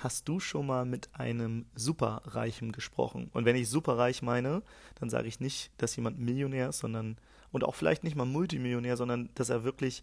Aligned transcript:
Hast 0.00 0.28
du 0.28 0.40
schon 0.40 0.66
mal 0.66 0.86
mit 0.86 1.10
einem 1.14 1.66
Superreichen 1.74 2.72
gesprochen? 2.72 3.28
Und 3.34 3.44
wenn 3.44 3.54
ich 3.54 3.68
superreich 3.68 4.22
meine, 4.22 4.62
dann 4.94 5.10
sage 5.10 5.28
ich 5.28 5.40
nicht, 5.40 5.70
dass 5.76 5.94
jemand 5.94 6.18
Millionär 6.18 6.70
ist, 6.70 6.78
sondern 6.78 7.18
und 7.52 7.64
auch 7.64 7.74
vielleicht 7.74 8.02
nicht 8.02 8.16
mal 8.16 8.24
Multimillionär, 8.24 8.96
sondern 8.96 9.28
dass 9.34 9.50
er 9.50 9.62
wirklich 9.62 10.02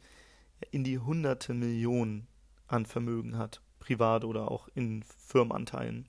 in 0.70 0.84
die 0.84 1.00
hunderte 1.00 1.56
Millionen 1.56 2.28
an 2.68 2.86
Vermögen 2.86 3.40
hat, 3.40 3.62
privat 3.80 4.24
oder 4.24 4.52
auch 4.52 4.68
in 4.76 5.04
Firmenanteilen. 5.04 6.08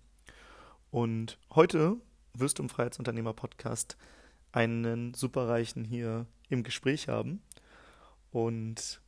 Und 0.91 1.39
heute 1.55 1.96
wirst 2.34 2.59
du 2.59 2.64
im 2.64 2.68
Freiheitsunternehmer 2.68 3.32
Podcast 3.32 3.96
einen 4.52 5.14
Superreichen 5.14 5.86
hier 5.86 6.27
im 6.50 6.62
Gespräch 6.62 7.09
haben. 7.09 7.43
Und 8.32 9.00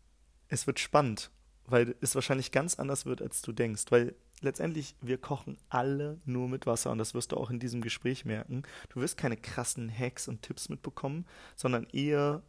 es 0.49 0.67
wird 0.67 0.79
spannend, 0.79 1.31
weil 1.67 1.97
es 2.01 2.15
wahrscheinlich 2.15 2.51
ganz 2.51 2.79
anders 2.79 3.05
wird, 3.05 3.21
als 3.21 3.43
du 3.43 3.53
denkst. 3.53 3.85
Weil 3.91 4.15
letztendlich, 4.41 4.97
wir 5.01 5.19
kochen 5.19 5.57
alle 5.69 6.21
nur 6.25 6.49
mit 6.49 6.67
Wasser 6.67 6.91
und 6.91 6.99
das 6.99 7.15
wirst 7.15 7.33
du 7.33 7.37
auch 7.37 7.51
in 7.51 7.61
diesem 7.61 7.81
Gespräch 7.81 8.25
merken. 8.25 8.63
Du 8.89 9.01
wirst 9.01 9.17
keine 9.17 9.37
krassen 9.37 9.91
Hacks 9.91 10.29
und 10.29 10.43
Tipps 10.43 10.69
mitbekommen, 10.69 11.27
sondern 11.57 11.85
eher 11.93 12.43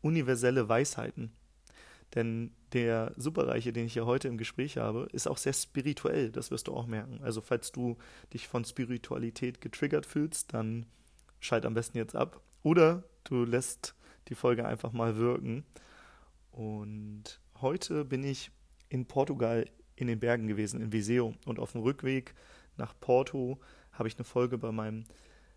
universelle 0.00 0.68
Weisheiten. 0.68 1.32
Denn 2.14 2.52
der 2.72 3.12
Superreiche, 3.16 3.72
den 3.72 3.86
ich 3.86 3.92
hier 3.92 4.06
heute 4.06 4.28
im 4.28 4.38
Gespräch 4.38 4.78
habe, 4.78 5.08
ist 5.12 5.28
auch 5.28 5.36
sehr 5.36 5.52
spirituell, 5.52 6.30
das 6.30 6.50
wirst 6.50 6.68
du 6.68 6.74
auch 6.74 6.86
merken. 6.86 7.20
Also 7.22 7.40
falls 7.40 7.70
du 7.72 7.96
dich 8.32 8.48
von 8.48 8.64
Spiritualität 8.64 9.60
getriggert 9.60 10.06
fühlst, 10.06 10.54
dann 10.54 10.86
schalt 11.40 11.66
am 11.66 11.74
besten 11.74 11.98
jetzt 11.98 12.16
ab. 12.16 12.40
Oder 12.62 13.04
du 13.24 13.44
lässt 13.44 13.94
die 14.28 14.34
Folge 14.34 14.66
einfach 14.66 14.92
mal 14.92 15.16
wirken. 15.16 15.64
Und 16.50 17.40
heute 17.60 18.04
bin 18.04 18.24
ich 18.24 18.50
in 18.88 19.06
Portugal 19.06 19.66
in 20.00 20.08
den 20.08 20.20
Bergen 20.20 20.46
gewesen, 20.46 20.80
in 20.80 20.92
Viseu. 20.92 21.32
Und 21.46 21.58
auf 21.58 21.72
dem 21.72 21.82
Rückweg 21.82 22.34
nach 22.76 22.94
Porto 23.00 23.58
habe 23.92 24.08
ich 24.08 24.16
eine 24.16 24.24
Folge 24.24 24.58
bei 24.58 24.72
meinem 24.72 25.04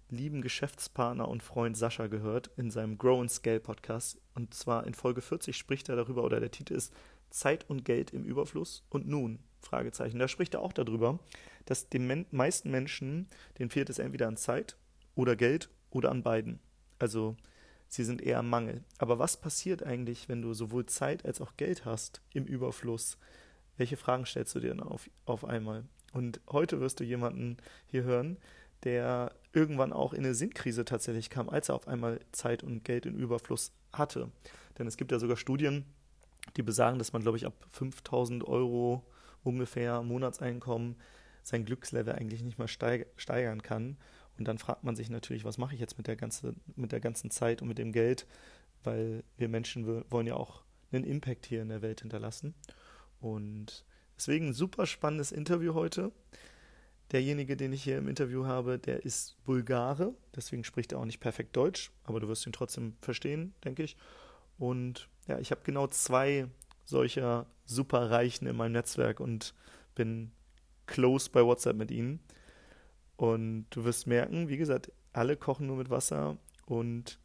lieben 0.10 0.42
Geschäftspartner 0.42 1.28
und 1.28 1.42
Freund 1.42 1.78
Sascha 1.78 2.08
gehört 2.08 2.52
in 2.58 2.70
seinem 2.70 2.98
Grow 2.98 3.22
and 3.22 3.32
Scale 3.32 3.60
Podcast. 3.60 4.20
Und 4.36 4.54
zwar 4.54 4.86
in 4.86 4.94
Folge 4.94 5.22
40 5.22 5.56
spricht 5.56 5.90
er 5.90 5.96
darüber, 5.96 6.24
oder 6.24 6.40
der 6.40 6.52
Titel 6.52 6.74
ist 6.74 6.94
Zeit 7.30 7.70
und 7.70 7.86
Geld 7.86 8.12
im 8.12 8.24
Überfluss 8.26 8.84
und 8.90 9.08
nun? 9.08 9.40
Fragezeichen. 9.62 10.20
Da 10.20 10.28
spricht 10.28 10.56
er 10.56 10.62
auch 10.62 10.74
darüber, 10.74 11.20
dass 11.66 11.88
den 11.88 12.26
meisten 12.32 12.72
Menschen, 12.72 13.28
denen 13.60 13.70
fehlt 13.70 13.90
es 13.90 14.00
entweder 14.00 14.28
an 14.28 14.38
Zeit 14.38 14.76
oder 15.16 15.36
Geld 15.36 15.70
oder 15.92 16.10
an 16.10 16.24
beiden. 16.24 16.60
Also 17.00 17.38
sie 17.88 18.04
sind 18.04 18.22
eher 18.22 18.40
am 18.40 18.50
Mangel. 18.50 18.84
Aber 18.98 19.20
was 19.20 19.38
passiert 19.38 19.84
eigentlich, 19.84 20.30
wenn 20.30 20.42
du 20.42 20.54
sowohl 20.54 20.88
Zeit 20.88 21.26
als 21.26 21.42
auch 21.42 21.58
Geld 21.58 21.86
hast 21.86 22.22
im 22.34 22.46
Überfluss? 22.46 23.18
Welche 23.78 23.98
Fragen 23.98 24.26
stellst 24.26 24.54
du 24.56 24.60
dir 24.60 24.70
dann 24.70 24.82
auf, 24.82 25.10
auf 25.26 25.46
einmal? 25.46 25.84
Und 26.14 26.42
heute 26.50 26.80
wirst 26.80 27.00
du 27.00 27.04
jemanden 27.04 27.58
hier 27.88 28.04
hören, 28.04 28.38
der 28.84 29.34
irgendwann 29.54 29.94
auch 29.94 30.14
in 30.14 30.26
eine 30.26 30.34
Sinnkrise 30.34 30.86
tatsächlich 30.86 31.30
kam, 31.30 31.50
als 31.50 31.70
er 31.70 31.76
auf 31.76 31.88
einmal 31.88 32.20
Zeit 32.32 32.64
und 32.64 32.84
Geld 32.84 33.06
in 33.06 33.16
Überfluss 33.16 33.72
hatte. 33.94 34.32
Denn 34.78 34.88
es 34.88 34.98
gibt 34.98 35.12
ja 35.12 35.20
sogar 35.20 35.38
Studien, 35.38 35.86
die 36.58 36.64
besagen, 36.64 36.98
dass 36.98 37.14
man, 37.14 37.22
glaube 37.22 37.38
ich, 37.38 37.46
ab 37.46 37.54
5000 37.70 38.48
Euro 38.48 39.06
ungefähr 39.44 40.02
Monatseinkommen 40.02 40.96
sein 41.44 41.66
Glückslevel 41.66 42.14
eigentlich 42.14 42.44
nicht 42.44 42.60
mehr 42.60 42.68
steigern 42.68 43.62
kann. 43.62 43.98
Und 44.38 44.48
dann 44.48 44.58
fragt 44.58 44.84
man 44.84 44.96
sich 44.96 45.10
natürlich, 45.10 45.44
was 45.44 45.58
mache 45.58 45.74
ich 45.74 45.80
jetzt 45.80 45.98
mit 45.98 46.08
der, 46.08 46.16
ganze, 46.16 46.56
mit 46.76 46.92
der 46.92 47.00
ganzen 47.00 47.32
Zeit 47.32 47.62
und 47.62 47.68
mit 47.68 47.78
dem 47.78 47.92
Geld, 47.92 48.26
weil 48.84 49.24
wir 49.38 49.50
Menschen 49.50 50.04
wollen 50.10 50.28
ja 50.28 50.36
auch 50.36 50.64
einen 50.92 51.04
Impact 51.04 51.46
hier 51.46 51.62
in 51.62 51.70
der 51.70 51.82
Welt 51.82 52.02
hinterlassen. 52.02 52.54
Und 53.22 53.86
deswegen 54.18 54.50
ein 54.50 54.54
super 54.54 54.86
spannendes 54.86 55.32
Interview 55.32 55.74
heute. 55.74 56.12
Derjenige, 57.12 57.56
den 57.56 57.74
ich 57.74 57.84
hier 57.84 57.98
im 57.98 58.08
Interview 58.08 58.46
habe, 58.46 58.80
der 58.80 59.06
ist 59.06 59.42
Bulgare, 59.44 60.14
deswegen 60.36 60.64
spricht 60.64 60.94
er 60.94 61.00
auch 61.00 61.06
nicht 61.06 61.20
perfekt 61.20 61.56
Deutsch, 61.56 61.92
aber 62.06 62.20
du 62.20 62.28
wirst 62.28 62.46
ihn 62.46 62.54
trotzdem 62.54 62.96
verstehen, 63.02 63.54
denke 63.66 63.84
ich. 63.84 63.98
Und 64.58 65.10
ja, 65.28 65.38
ich 65.40 65.52
habe 65.52 65.62
genau 65.64 65.88
zwei 65.88 66.48
solcher 66.86 67.48
Superreichen 67.66 68.48
in 68.48 68.56
meinem 68.56 68.74
Netzwerk 68.74 69.20
und 69.20 69.54
bin 69.94 70.32
close 70.86 71.30
bei 71.30 71.44
WhatsApp 71.44 71.76
mit 71.76 71.92
ihnen. 71.92 72.20
Und 73.18 73.68
du 73.72 73.84
wirst 73.84 74.08
merken, 74.08 74.50
wie 74.50 74.58
gesagt, 74.58 74.92
alle 75.14 75.36
kochen 75.36 75.68
nur 75.68 75.78
mit 75.78 75.90
Wasser 75.90 76.38
und 76.66 77.20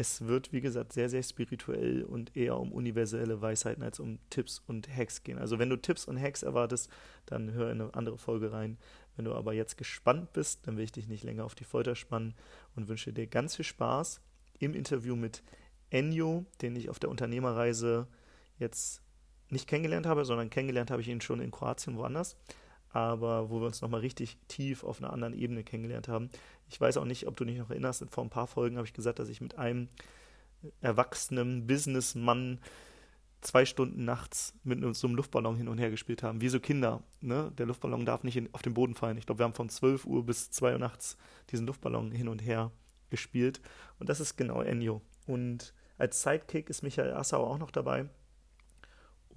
es 0.00 0.26
wird, 0.26 0.50
wie 0.50 0.62
gesagt, 0.62 0.94
sehr, 0.94 1.10
sehr 1.10 1.22
spirituell 1.22 2.04
und 2.04 2.34
eher 2.34 2.56
um 2.56 2.72
universelle 2.72 3.42
Weisheiten 3.42 3.82
als 3.82 4.00
um 4.00 4.18
Tipps 4.30 4.62
und 4.66 4.88
Hacks 4.88 5.22
gehen. 5.24 5.38
Also 5.38 5.58
wenn 5.58 5.68
du 5.68 5.76
Tipps 5.76 6.06
und 6.06 6.18
Hacks 6.18 6.42
erwartest, 6.42 6.90
dann 7.26 7.52
hör 7.52 7.70
in 7.70 7.82
eine 7.82 7.94
andere 7.94 8.16
Folge 8.16 8.50
rein. 8.50 8.78
Wenn 9.16 9.26
du 9.26 9.34
aber 9.34 9.52
jetzt 9.52 9.76
gespannt 9.76 10.32
bist, 10.32 10.66
dann 10.66 10.78
will 10.78 10.84
ich 10.84 10.92
dich 10.92 11.06
nicht 11.06 11.22
länger 11.22 11.44
auf 11.44 11.54
die 11.54 11.64
Folter 11.64 11.94
spannen 11.96 12.34
und 12.76 12.88
wünsche 12.88 13.12
dir 13.12 13.26
ganz 13.26 13.56
viel 13.56 13.66
Spaß 13.66 14.22
im 14.58 14.72
Interview 14.72 15.16
mit 15.16 15.42
Enyo, 15.90 16.46
den 16.62 16.76
ich 16.76 16.88
auf 16.88 16.98
der 16.98 17.10
Unternehmerreise 17.10 18.06
jetzt 18.58 19.02
nicht 19.50 19.68
kennengelernt 19.68 20.06
habe, 20.06 20.24
sondern 20.24 20.48
kennengelernt 20.48 20.90
habe 20.90 21.02
ich 21.02 21.08
ihn 21.08 21.20
schon 21.20 21.42
in 21.42 21.50
Kroatien 21.50 21.98
woanders 21.98 22.38
aber 22.92 23.50
wo 23.50 23.60
wir 23.60 23.66
uns 23.66 23.80
nochmal 23.80 24.00
richtig 24.00 24.36
tief 24.48 24.84
auf 24.84 24.98
einer 24.98 25.12
anderen 25.12 25.34
Ebene 25.34 25.64
kennengelernt 25.64 26.08
haben. 26.08 26.30
Ich 26.68 26.80
weiß 26.80 26.96
auch 26.96 27.04
nicht, 27.04 27.26
ob 27.26 27.36
du 27.36 27.44
dich 27.44 27.58
noch 27.58 27.70
erinnerst, 27.70 28.04
vor 28.10 28.24
ein 28.24 28.30
paar 28.30 28.46
Folgen 28.46 28.76
habe 28.76 28.86
ich 28.86 28.92
gesagt, 28.92 29.18
dass 29.18 29.28
ich 29.28 29.40
mit 29.40 29.58
einem 29.58 29.88
erwachsenen 30.80 31.66
Businessmann 31.66 32.60
zwei 33.40 33.64
Stunden 33.64 34.04
nachts 34.04 34.52
mit 34.64 34.80
so 34.94 35.06
einem 35.06 35.16
Luftballon 35.16 35.56
hin 35.56 35.68
und 35.68 35.78
her 35.78 35.90
gespielt 35.90 36.22
haben, 36.22 36.40
wie 36.40 36.48
so 36.48 36.60
Kinder. 36.60 37.02
Ne? 37.20 37.52
Der 37.56 37.66
Luftballon 37.66 38.04
darf 38.04 38.22
nicht 38.22 38.36
in, 38.36 38.52
auf 38.52 38.62
den 38.62 38.74
Boden 38.74 38.94
fallen. 38.94 39.16
Ich 39.16 39.26
glaube, 39.26 39.38
wir 39.38 39.44
haben 39.44 39.54
von 39.54 39.70
12 39.70 40.04
Uhr 40.04 40.26
bis 40.26 40.50
2 40.50 40.72
Uhr 40.72 40.78
nachts 40.78 41.16
diesen 41.50 41.66
Luftballon 41.66 42.12
hin 42.12 42.28
und 42.28 42.40
her 42.40 42.70
gespielt. 43.08 43.60
Und 43.98 44.08
das 44.08 44.20
ist 44.20 44.36
genau 44.36 44.60
Ennio. 44.60 45.00
Und 45.26 45.72
als 45.96 46.22
Sidekick 46.22 46.68
ist 46.68 46.82
Michael 46.82 47.14
Assauer 47.14 47.48
auch 47.48 47.58
noch 47.58 47.70
dabei 47.70 48.08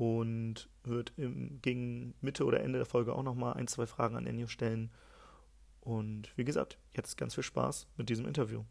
und 0.04 0.68
wird 0.84 1.14
im, 1.16 1.60
gegen 1.62 2.14
Mitte 2.20 2.44
oder 2.44 2.60
Ende 2.60 2.80
der 2.80 2.86
Folge 2.86 3.14
auch 3.14 3.24
nochmal 3.24 3.54
ein, 3.54 3.68
zwei 3.68 3.86
Fragen 3.86 4.18
an 4.18 4.28
Ennio 4.28 4.48
stellen. 4.48 4.92
Und 5.80 6.30
wie 6.36 6.44
gesagt, 6.44 6.78
jetzt 6.94 7.18
ganz 7.18 7.36
viel 7.36 7.44
Spaß 7.44 7.88
mit 7.96 8.10
diesem 8.10 8.26
Interview. 8.26 8.64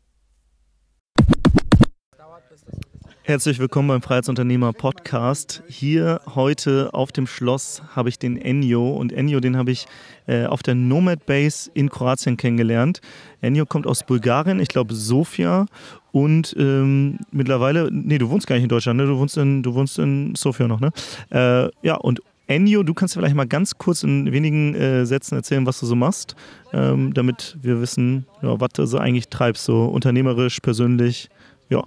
Herzlich 3.25 3.59
willkommen 3.59 3.89
beim 3.89 4.03
Freiheitsunternehmer 4.03 4.73
Podcast. 4.73 5.63
Hier 5.69 6.21
heute 6.35 6.93
auf 6.93 7.13
dem 7.13 7.27
Schloss 7.27 7.83
habe 7.95 8.09
ich 8.09 8.19
den 8.19 8.37
Ennio 8.37 8.91
und 8.91 9.13
Ennio, 9.13 9.41
den 9.41 9.57
habe 9.57 9.71
ich 9.71 9.87
äh, 10.27 10.45
auf 10.47 10.63
der 10.63 10.75
Nomad 10.75 11.25
Base 11.25 11.71
in 11.73 11.89
Kroatien 11.89 12.37
kennengelernt. 12.37 13.01
Ennio 13.41 13.65
kommt 13.65 13.87
aus 13.87 14.05
Bulgarien, 14.05 14.61
ich 14.61 14.69
glaube 14.69 14.95
Sofia 14.95 15.67
und 16.13 16.55
ähm, 16.59 17.19
mittlerweile, 17.31 17.89
nee, 17.91 18.19
du 18.19 18.29
wohnst 18.29 18.47
gar 18.47 18.57
nicht 18.57 18.65
in 18.65 18.69
Deutschland, 18.69 18.99
ne? 18.99 19.07
du, 19.07 19.19
wohnst 19.19 19.37
in, 19.39 19.63
du 19.63 19.75
wohnst 19.75 19.99
in 19.99 20.35
Sofia 20.35 20.69
noch, 20.69 20.81
ne? 20.81 20.91
Äh, 21.31 21.71
ja, 21.87 21.95
und 21.95 22.21
Ennio, 22.47 22.83
du 22.83 22.93
kannst 22.93 23.15
vielleicht 23.15 23.35
mal 23.35 23.47
ganz 23.47 23.79
kurz 23.79 24.03
in 24.03 24.31
wenigen 24.31 24.75
äh, 24.75 25.07
Sätzen 25.07 25.37
erzählen, 25.37 25.65
was 25.65 25.81
du 25.81 25.87
so 25.87 25.97
machst, 25.97 26.37
ähm, 26.73 27.15
damit 27.15 27.57
wir 27.63 27.81
wissen, 27.81 28.27
ja, 28.43 28.61
was 28.61 28.71
du 28.75 28.85
so 28.85 28.99
eigentlich 28.99 29.29
treibst, 29.29 29.65
so 29.65 29.87
unternehmerisch, 29.87 30.61
persönlich, 30.61 31.31
ja. 31.71 31.83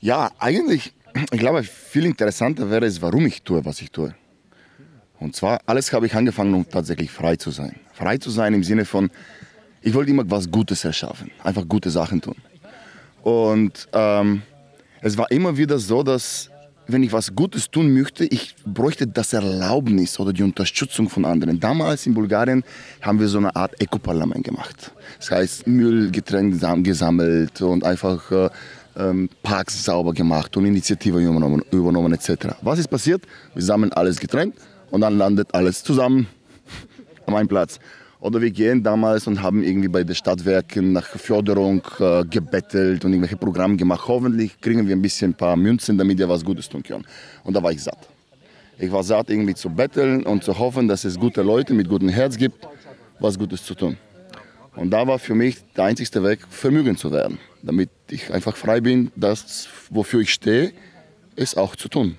Ja, 0.00 0.30
eigentlich, 0.38 0.94
ich 1.30 1.38
glaube, 1.38 1.62
viel 1.64 2.06
interessanter 2.06 2.70
wäre 2.70 2.86
es, 2.86 3.02
warum 3.02 3.26
ich 3.26 3.42
tue, 3.42 3.64
was 3.64 3.82
ich 3.82 3.90
tue. 3.90 4.14
Und 5.20 5.36
zwar, 5.36 5.60
alles 5.66 5.92
habe 5.92 6.06
ich 6.06 6.14
angefangen, 6.14 6.54
um 6.54 6.68
tatsächlich 6.68 7.10
frei 7.10 7.36
zu 7.36 7.50
sein. 7.50 7.76
Frei 7.92 8.16
zu 8.16 8.30
sein 8.30 8.54
im 8.54 8.64
Sinne 8.64 8.84
von, 8.84 9.10
ich 9.82 9.92
wollte 9.94 10.10
immer 10.10 10.28
was 10.30 10.50
Gutes 10.50 10.84
erschaffen, 10.84 11.30
einfach 11.42 11.68
gute 11.68 11.90
Sachen 11.90 12.20
tun. 12.20 12.36
Und 13.22 13.88
ähm, 13.92 14.42
es 15.00 15.16
war 15.16 15.30
immer 15.30 15.56
wieder 15.56 15.78
so, 15.78 16.02
dass 16.02 16.50
wenn 16.86 17.02
ich 17.02 17.12
was 17.12 17.34
Gutes 17.34 17.70
tun 17.70 17.92
möchte, 17.94 18.24
ich 18.24 18.54
bräuchte 18.66 19.06
das 19.06 19.32
Erlaubnis 19.32 20.18
oder 20.18 20.32
die 20.32 20.42
Unterstützung 20.42 21.08
von 21.08 21.24
anderen. 21.24 21.60
Damals 21.60 22.06
in 22.06 22.14
Bulgarien 22.14 22.64
haben 23.00 23.20
wir 23.20 23.28
so 23.28 23.38
eine 23.38 23.54
Art 23.54 23.80
Eco-Parlament 23.80 24.44
gemacht. 24.44 24.92
Das 25.18 25.30
heißt, 25.30 25.66
Müll 25.66 26.10
getrennt 26.10 26.60
gesammelt 26.84 27.62
und 27.62 27.84
einfach 27.84 28.30
äh, 28.30 28.50
ähm, 28.96 29.28
Parks 29.42 29.84
sauber 29.84 30.12
gemacht 30.12 30.56
und 30.56 30.66
Initiative 30.66 31.20
übernommen, 31.20 31.62
übernommen 31.70 32.12
etc. 32.12 32.48
Was 32.62 32.78
ist 32.78 32.88
passiert? 32.88 33.22
Wir 33.54 33.62
sammeln 33.62 33.92
alles 33.92 34.18
getrennt 34.18 34.54
und 34.90 35.00
dann 35.00 35.16
landet 35.16 35.54
alles 35.54 35.82
zusammen 35.82 36.26
an 37.26 37.34
einem 37.34 37.48
Platz. 37.48 37.78
Oder 38.22 38.40
wir 38.40 38.52
gehen 38.52 38.84
damals 38.84 39.26
und 39.26 39.42
haben 39.42 39.64
irgendwie 39.64 39.88
bei 39.88 40.04
den 40.04 40.14
Stadtwerken 40.14 40.92
nach 40.92 41.06
Förderung 41.06 41.82
äh, 41.98 42.24
gebettelt 42.24 43.04
und 43.04 43.12
irgendwelche 43.12 43.36
Programme 43.36 43.76
gemacht. 43.76 44.06
Hoffentlich 44.06 44.60
kriegen 44.60 44.86
wir 44.86 44.94
ein 44.94 45.02
bisschen 45.02 45.32
ein 45.32 45.34
paar 45.34 45.56
Münzen, 45.56 45.98
damit 45.98 46.18
wir 46.18 46.28
was 46.28 46.44
Gutes 46.44 46.68
tun 46.68 46.84
können. 46.84 47.04
Und 47.42 47.54
da 47.56 47.60
war 47.60 47.72
ich 47.72 47.82
satt. 47.82 47.98
Ich 48.78 48.92
war 48.92 49.02
satt, 49.02 49.28
irgendwie 49.28 49.54
zu 49.54 49.68
betteln 49.68 50.22
und 50.22 50.44
zu 50.44 50.56
hoffen, 50.56 50.86
dass 50.86 51.04
es 51.04 51.18
gute 51.18 51.42
Leute 51.42 51.74
mit 51.74 51.88
gutem 51.88 52.10
Herz 52.10 52.36
gibt, 52.36 52.68
was 53.18 53.36
Gutes 53.36 53.64
zu 53.64 53.74
tun. 53.74 53.96
Und 54.76 54.90
da 54.90 55.04
war 55.04 55.18
für 55.18 55.34
mich 55.34 55.56
der 55.76 55.86
einzigste 55.86 56.22
Weg, 56.22 56.46
vermögend 56.48 57.00
zu 57.00 57.10
werden, 57.10 57.38
damit 57.60 57.90
ich 58.08 58.32
einfach 58.32 58.56
frei 58.56 58.80
bin, 58.80 59.10
das, 59.16 59.66
wofür 59.90 60.20
ich 60.20 60.32
stehe, 60.32 60.72
es 61.34 61.56
auch 61.56 61.74
zu 61.74 61.88
tun. 61.88 62.14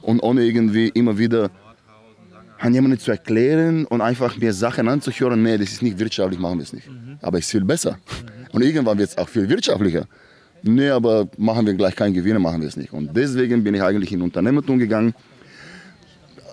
Und 0.00 0.20
ohne 0.20 0.44
irgendwie 0.44 0.88
immer 0.88 1.18
wieder 1.18 1.50
an 2.58 2.74
jemanden 2.74 2.98
zu 2.98 3.10
erklären 3.10 3.84
und 3.86 4.00
einfach 4.00 4.36
mir 4.36 4.52
Sachen 4.52 4.88
anzuhören, 4.88 5.42
nee, 5.42 5.58
das 5.58 5.72
ist 5.72 5.82
nicht 5.82 5.98
wirtschaftlich, 5.98 6.40
machen 6.40 6.58
wir 6.58 6.64
es 6.64 6.72
nicht. 6.72 6.88
Mhm. 6.88 7.18
Aber 7.22 7.38
es 7.38 7.46
ist 7.46 7.50
viel 7.50 7.64
besser. 7.64 7.92
Mhm. 7.92 8.46
Und 8.52 8.62
irgendwann 8.62 8.98
wird 8.98 9.10
es 9.10 9.18
auch 9.18 9.28
viel 9.28 9.48
wirtschaftlicher. 9.48 10.06
Nee, 10.62 10.88
aber 10.88 11.28
machen 11.36 11.66
wir 11.66 11.74
gleich 11.74 11.94
keinen 11.94 12.14
Gewinn, 12.14 12.40
machen 12.40 12.60
wir 12.60 12.68
es 12.68 12.76
nicht. 12.76 12.92
Und 12.92 13.16
deswegen 13.16 13.62
bin 13.62 13.74
ich 13.74 13.82
eigentlich 13.82 14.12
in 14.12 14.22
Unternehmertum 14.22 14.78
gegangen, 14.78 15.14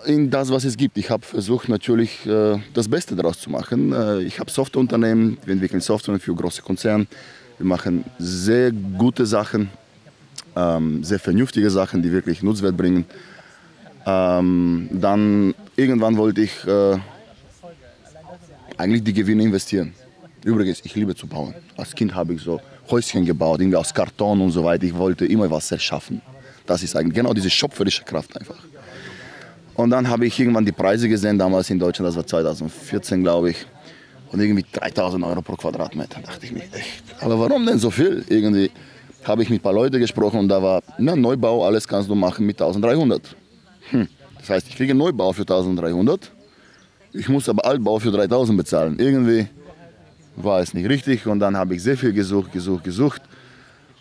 in 0.06 0.30
das, 0.30 0.50
was 0.50 0.64
es 0.64 0.76
gibt. 0.76 0.98
Ich 0.98 1.10
habe 1.10 1.24
versucht, 1.24 1.68
natürlich 1.68 2.26
äh, 2.26 2.58
das 2.74 2.88
Beste 2.88 3.16
daraus 3.16 3.40
zu 3.40 3.50
machen. 3.50 3.92
Äh, 3.92 4.20
ich 4.22 4.38
habe 4.38 4.50
Softwareunternehmen, 4.50 5.38
wir 5.44 5.52
entwickeln 5.54 5.80
Software 5.80 6.20
für 6.20 6.34
große 6.34 6.62
Konzerne. 6.62 7.06
Wir 7.58 7.66
machen 7.66 8.04
sehr 8.18 8.70
gute 8.72 9.26
Sachen, 9.26 9.70
ähm, 10.56 11.02
sehr 11.02 11.18
vernünftige 11.18 11.70
Sachen, 11.70 12.02
die 12.02 12.12
wirklich 12.12 12.42
Nutzwert 12.42 12.76
bringen. 12.76 13.06
Ähm, 14.06 14.88
dann 14.92 15.54
irgendwann 15.76 16.16
wollte 16.16 16.42
ich 16.42 16.66
äh, 16.66 16.98
eigentlich 18.76 19.02
die 19.02 19.12
Gewinne 19.12 19.42
investieren. 19.42 19.94
Übrigens, 20.44 20.82
ich 20.84 20.94
liebe 20.94 21.14
zu 21.14 21.26
bauen. 21.26 21.54
Als 21.76 21.94
Kind 21.94 22.14
habe 22.14 22.34
ich 22.34 22.42
so 22.42 22.60
Häuschen 22.90 23.24
gebaut, 23.24 23.60
irgendwie 23.60 23.76
aus 23.76 23.94
Karton 23.94 24.40
und 24.42 24.50
so 24.50 24.62
weiter. 24.62 24.84
Ich 24.84 24.96
wollte 24.96 25.24
immer 25.24 25.50
was 25.50 25.70
erschaffen. 25.72 26.20
Das 26.66 26.82
ist 26.82 26.96
eigentlich 26.96 27.14
genau 27.14 27.32
diese 27.32 27.48
schöpferische 27.48 28.04
Kraft 28.04 28.36
einfach. 28.38 28.58
Und 29.74 29.90
dann 29.90 30.08
habe 30.08 30.26
ich 30.26 30.38
irgendwann 30.38 30.64
die 30.64 30.72
Preise 30.72 31.08
gesehen, 31.08 31.38
damals 31.38 31.68
in 31.70 31.78
Deutschland, 31.78 32.08
das 32.08 32.16
war 32.16 32.26
2014, 32.26 33.22
glaube 33.22 33.50
ich. 33.50 33.66
Und 34.30 34.40
irgendwie 34.40 34.64
3000 34.70 35.24
Euro 35.24 35.42
pro 35.42 35.56
Quadratmeter. 35.56 36.20
Da 36.20 36.32
dachte 36.32 36.46
ich 36.46 36.52
mir, 36.52 36.62
echt, 36.72 37.04
aber 37.20 37.38
warum 37.38 37.64
denn 37.66 37.78
so 37.78 37.90
viel? 37.90 38.24
Irgendwie 38.28 38.70
habe 39.24 39.42
ich 39.42 39.50
mit 39.50 39.60
ein 39.60 39.62
paar 39.62 39.72
Leuten 39.72 39.98
gesprochen 39.98 40.40
und 40.40 40.48
da 40.48 40.62
war, 40.62 40.82
na, 40.98 41.16
Neubau, 41.16 41.64
alles 41.64 41.86
kannst 41.88 42.10
du 42.10 42.14
machen 42.14 42.44
mit 42.44 42.60
1300. 42.60 43.36
Hm. 43.90 44.08
Das 44.38 44.50
heißt, 44.50 44.68
ich 44.68 44.76
kriege 44.76 44.94
Neubau 44.94 45.32
für 45.32 45.42
1300, 45.42 46.30
ich 47.12 47.28
muss 47.28 47.48
aber 47.48 47.64
Altbau 47.64 47.98
für 47.98 48.10
3000 48.10 48.58
bezahlen. 48.58 48.98
Irgendwie 48.98 49.46
war 50.36 50.60
es 50.60 50.74
nicht 50.74 50.88
richtig 50.88 51.26
und 51.26 51.38
dann 51.38 51.56
habe 51.56 51.74
ich 51.76 51.82
sehr 51.82 51.96
viel 51.96 52.12
gesucht, 52.12 52.52
gesucht, 52.52 52.84
gesucht. 52.84 53.22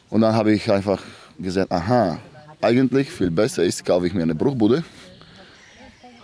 Und 0.10 0.22
dann 0.22 0.34
habe 0.34 0.52
ich 0.52 0.70
einfach 0.72 1.02
gesagt, 1.40 1.72
aha, 1.72 2.18
eigentlich 2.62 3.12
viel 3.12 3.32
besser 3.32 3.64
ist, 3.64 3.86
kaufe 3.86 4.08
ich 4.08 4.14
mir 4.14 4.24
eine 4.24 4.36
Bruchbude. 4.36 4.84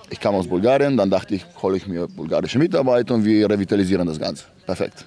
Ich 0.09 0.19
kam 0.19 0.33
aus 0.33 0.47
Bulgarien, 0.47 0.97
dann 0.97 1.09
dachte 1.09 1.35
ich, 1.35 1.45
hole 1.61 1.77
ich 1.77 1.85
mir 1.85 2.07
bulgarische 2.07 2.57
Mitarbeiter 2.57 3.13
und 3.13 3.23
wir 3.23 3.49
revitalisieren 3.49 4.07
das 4.07 4.19
Ganze. 4.19 4.45
Perfekt. 4.65 5.05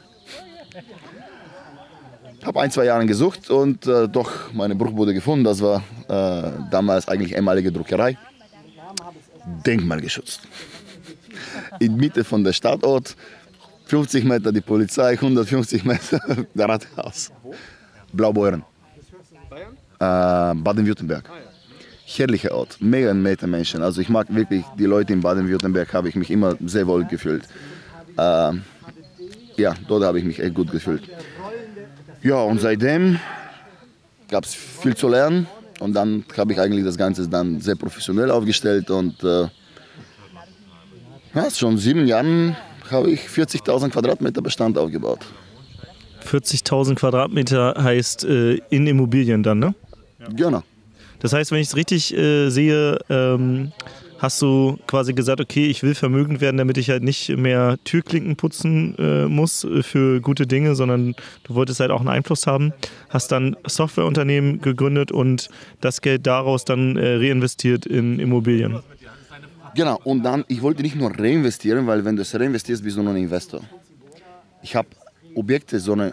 Ich 2.38 2.46
habe 2.46 2.60
ein, 2.60 2.70
zwei 2.70 2.84
Jahre 2.84 3.06
gesucht 3.06 3.50
und 3.50 3.86
äh, 3.86 4.08
doch 4.08 4.52
meine 4.52 4.74
Bruchbude 4.74 5.14
gefunden. 5.14 5.44
Das 5.44 5.60
war 5.60 5.82
äh, 6.08 6.50
damals 6.70 7.08
eigentlich 7.08 7.34
ehemalige 7.34 7.70
Druckerei. 7.70 8.16
Denkmalgeschützt. 9.66 10.40
In 11.80 11.96
Mitte 11.96 12.24
von 12.24 12.44
der 12.44 12.52
Stadtort 12.52 13.16
50 13.86 14.24
Meter 14.24 14.52
die 14.52 14.60
Polizei, 14.60 15.12
150 15.12 15.84
Meter 15.84 16.20
der 16.54 16.68
Rathaus. 16.68 17.30
Blaubeuren. 18.12 18.64
Äh, 19.98 20.54
Baden-Württemberg. 20.54 21.28
Herrlicher 22.04 22.54
Ort, 22.54 22.78
mega 22.80 23.14
nette 23.14 23.46
Menschen. 23.46 23.82
Also 23.82 24.00
ich 24.00 24.08
mag 24.08 24.26
wirklich 24.34 24.64
die 24.78 24.84
Leute 24.84 25.12
in 25.12 25.20
Baden-Württemberg, 25.20 25.92
habe 25.94 26.08
ich 26.08 26.14
mich 26.14 26.30
immer 26.30 26.56
sehr 26.64 26.86
wohl 26.86 27.04
gefühlt. 27.04 27.44
Äh, 28.16 28.52
ja, 29.56 29.74
dort 29.88 30.04
habe 30.04 30.18
ich 30.18 30.24
mich 30.24 30.40
echt 30.40 30.54
gut 30.54 30.70
gefühlt. 30.70 31.02
Ja, 32.22 32.36
und 32.36 32.60
seitdem 32.60 33.18
gab 34.28 34.44
es 34.44 34.54
viel 34.54 34.96
zu 34.96 35.08
lernen. 35.08 35.46
Und 35.82 35.94
dann 35.94 36.24
habe 36.36 36.52
ich 36.52 36.60
eigentlich 36.60 36.84
das 36.84 36.96
Ganze 36.96 37.28
dann 37.28 37.60
sehr 37.60 37.74
professionell 37.74 38.30
aufgestellt. 38.30 38.88
Und 38.90 39.22
äh, 39.24 39.48
ja, 41.34 41.50
schon 41.50 41.76
sieben 41.76 42.06
Jahren 42.06 42.56
habe 42.88 43.10
ich 43.10 43.22
40.000 43.22 43.90
Quadratmeter 43.90 44.40
Bestand 44.42 44.78
aufgebaut. 44.78 45.20
40.000 46.24 46.94
Quadratmeter 46.94 47.74
heißt 47.76 48.24
äh, 48.24 48.60
in 48.70 48.86
Immobilien 48.86 49.42
dann, 49.42 49.58
ne? 49.58 49.74
Genau. 50.36 50.62
Das 51.18 51.32
heißt, 51.32 51.50
wenn 51.50 51.58
ich 51.58 51.68
es 51.68 51.76
richtig 51.76 52.16
äh, 52.16 52.48
sehe, 52.50 52.98
ähm, 53.08 53.72
hast 54.22 54.40
du 54.40 54.78
quasi 54.86 55.14
gesagt, 55.14 55.40
okay, 55.40 55.66
ich 55.66 55.82
will 55.82 55.96
vermögend 55.96 56.40
werden, 56.40 56.56
damit 56.56 56.78
ich 56.78 56.88
halt 56.90 57.02
nicht 57.02 57.36
mehr 57.36 57.76
Türklinken 57.82 58.36
putzen 58.36 58.94
äh, 58.96 59.26
muss 59.26 59.64
äh, 59.64 59.82
für 59.82 60.20
gute 60.20 60.46
Dinge, 60.46 60.76
sondern 60.76 61.16
du 61.42 61.54
wolltest 61.56 61.80
halt 61.80 61.90
auch 61.90 61.98
einen 61.98 62.08
Einfluss 62.08 62.46
haben. 62.46 62.72
Hast 63.08 63.32
dann 63.32 63.56
Softwareunternehmen 63.66 64.60
gegründet 64.60 65.10
und 65.10 65.50
das 65.80 66.00
Geld 66.00 66.24
daraus 66.26 66.64
dann 66.64 66.96
äh, 66.96 67.16
reinvestiert 67.16 67.84
in 67.84 68.20
Immobilien. 68.20 68.78
Genau, 69.74 69.98
und 70.04 70.22
dann, 70.22 70.44
ich 70.46 70.62
wollte 70.62 70.82
nicht 70.82 70.94
nur 70.94 71.10
reinvestieren, 71.10 71.86
weil 71.88 72.04
wenn 72.04 72.14
du 72.14 72.22
es 72.22 72.32
reinvestierst, 72.32 72.84
bist 72.84 72.96
du 72.96 73.02
nur 73.02 73.14
ein 73.14 73.22
Investor. 73.22 73.62
Ich 74.62 74.76
habe 74.76 74.88
Objekte, 75.34 75.80
so 75.80 75.94
eine, 75.94 76.12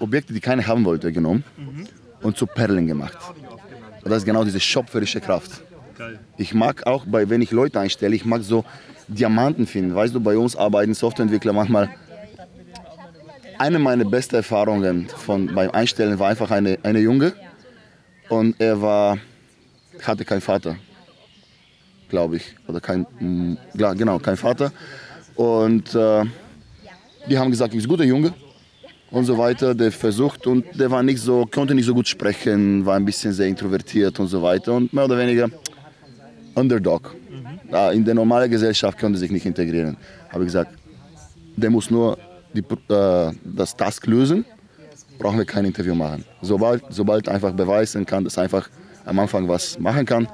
Objekte, 0.00 0.32
die 0.32 0.40
keiner 0.40 0.66
haben 0.66 0.84
wollte, 0.84 1.12
genommen 1.12 1.44
mhm. 1.56 1.86
und 2.22 2.36
zu 2.36 2.46
Perlen 2.46 2.88
gemacht. 2.88 3.16
Und 4.02 4.10
das 4.10 4.18
ist 4.18 4.24
genau 4.24 4.42
diese 4.42 4.58
schöpferische 4.58 5.20
Kraft. 5.20 5.62
Ich 6.36 6.54
mag 6.54 6.86
auch, 6.86 7.04
bei, 7.06 7.28
wenn 7.28 7.42
ich 7.42 7.50
Leute 7.50 7.80
einstelle, 7.80 8.14
ich 8.14 8.24
mag 8.24 8.42
so 8.42 8.64
Diamanten 9.08 9.66
finden. 9.66 9.94
Weißt 9.94 10.14
du, 10.14 10.20
bei 10.20 10.36
uns 10.36 10.56
arbeiten 10.56 10.94
Softwareentwickler 10.94 11.52
manchmal. 11.52 11.90
Eine 13.58 13.78
meiner 13.78 14.04
besten 14.04 14.36
Erfahrungen 14.36 15.08
von, 15.08 15.54
beim 15.54 15.70
Einstellen 15.70 16.18
war 16.18 16.30
einfach 16.30 16.50
eine, 16.50 16.78
eine 16.82 16.98
Junge 17.00 17.32
und 18.28 18.60
er 18.60 18.80
war, 18.80 19.18
hatte 20.02 20.24
keinen 20.24 20.40
Vater 20.40 20.76
glaube 22.12 22.36
ich. 22.36 22.54
Oder 22.68 22.80
kein, 22.80 23.06
ja, 23.74 23.94
genau, 23.94 24.18
kein 24.18 24.36
Vater. 24.36 24.70
Und 25.34 25.94
äh, 25.94 26.24
die 27.28 27.38
haben 27.38 27.50
gesagt, 27.50 27.74
ist 27.74 27.84
ein 27.84 27.88
guter 27.88 28.04
Junge 28.04 28.34
und 29.10 29.24
so 29.24 29.36
weiter. 29.36 29.74
Der 29.74 29.90
versucht 29.90 30.46
und 30.46 30.64
der 30.78 30.90
war 30.90 31.02
nicht 31.02 31.20
so, 31.20 31.46
konnte 31.46 31.74
nicht 31.74 31.86
so 31.86 31.94
gut 31.94 32.06
sprechen, 32.06 32.84
war 32.84 32.96
ein 32.96 33.06
bisschen 33.06 33.32
sehr 33.32 33.46
introvertiert 33.46 34.20
und 34.20 34.28
so 34.28 34.42
weiter. 34.42 34.74
Und 34.74 34.92
mehr 34.92 35.06
oder 35.06 35.18
weniger 35.18 35.48
Underdog. 36.54 37.14
Mhm. 37.30 37.92
In 37.92 38.04
der 38.04 38.14
normalen 38.14 38.50
Gesellschaft 38.50 38.98
konnte 38.98 39.18
sich 39.18 39.30
nicht 39.30 39.46
integrieren. 39.46 39.96
Habe 40.30 40.44
ich 40.44 40.48
gesagt, 40.48 40.72
der 41.56 41.70
muss 41.70 41.90
nur 41.90 42.18
die, 42.52 42.60
äh, 42.92 43.32
das 43.44 43.76
Task 43.76 44.06
lösen, 44.06 44.44
brauchen 45.18 45.38
wir 45.38 45.44
kein 45.44 45.64
Interview 45.64 45.94
machen. 45.94 46.24
Sobald, 46.40 46.82
sobald 46.90 47.28
einfach 47.28 47.52
beweisen 47.52 48.04
kann, 48.04 48.24
dass 48.24 48.38
einfach 48.38 48.68
am 49.04 49.18
Anfang 49.18 49.48
was 49.48 49.78
machen 49.78 50.04
kann, 50.04 50.28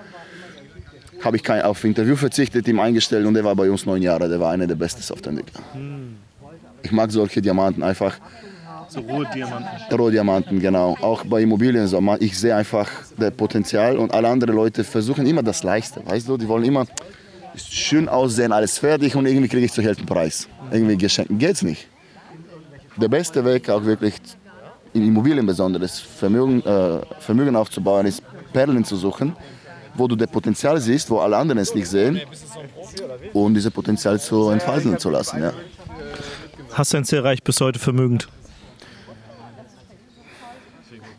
habe 1.20 1.36
ich 1.36 1.42
kein, 1.42 1.62
auf 1.62 1.82
Interview 1.84 2.16
verzichtet, 2.16 2.68
ihm 2.68 2.78
eingestellt 2.78 3.26
und 3.26 3.34
der 3.34 3.44
war 3.44 3.56
bei 3.56 3.70
uns 3.70 3.86
neun 3.86 4.02
Jahre. 4.02 4.28
Der 4.28 4.40
war 4.40 4.52
einer 4.52 4.66
der 4.66 4.76
besten 4.76 5.02
Softwareentwickler. 5.02 5.60
Hm. 5.72 6.16
Ich 6.82 6.92
mag 6.92 7.10
solche 7.10 7.42
Diamanten 7.42 7.82
einfach. 7.82 8.18
So 8.88 9.00
rohe 9.00 9.26
Diamanten. 9.34 9.96
Rohe 9.96 10.10
Diamanten, 10.10 10.60
genau. 10.60 10.96
Auch 11.00 11.24
bei 11.24 11.42
Immobilien 11.42 11.86
so. 11.86 12.02
Ich 12.20 12.38
sehe 12.38 12.54
einfach 12.54 12.88
das 13.16 13.32
Potenzial 13.32 13.98
und 13.98 14.14
alle 14.14 14.28
anderen 14.28 14.54
Leute 14.54 14.84
versuchen 14.84 15.26
immer 15.26 15.42
das 15.42 15.62
Leichte. 15.62 16.00
Weißt 16.04 16.28
du, 16.28 16.36
die 16.36 16.48
wollen 16.48 16.64
immer 16.64 16.86
schön 17.56 18.08
aussehen, 18.08 18.52
alles 18.52 18.78
fertig 18.78 19.14
und 19.16 19.26
irgendwie 19.26 19.48
kriege 19.48 19.66
ich 19.66 19.72
zur 19.72 19.84
Hälfte 19.84 20.04
Preis. 20.04 20.48
Irgendwie 20.70 20.96
geschenkt. 20.96 21.32
Geht's 21.38 21.62
nicht. 21.62 21.88
Der 22.96 23.08
beste 23.08 23.44
Weg, 23.44 23.68
auch 23.70 23.84
wirklich 23.84 24.14
in 24.94 25.06
Immobilien 25.06 25.46
besonders 25.46 26.00
Vermögen, 26.00 26.62
äh, 26.62 27.00
Vermögen 27.20 27.56
aufzubauen, 27.56 28.06
ist 28.06 28.22
Perlen 28.52 28.84
zu 28.84 28.96
suchen 28.96 29.36
wo 29.98 30.06
du 30.06 30.16
das 30.16 30.28
Potenzial 30.28 30.80
siehst, 30.80 31.10
wo 31.10 31.18
alle 31.18 31.36
anderen 31.36 31.58
es 31.58 31.74
nicht 31.74 31.88
sehen 31.88 32.20
und 33.32 33.54
dieses 33.54 33.70
Potenzial 33.70 34.20
zu 34.20 34.50
entfalten 34.50 34.98
zu 34.98 35.10
lassen. 35.10 35.42
Ja. 35.42 35.52
Hast 36.72 36.92
du 36.92 36.98
ein 36.98 37.04
Ziel 37.04 37.18
erreicht, 37.18 37.44
bis 37.44 37.60
heute 37.60 37.78
vermögend? 37.78 38.28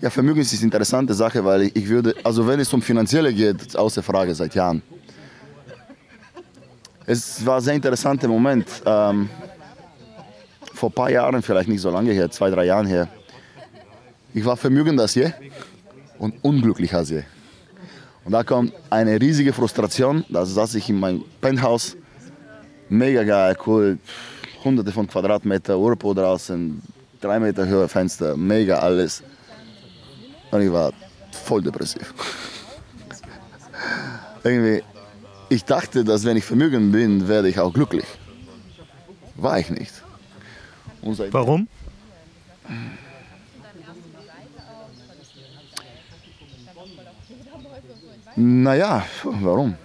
Ja, 0.01 0.09
Vermögen 0.09 0.39
ist 0.39 0.53
eine 0.53 0.63
interessante 0.63 1.13
Sache, 1.13 1.43
weil 1.43 1.71
ich 1.73 1.89
würde, 1.89 2.15
also 2.23 2.47
wenn 2.47 2.57
es 2.61 2.73
um 2.73 2.81
Finanzielle 2.81 3.33
geht, 3.33 3.75
außer 3.75 4.01
Frage 4.01 4.33
seit 4.33 4.55
Jahren. 4.55 4.81
Es 7.05 7.45
war 7.45 7.57
ein 7.57 7.61
sehr 7.61 7.73
interessanter 7.73 8.29
Moment. 8.29 8.65
Ähm, 8.85 9.27
vor 10.73 10.89
ein 10.89 10.93
paar 10.93 11.11
Jahren, 11.11 11.41
vielleicht 11.41 11.67
nicht 11.67 11.81
so 11.81 11.89
lange 11.89 12.13
her, 12.13 12.31
zwei, 12.31 12.49
drei 12.49 12.63
Jahren 12.63 12.87
her. 12.87 13.09
Ich 14.33 14.45
war 14.45 14.55
vermögender 14.55 15.03
als 15.03 15.15
je 15.15 15.33
und 16.17 16.33
unglücklicher 16.43 16.99
als 16.99 17.09
je. 17.09 17.23
Und 18.23 18.31
da 18.31 18.43
kommt 18.43 18.71
eine 18.89 19.19
riesige 19.19 19.51
Frustration. 19.51 20.23
Da 20.29 20.45
saß 20.45 20.75
ich 20.75 20.89
in 20.89 20.97
meinem 20.97 21.25
Penthouse. 21.41 21.97
Mega 22.87 23.23
geil, 23.23 23.57
cool. 23.67 23.97
Hunderte 24.63 24.93
von 24.93 25.07
Quadratmeter, 25.07 25.77
Urpo 25.77 26.13
draußen, 26.13 26.81
drei 27.19 27.37
Meter 27.39 27.67
höher 27.67 27.89
Fenster, 27.89 28.37
mega 28.37 28.79
alles. 28.79 29.23
Und 30.51 30.61
ich 30.61 30.71
war 30.71 30.91
voll 31.31 31.61
depressiv. 31.61 32.13
Irgendwie, 34.43 34.83
ich 35.49 35.65
dachte, 35.65 36.03
dass 36.03 36.23
wenn 36.25 36.37
ich 36.37 36.45
vermögend 36.45 36.91
bin, 36.91 37.27
werde 37.27 37.49
ich 37.49 37.59
auch 37.59 37.73
glücklich. 37.73 38.05
War 39.35 39.59
ich 39.59 39.69
nicht. 39.69 39.93
Warum? 41.31 41.67
Naja, 48.35 49.05
warum? 49.23 49.75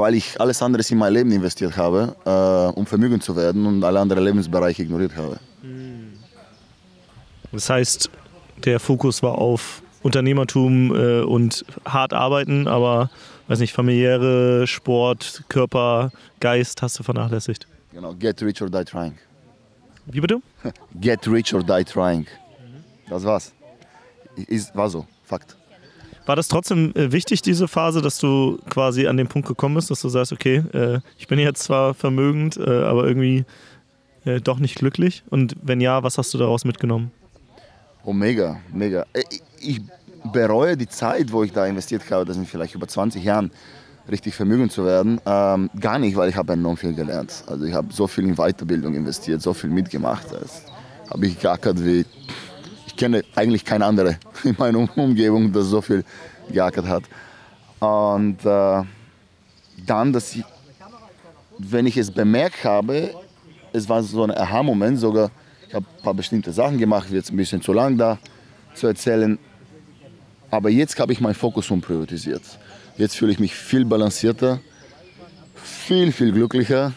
weil 0.00 0.14
ich 0.14 0.40
alles 0.40 0.62
andere 0.62 0.82
in 0.88 0.98
mein 0.98 1.12
Leben 1.12 1.30
investiert 1.30 1.76
habe, 1.76 2.16
äh, 2.24 2.78
um 2.78 2.86
Vermögen 2.86 3.20
zu 3.20 3.36
werden 3.36 3.66
und 3.66 3.84
alle 3.84 4.00
anderen 4.00 4.24
Lebensbereiche 4.24 4.82
ignoriert 4.82 5.16
habe. 5.16 5.38
Das 7.52 7.68
heißt, 7.68 8.10
der 8.64 8.80
Fokus 8.80 9.22
war 9.22 9.36
auf 9.36 9.82
Unternehmertum 10.02 10.94
äh, 10.94 11.20
und 11.20 11.64
hart 11.84 12.12
arbeiten, 12.12 12.68
aber 12.68 13.10
weiß 13.48 13.60
nicht, 13.60 13.72
familiäre, 13.72 14.66
Sport, 14.66 15.44
Körper, 15.48 16.10
Geist 16.40 16.82
hast 16.82 16.98
du 16.98 17.02
vernachlässigt. 17.02 17.66
Genau, 17.92 18.14
get 18.14 18.40
rich 18.42 18.62
or 18.62 18.70
die 18.70 18.84
trying. 18.84 19.18
Wie 20.06 20.20
bitte? 20.20 20.40
Get 21.00 21.26
rich 21.28 21.52
or 21.54 21.62
die 21.62 21.84
trying. 21.84 22.26
Das 23.08 23.24
war's. 23.24 23.52
Ist, 24.46 24.74
war 24.74 24.88
so, 24.88 25.06
Fakt. 25.24 25.56
War 26.26 26.36
das 26.36 26.48
trotzdem 26.48 26.94
äh, 26.94 27.12
wichtig, 27.12 27.42
diese 27.42 27.66
Phase, 27.66 28.02
dass 28.02 28.18
du 28.18 28.58
quasi 28.68 29.06
an 29.06 29.16
den 29.16 29.26
Punkt 29.26 29.48
gekommen 29.48 29.74
bist, 29.74 29.90
dass 29.90 30.00
du 30.00 30.08
sagst, 30.08 30.32
okay, 30.32 30.62
äh, 30.72 31.00
ich 31.18 31.26
bin 31.26 31.38
jetzt 31.38 31.62
zwar 31.62 31.94
vermögend, 31.94 32.56
äh, 32.56 32.62
aber 32.62 33.06
irgendwie 33.06 33.44
doch 34.44 34.58
nicht 34.58 34.74
glücklich? 34.74 35.22
Und 35.30 35.56
wenn 35.62 35.80
ja, 35.80 36.02
was 36.02 36.18
hast 36.18 36.34
du 36.34 36.38
daraus 36.38 36.66
mitgenommen? 36.66 37.10
Oh, 38.04 38.12
mega, 38.12 38.60
mega. 38.72 39.04
Äh, 39.12 39.22
ich 39.60 39.80
bereue 40.32 40.76
die 40.76 40.88
Zeit, 40.88 41.32
wo 41.32 41.42
ich 41.42 41.52
da 41.52 41.66
investiert 41.66 42.02
habe, 42.10 42.24
das 42.24 42.36
sind 42.36 42.48
vielleicht 42.48 42.74
über 42.74 42.88
20 42.88 43.22
Jahren, 43.22 43.50
richtig 44.10 44.34
vermögend 44.34 44.72
zu 44.72 44.84
werden, 44.84 45.20
ähm, 45.24 45.70
gar 45.78 45.98
nicht, 45.98 46.16
weil 46.16 46.30
ich 46.30 46.36
habe 46.36 46.54
enorm 46.54 46.76
viel 46.76 46.94
gelernt. 46.94 47.44
Also 47.46 47.64
ich 47.64 47.74
habe 47.74 47.92
so 47.92 48.06
viel 48.06 48.24
in 48.24 48.34
Weiterbildung 48.34 48.94
investiert, 48.94 49.40
so 49.40 49.54
viel 49.54 49.70
mitgemacht. 49.70 50.32
Das 50.32 50.62
habe 51.08 51.26
ich 51.26 51.38
geackert 51.38 51.84
wie, 51.84 52.04
ich 52.86 52.96
kenne 52.96 53.22
eigentlich 53.36 53.64
keine 53.64 53.84
andere 53.84 54.18
in 54.44 54.56
meiner 54.58 54.88
Umgebung, 54.96 55.52
das 55.52 55.66
so 55.66 55.80
viel 55.80 56.04
geackert 56.50 56.86
hat. 56.88 57.04
Und 57.78 58.44
äh, 58.44 58.82
dann, 59.86 60.12
dass 60.12 60.34
ich, 60.34 60.44
wenn 61.58 61.86
ich 61.86 61.96
es 61.96 62.10
bemerkt 62.10 62.64
habe, 62.64 63.14
es 63.72 63.88
war 63.88 64.02
so 64.02 64.24
ein 64.24 64.30
Aha-Moment 64.32 64.98
sogar, 64.98 65.30
ich 65.70 65.74
habe 65.76 65.86
ein 65.86 66.02
paar 66.02 66.14
bestimmte 66.14 66.50
Sachen 66.50 66.78
gemacht, 66.78 67.12
wird 67.12 67.30
ein 67.30 67.36
bisschen 67.36 67.62
zu 67.62 67.72
lang 67.72 67.96
da 67.96 68.18
zu 68.74 68.88
erzählen. 68.88 69.38
Aber 70.50 70.68
jetzt 70.68 70.98
habe 70.98 71.12
ich 71.12 71.20
meinen 71.20 71.34
Fokus 71.34 71.70
umpriorisiert. 71.70 72.42
Jetzt 72.96 73.16
fühle 73.16 73.30
ich 73.30 73.38
mich 73.38 73.54
viel 73.54 73.84
balancierter, 73.84 74.58
viel, 75.54 76.10
viel 76.10 76.32
glücklicher 76.32 76.92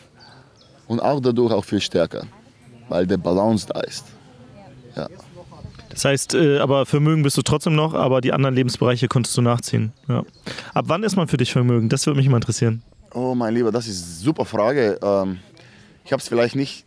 und 0.88 1.00
auch 1.02 1.20
dadurch 1.20 1.54
auch 1.54 1.64
viel 1.64 1.82
stärker, 1.82 2.26
weil 2.90 3.06
der 3.06 3.18
Balance 3.18 3.68
da 3.72 3.80
ist. 3.82 4.06
Ja. 4.96 5.08
Das 5.90 6.06
heißt, 6.06 6.34
äh, 6.34 6.58
aber 6.58 6.88
Vermögen 6.88 7.22
bist 7.22 7.38
du 7.38 7.44
trotzdem 7.44 7.76
noch, 7.76 7.94
aber 7.94 8.22
die 8.22 8.34
anderen 8.34 8.56
Lebensbereiche 8.56 9.08
konntest 9.08 9.38
du 9.38 9.44
nachziehen. 9.44 9.94
Ja. 10.08 10.24
Ab 10.74 10.86
wann 10.88 11.04
ist 11.04 11.16
man 11.16 11.28
für 11.28 11.38
dich 11.38 11.52
Vermögen? 11.52 11.90
Das 11.90 12.08
würde 12.08 12.18
mich 12.18 12.28
mal 12.28 12.38
interessieren. 12.38 12.82
Oh 13.14 13.36
mein 13.36 13.54
Lieber, 13.54 13.72
das 13.72 13.86
ist 13.88 14.04
eine 14.04 14.14
super 14.14 14.46
Frage. 14.46 14.98
Ähm, 15.04 15.38
ich 16.06 16.12
habe 16.12 16.22
es 16.22 16.28
vielleicht 16.28 16.56
nicht 16.56 16.86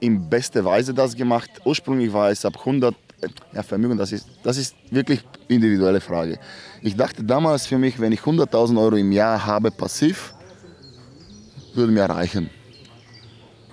in 0.00 0.28
bester 0.28 0.64
Weise 0.64 0.92
das 0.94 1.14
gemacht. 1.14 1.50
Ursprünglich 1.64 2.12
war 2.12 2.30
es 2.30 2.44
ab 2.44 2.56
100 2.58 2.94
ja, 3.52 3.62
Vermögen, 3.62 3.96
das 3.96 4.12
ist, 4.12 4.26
das 4.42 4.56
ist 4.56 4.74
wirklich 4.90 5.22
individuelle 5.48 6.00
Frage. 6.00 6.38
Ich 6.82 6.96
dachte 6.96 7.22
damals 7.22 7.66
für 7.66 7.78
mich, 7.78 8.00
wenn 8.00 8.12
ich 8.12 8.20
100.000 8.20 8.80
Euro 8.80 8.96
im 8.96 9.12
Jahr 9.12 9.44
habe 9.44 9.70
passiv, 9.70 10.34
würde 11.74 11.92
mir 11.92 12.04
reichen. 12.04 12.50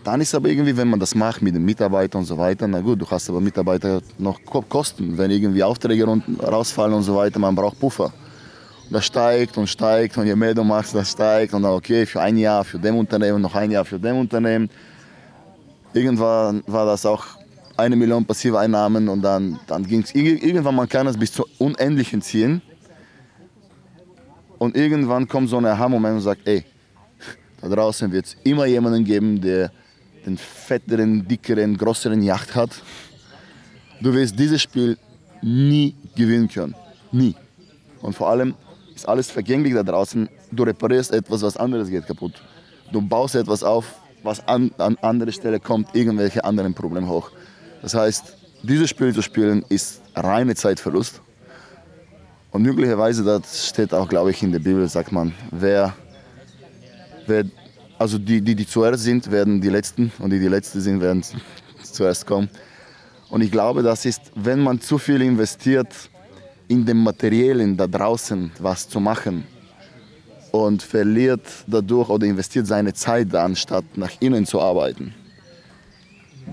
Dann 0.03 0.21
ist 0.21 0.33
aber 0.35 0.49
irgendwie, 0.49 0.75
wenn 0.77 0.87
man 0.87 0.99
das 0.99 1.15
macht 1.15 1.41
mit 1.41 1.53
den 1.55 1.65
Mitarbeitern 1.65 2.19
und 2.19 2.25
so 2.25 2.37
weiter, 2.37 2.67
na 2.67 2.79
gut, 2.79 3.01
du 3.01 3.09
hast 3.09 3.29
aber 3.29 3.41
Mitarbeiter 3.41 4.01
noch 4.17 4.39
Kosten, 4.69 5.17
wenn 5.17 5.31
irgendwie 5.31 5.63
Aufträge 5.63 6.05
rausfallen 6.41 6.93
und 6.93 7.03
so 7.03 7.15
weiter, 7.15 7.39
man 7.39 7.55
braucht 7.55 7.79
Puffer. 7.79 8.13
Das 8.89 9.05
steigt 9.05 9.57
und 9.57 9.67
steigt 9.67 10.17
und 10.17 10.25
je 10.25 10.35
mehr 10.35 10.53
du 10.53 10.63
machst, 10.63 10.95
das 10.95 11.11
steigt 11.11 11.53
und 11.53 11.63
dann 11.63 11.73
okay, 11.73 12.05
für 12.05 12.21
ein 12.21 12.37
Jahr 12.37 12.63
für 12.63 12.79
dem 12.79 12.95
Unternehmen, 12.95 13.41
noch 13.41 13.53
ein 13.53 13.69
Jahr 13.69 13.83
für 13.83 13.99
dem 13.99 14.17
Unternehmen. 14.17 14.69
Irgendwann 15.93 16.63
war 16.67 16.85
das 16.85 17.05
auch 17.05 17.25
eine 17.77 17.95
Million 17.95 18.25
passive 18.25 18.59
Einnahmen 18.59 19.07
und 19.07 19.21
dann, 19.21 19.59
dann 19.67 19.85
ging 19.85 20.01
es 20.01 20.13
irgendwann, 20.13 20.75
man 20.75 20.89
kann 20.89 21.07
es 21.07 21.17
bis 21.17 21.31
zum 21.31 21.45
Unendlichen 21.59 22.21
ziehen. 22.21 22.61
Und 24.57 24.75
irgendwann 24.75 25.27
kommt 25.27 25.49
so 25.49 25.57
ein 25.57 25.65
Aha-Moment 25.65 26.15
und 26.15 26.21
sagt, 26.21 26.47
ey, 26.47 26.65
da 27.61 27.69
draußen 27.69 28.11
wird 28.11 28.25
es 28.25 28.37
immer 28.43 28.65
jemanden 28.65 29.03
geben, 29.03 29.39
der 29.39 29.71
den 30.25 30.37
fetteren, 30.37 31.27
dickeren, 31.27 31.77
größeren 31.77 32.21
Yacht 32.21 32.55
hat. 32.55 32.71
Du 34.01 34.13
wirst 34.13 34.37
dieses 34.37 34.61
Spiel 34.61 34.97
nie 35.41 35.95
gewinnen 36.15 36.47
können. 36.47 36.75
Nie. 37.11 37.35
Und 38.01 38.13
vor 38.13 38.29
allem 38.29 38.55
ist 38.93 39.07
alles 39.07 39.29
vergänglich 39.29 39.73
da 39.73 39.83
draußen. 39.83 40.27
Du 40.51 40.63
reparierst 40.63 41.11
etwas, 41.13 41.41
was 41.43 41.57
anderes 41.57 41.89
geht 41.89 42.05
kaputt. 42.07 42.33
Du 42.91 43.01
baust 43.01 43.35
etwas 43.35 43.63
auf, 43.63 43.85
was 44.27 44.47
an, 44.47 44.71
an 44.77 44.97
andere 45.01 45.31
Stelle 45.31 45.59
kommt, 45.59 45.95
irgendwelche 45.95 46.43
anderen 46.43 46.73
Probleme 46.73 47.07
hoch. 47.07 47.31
Das 47.81 47.95
heißt, 47.95 48.37
dieses 48.63 48.89
Spiel 48.89 49.13
zu 49.13 49.21
spielen 49.21 49.65
ist 49.69 50.01
reine 50.15 50.55
Zeitverlust. 50.55 51.21
Und 52.51 52.61
möglicherweise, 52.63 53.23
das 53.23 53.67
steht 53.67 53.93
auch, 53.93 54.07
glaube 54.07 54.31
ich, 54.31 54.43
in 54.43 54.51
der 54.51 54.59
Bibel, 54.59 54.87
sagt 54.87 55.11
man, 55.11 55.33
wer, 55.51 55.93
wer 57.25 57.45
also 57.97 58.17
die, 58.17 58.41
die, 58.41 58.55
die 58.55 58.67
zuerst 58.67 59.03
sind, 59.03 59.31
werden 59.31 59.59
die 59.59 59.69
Letzten 59.69 60.11
und 60.19 60.29
die, 60.29 60.39
die 60.39 60.47
Letzte 60.47 60.81
sind, 60.81 61.01
werden 61.01 61.23
zuerst 61.83 62.25
kommen. 62.25 62.49
Und 63.29 63.41
ich 63.41 63.51
glaube, 63.51 63.83
das 63.83 64.05
ist, 64.05 64.21
wenn 64.35 64.59
man 64.59 64.79
zu 64.79 64.97
viel 64.97 65.21
investiert 65.21 65.93
in 66.67 66.85
dem 66.85 67.03
Materiellen 67.03 67.75
da 67.75 67.87
draußen 67.87 68.51
was 68.59 68.87
zu 68.87 68.99
machen 68.99 69.45
und 70.65 70.81
verliert 70.81 71.41
dadurch 71.67 72.09
oder 72.09 72.25
investiert 72.25 72.67
seine 72.67 72.93
Zeit 72.93 73.33
da, 73.33 73.45
anstatt 73.45 73.85
nach 73.95 74.11
innen 74.19 74.45
zu 74.45 74.59
arbeiten, 74.59 75.13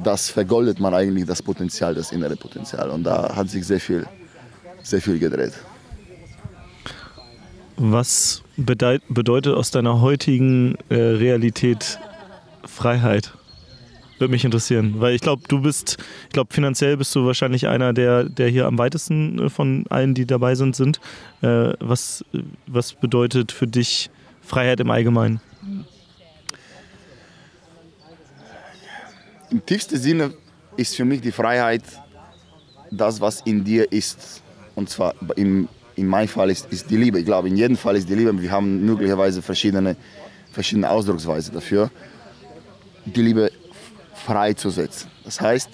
das 0.03 0.29
vergoldet 0.29 0.81
man 0.81 0.95
eigentlich 0.95 1.27
das 1.27 1.43
Potenzial, 1.43 1.95
das 1.95 2.13
innere 2.13 2.37
Potenzial. 2.37 2.91
Und 2.91 3.05
da 3.05 3.35
hat 3.35 3.49
sich 3.51 3.67
sehr 3.67 3.81
viel, 3.81 4.07
sehr 4.83 5.01
viel 5.01 5.19
gedreht. 5.19 5.53
Was 7.77 8.43
bedeutet 8.57 9.55
aus 9.55 9.71
deiner 9.71 10.01
heutigen 10.01 10.77
äh, 10.89 10.95
Realität 10.95 11.99
Freiheit? 12.65 13.33
Würde 14.25 14.33
mich 14.33 14.47
interessieren, 14.47 14.95
weil 15.01 15.15
ich 15.15 15.21
glaube, 15.21 15.43
du 15.49 15.61
bist, 15.61 15.99
ich 16.23 16.31
glaube, 16.31 16.55
finanziell 16.55 16.97
bist 16.97 17.15
du 17.15 17.27
wahrscheinlich 17.27 17.69
einer, 17.69 17.93
der, 17.93 18.25
der 18.25 18.49
hier 18.49 18.65
am 18.65 18.79
weitesten 18.79 19.39
äh, 19.39 19.51
von 19.51 19.85
allen, 19.91 20.15
die 20.15 20.25
dabei 20.25 20.55
sind, 20.55 20.75
sind. 20.75 20.99
Äh, 21.43 21.75
was, 21.79 22.25
was 22.67 22.95
bedeutet 22.95 23.53
für 23.53 23.67
dich 23.67 24.09
Freiheit 24.41 24.81
im 24.81 24.91
Allgemeinen? 24.91 25.43
Im 29.51 29.67
tiefsten 29.67 29.99
Sinne 29.99 30.33
ist 30.79 30.97
für 30.97 31.05
mich 31.05 31.21
die 31.21 31.31
Freiheit 31.31 31.83
das, 32.91 33.21
was 33.21 33.43
in 33.43 33.63
dir 33.63 33.93
ist. 33.93 34.43
Und 34.75 34.89
zwar 34.89 35.15
im 35.37 35.69
in 35.97 36.07
meinem 36.07 36.29
Fall 36.29 36.49
ist, 36.49 36.73
ist 36.73 36.89
die 36.89 36.97
Liebe. 36.97 37.19
Ich 37.19 37.27
glaube, 37.27 37.49
in 37.49 37.59
jedem 37.59 37.77
Fall 37.77 37.95
ist 37.95 38.09
die 38.09 38.15
Liebe. 38.15 38.41
Wir 38.41 38.51
haben 38.51 38.87
möglicherweise 38.87 39.43
verschiedene, 39.43 39.97
verschiedene 40.51 40.89
Ausdrucksweise 40.89 41.53
dafür, 41.53 41.91
die 43.05 43.21
Liebe 43.21 43.51
freizusetzen. 44.25 45.11
Das 45.25 45.41
heißt, 45.41 45.71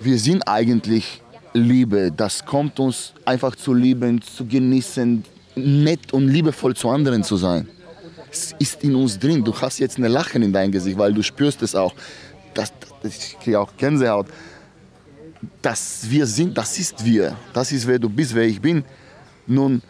wir 0.00 0.18
sind 0.18 0.46
eigentlich 0.46 1.22
Liebe. 1.52 2.12
Das 2.14 2.44
kommt 2.44 2.78
uns 2.80 3.14
einfach 3.24 3.56
zu 3.56 3.72
lieben, 3.72 4.20
zu 4.20 4.44
genießen, 4.44 5.24
nett 5.54 6.12
und 6.12 6.28
liebevoll 6.28 6.76
zu 6.76 6.90
anderen 6.90 7.22
zu 7.24 7.36
sein. 7.36 7.68
Es 8.30 8.54
ist 8.58 8.82
in 8.84 8.94
uns 8.94 9.18
drin. 9.18 9.42
Du 9.42 9.54
hast 9.58 9.78
jetzt 9.78 9.96
eine 9.96 10.08
Lachen 10.08 10.42
in 10.42 10.52
deinem 10.52 10.72
Gesicht, 10.72 10.98
weil 10.98 11.14
du 11.14 11.22
spürst 11.22 11.62
es 11.62 11.74
auch. 11.74 11.94
Das, 12.52 12.72
das, 13.02 13.16
ich 13.16 13.38
kriege 13.38 13.58
auch 13.58 13.72
Gänsehaut 13.76 14.26
dass 15.62 16.06
wir 16.08 16.26
sind, 16.26 16.56
das 16.56 16.78
ist 16.78 17.04
wir. 17.04 17.36
Das 17.52 17.72
ist 17.72 17.86
wer 17.86 17.98
du 17.98 18.08
bist, 18.08 18.34
wer 18.34 18.44
ich 18.44 18.60
bin. 18.60 18.84
Nun, 19.46 19.82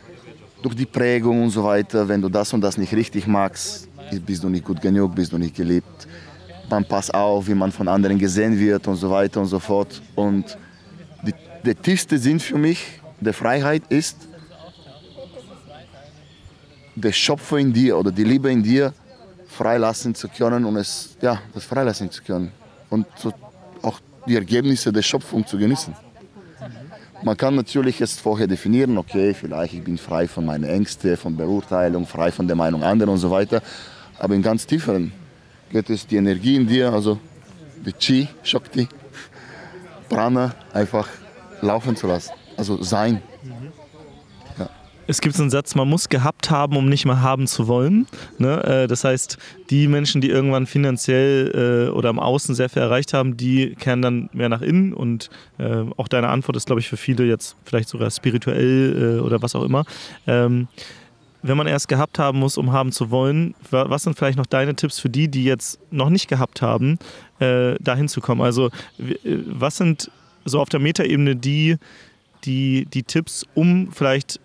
durch 0.62 0.74
die 0.74 0.86
Prägung 0.86 1.44
und 1.44 1.50
so 1.50 1.64
weiter, 1.64 2.06
wenn 2.08 2.20
du 2.20 2.28
das 2.28 2.52
und 2.52 2.60
das 2.60 2.76
nicht 2.76 2.92
richtig 2.92 3.26
magst, 3.26 3.88
bist 4.24 4.42
du 4.42 4.48
nicht 4.48 4.64
gut 4.64 4.80
genug, 4.80 5.14
bist 5.14 5.32
du 5.32 5.38
nicht 5.38 5.54
geliebt. 5.54 6.06
Dann 6.68 6.84
pass 6.84 7.10
auf, 7.10 7.46
wie 7.46 7.54
man 7.54 7.70
von 7.72 7.88
anderen 7.88 8.18
gesehen 8.18 8.58
wird 8.58 8.86
und 8.88 8.96
so 8.96 9.10
weiter 9.10 9.40
und 9.40 9.46
so 9.46 9.58
fort. 9.58 10.02
Und 10.14 10.58
die, 11.22 11.34
der 11.64 11.80
tiefste 11.80 12.18
Sinn 12.18 12.40
für 12.40 12.58
mich 12.58 13.00
der 13.20 13.32
Freiheit 13.32 13.82
ist, 13.88 14.28
der 16.94 17.12
Schöpfer 17.12 17.58
in 17.58 17.72
dir 17.72 17.98
oder 17.98 18.10
die 18.10 18.24
Liebe 18.24 18.50
in 18.50 18.62
dir 18.62 18.92
freilassen 19.46 20.14
zu 20.14 20.28
können 20.28 20.64
und 20.64 20.76
es, 20.76 21.16
ja, 21.20 21.40
das 21.54 21.64
freilassen 21.64 22.10
zu 22.10 22.22
können. 22.22 22.52
Und 22.90 23.06
so 23.16 23.32
auch 23.82 24.00
die 24.26 24.34
Ergebnisse 24.34 24.92
der 24.92 25.02
Schöpfung 25.02 25.46
zu 25.46 25.58
genießen. 25.58 25.94
Man 27.22 27.36
kann 27.36 27.54
natürlich 27.54 27.98
jetzt 27.98 28.20
vorher 28.20 28.46
definieren, 28.46 28.98
okay, 28.98 29.32
vielleicht 29.32 29.74
ich 29.74 29.82
bin 29.82 29.96
frei 29.96 30.28
von 30.28 30.44
meinen 30.44 30.64
Ängsten, 30.64 31.16
von 31.16 31.36
Beurteilung, 31.36 32.06
frei 32.06 32.30
von 32.30 32.46
der 32.46 32.56
Meinung 32.56 32.82
anderer 32.82 33.10
und 33.10 33.18
so 33.18 33.30
weiter. 33.30 33.62
Aber 34.18 34.34
im 34.34 34.42
ganz 34.42 34.66
tieferen 34.66 35.12
geht 35.70 35.90
es 35.90 36.06
die 36.06 36.16
Energie 36.16 36.56
in 36.56 36.66
dir, 36.66 36.92
also 36.92 37.18
die 37.84 37.92
Chi, 37.92 38.28
Shakti, 38.42 38.88
Prana 40.08 40.54
einfach 40.72 41.08
laufen 41.60 41.96
zu 41.96 42.06
lassen, 42.06 42.32
also 42.56 42.82
sein. 42.82 43.22
Ja. 44.58 44.68
es 45.06 45.20
gibt 45.20 45.34
so 45.34 45.42
einen 45.42 45.50
Satz, 45.50 45.74
man 45.74 45.88
muss 45.88 46.08
gehabt 46.08 46.50
haben, 46.50 46.76
um 46.76 46.88
nicht 46.88 47.04
mehr 47.04 47.20
haben 47.20 47.46
zu 47.46 47.68
wollen. 47.68 48.06
Ne? 48.38 48.62
Äh, 48.64 48.86
das 48.86 49.04
heißt, 49.04 49.38
die 49.70 49.88
Menschen, 49.88 50.20
die 50.20 50.30
irgendwann 50.30 50.66
finanziell 50.66 51.88
äh, 51.88 51.90
oder 51.90 52.08
am 52.08 52.18
Außen 52.18 52.54
sehr 52.54 52.68
viel 52.68 52.82
erreicht 52.82 53.12
haben, 53.12 53.36
die 53.36 53.74
kehren 53.74 54.02
dann 54.02 54.30
mehr 54.32 54.48
nach 54.48 54.62
innen. 54.62 54.92
Und 54.92 55.30
äh, 55.58 55.84
auch 55.96 56.08
deine 56.08 56.28
Antwort 56.28 56.56
ist, 56.56 56.66
glaube 56.66 56.80
ich, 56.80 56.88
für 56.88 56.96
viele 56.96 57.24
jetzt 57.24 57.56
vielleicht 57.64 57.88
sogar 57.88 58.10
spirituell 58.10 59.20
oder 59.20 59.42
was 59.42 59.54
auch 59.54 59.62
immer. 59.64 59.84
Wenn 61.46 61.56
man 61.56 61.66
erst 61.66 61.88
gehabt 61.88 62.18
haben 62.18 62.38
muss, 62.38 62.58
um 62.58 62.72
haben 62.72 62.92
zu 62.92 63.10
wollen, 63.10 63.54
was 63.70 64.02
sind 64.02 64.16
vielleicht 64.18 64.36
noch 64.38 64.46
deine 64.46 64.74
Tipps 64.74 64.98
für 64.98 65.08
die, 65.08 65.28
die 65.28 65.44
jetzt 65.44 65.78
noch 65.92 66.10
nicht 66.10 66.28
gehabt 66.28 66.60
haben, 66.60 66.98
dahin 67.38 68.08
zu 68.08 68.20
kommen? 68.20 68.42
Also, 68.42 68.70
was 69.46 69.76
sind 69.76 70.10
so 70.44 70.60
auf 70.60 70.68
der 70.68 70.80
Metaebene 70.80 71.36
die, 71.36 71.76
die, 72.44 72.86
die 72.86 73.02
Tipps, 73.02 73.44
um 73.54 73.92
vielleicht 73.92 74.40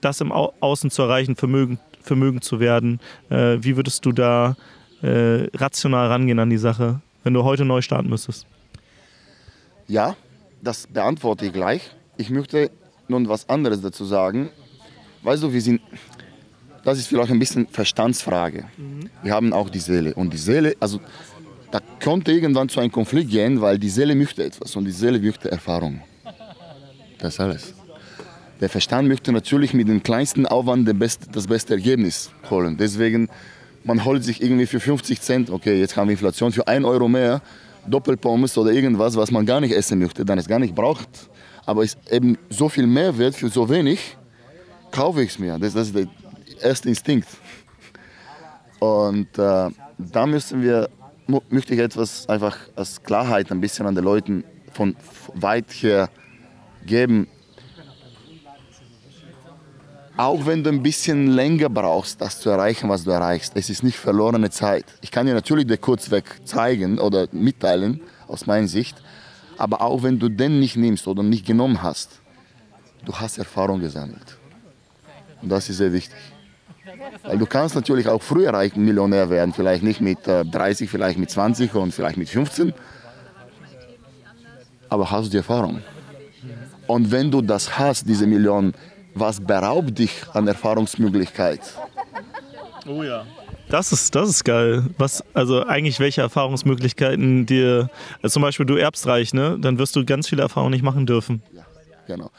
das 0.00 0.20
im 0.20 0.32
Au 0.32 0.54
Außen 0.60 0.90
zu 0.90 1.02
erreichen, 1.02 1.36
vermögen, 1.36 1.78
vermögen 2.00 2.40
zu 2.40 2.60
werden? 2.60 3.00
Äh, 3.28 3.58
wie 3.60 3.76
würdest 3.76 4.04
du 4.06 4.12
da 4.12 4.56
äh, 5.02 5.46
rational 5.54 6.08
rangehen 6.08 6.38
an 6.38 6.50
die 6.50 6.58
Sache, 6.58 7.00
wenn 7.24 7.34
du 7.34 7.44
heute 7.44 7.64
neu 7.64 7.82
starten 7.82 8.08
müsstest? 8.08 8.46
Ja, 9.86 10.16
das 10.62 10.86
beantworte 10.86 11.46
ich 11.46 11.52
gleich. 11.52 11.90
Ich 12.16 12.30
möchte 12.30 12.70
nun 13.08 13.28
was 13.28 13.48
anderes 13.48 13.80
dazu 13.82 14.04
sagen. 14.04 14.50
Weißt 15.22 15.42
du, 15.42 15.52
wir 15.52 15.60
sind, 15.60 15.80
das 16.84 16.98
ist 16.98 17.08
vielleicht 17.08 17.30
ein 17.30 17.38
bisschen 17.38 17.66
Verstandsfrage. 17.68 18.64
Mhm. 18.76 19.10
Wir 19.22 19.32
haben 19.32 19.52
auch 19.52 19.70
die 19.70 19.78
Seele. 19.78 20.14
Und 20.14 20.32
die 20.32 20.38
Seele, 20.38 20.76
also 20.80 21.00
da 21.70 21.80
konnte 22.02 22.32
irgendwann 22.32 22.68
zu 22.68 22.80
einem 22.80 22.90
Konflikt 22.90 23.30
gehen, 23.30 23.60
weil 23.60 23.78
die 23.78 23.90
Seele 23.90 24.14
möchte 24.14 24.44
etwas 24.44 24.74
und 24.76 24.84
die 24.84 24.92
Seele 24.92 25.20
möchte 25.20 25.50
Erfahrung. 25.50 26.02
Das 27.18 27.34
ist 27.34 27.40
alles. 27.40 27.74
Der 28.60 28.68
Verstand 28.68 29.08
möchte 29.08 29.32
natürlich 29.32 29.72
mit 29.72 29.88
dem 29.88 30.02
kleinsten 30.02 30.46
Aufwand 30.46 30.88
das 30.88 31.46
beste 31.46 31.74
Ergebnis 31.74 32.30
holen. 32.50 32.76
Deswegen, 32.76 33.28
man 33.84 34.04
holt 34.04 34.24
sich 34.24 34.42
irgendwie 34.42 34.66
für 34.66 34.80
50 34.80 35.20
Cent, 35.20 35.50
okay, 35.50 35.78
jetzt 35.80 35.96
haben 35.96 36.08
wir 36.08 36.12
Inflation, 36.12 36.52
für 36.52 36.66
1 36.66 36.84
Euro 36.84 37.08
mehr 37.08 37.40
Doppelpommes 37.86 38.58
oder 38.58 38.72
irgendwas, 38.72 39.16
was 39.16 39.30
man 39.30 39.46
gar 39.46 39.60
nicht 39.60 39.74
essen 39.74 39.98
möchte, 39.98 40.24
dann 40.24 40.38
es 40.38 40.46
gar 40.46 40.58
nicht 40.58 40.74
braucht. 40.74 41.08
Aber 41.64 41.82
es 41.82 41.96
eben 42.10 42.36
so 42.50 42.68
viel 42.68 42.86
Mehrwert 42.86 43.34
für 43.34 43.48
so 43.48 43.68
wenig, 43.68 44.16
kaufe 44.90 45.22
ich 45.22 45.30
es 45.30 45.38
mir. 45.38 45.58
Das, 45.58 45.72
das, 45.72 45.92
ist 46.60 46.64
der 46.64 46.70
erste 46.70 46.88
Instinkt. 46.88 47.28
Und 48.78 49.38
äh, 49.38 49.70
da 49.98 50.26
müssen 50.26 50.62
wir, 50.62 50.88
möchte 51.48 51.74
ich 51.74 51.80
etwas 51.80 52.28
einfach 52.28 52.56
als 52.76 53.02
Klarheit 53.02 53.50
ein 53.50 53.60
bisschen 53.60 53.86
an 53.86 53.94
den 53.94 54.04
Leuten 54.04 54.44
von 54.72 54.96
weit 55.34 55.70
her 55.70 56.08
geben. 56.86 57.28
Auch 60.16 60.44
wenn 60.44 60.62
du 60.62 60.70
ein 60.70 60.82
bisschen 60.82 61.28
länger 61.28 61.70
brauchst, 61.70 62.20
das 62.20 62.40
zu 62.40 62.50
erreichen, 62.50 62.90
was 62.90 63.04
du 63.04 63.10
erreichst, 63.10 63.52
es 63.56 63.70
ist 63.70 63.82
nicht 63.82 63.96
verlorene 63.96 64.50
Zeit. 64.50 64.84
Ich 65.00 65.10
kann 65.10 65.26
dir 65.26 65.34
natürlich 65.34 65.66
den 65.66 65.80
Kurzweg 65.80 66.46
zeigen 66.46 66.98
oder 66.98 67.26
mitteilen, 67.32 68.02
aus 68.28 68.46
meiner 68.46 68.68
Sicht, 68.68 69.02
aber 69.56 69.80
auch 69.80 70.02
wenn 70.02 70.18
du 70.18 70.28
den 70.28 70.60
nicht 70.60 70.76
nimmst 70.76 71.06
oder 71.08 71.22
nicht 71.22 71.46
genommen 71.46 71.82
hast, 71.82 72.20
du 73.04 73.14
hast 73.14 73.38
Erfahrung 73.38 73.80
gesammelt. 73.80 74.36
Und 75.40 75.48
das 75.48 75.70
ist 75.70 75.78
sehr 75.78 75.92
wichtig. 75.92 76.14
Weil 77.24 77.38
du 77.38 77.46
kannst 77.46 77.74
natürlich 77.74 78.08
auch 78.08 78.22
früher 78.22 78.52
reich 78.52 78.74
Millionär 78.76 79.30
werden, 79.30 79.52
vielleicht 79.52 79.82
nicht 79.82 80.00
mit 80.00 80.18
30, 80.26 80.88
äh, 80.88 80.90
vielleicht 80.90 81.18
mit 81.18 81.30
20 81.30 81.74
und 81.74 81.92
vielleicht 81.92 82.16
mit 82.16 82.28
15, 82.28 82.72
aber 84.88 85.10
hast 85.10 85.26
du 85.26 85.30
die 85.30 85.36
Erfahrung. 85.38 85.82
Und 86.86 87.10
wenn 87.12 87.30
du 87.30 87.40
das 87.40 87.78
hast, 87.78 88.08
diese 88.08 88.26
Million, 88.26 88.74
was 89.14 89.40
beraubt 89.40 89.98
dich 89.98 90.24
an 90.32 90.48
Erfahrungsmöglichkeit? 90.48 91.60
Oh 92.86 93.02
ja. 93.02 93.24
Das 93.68 93.92
ist, 93.92 94.12
das 94.16 94.28
ist 94.28 94.44
geil. 94.44 94.84
Was, 94.98 95.22
also 95.32 95.64
eigentlich 95.64 96.00
welche 96.00 96.22
Erfahrungsmöglichkeiten 96.22 97.46
dir, 97.46 97.88
also 98.20 98.34
zum 98.34 98.42
Beispiel 98.42 98.66
du 98.66 98.74
erbst 98.76 99.06
reich, 99.06 99.32
ne? 99.32 99.56
Dann 99.60 99.78
wirst 99.78 99.94
du 99.94 100.04
ganz 100.04 100.28
viele 100.28 100.42
Erfahrungen 100.42 100.72
nicht 100.72 100.82
machen 100.82 101.06
dürfen. 101.06 101.42
Ja, 101.54 101.64
genau. 102.08 102.30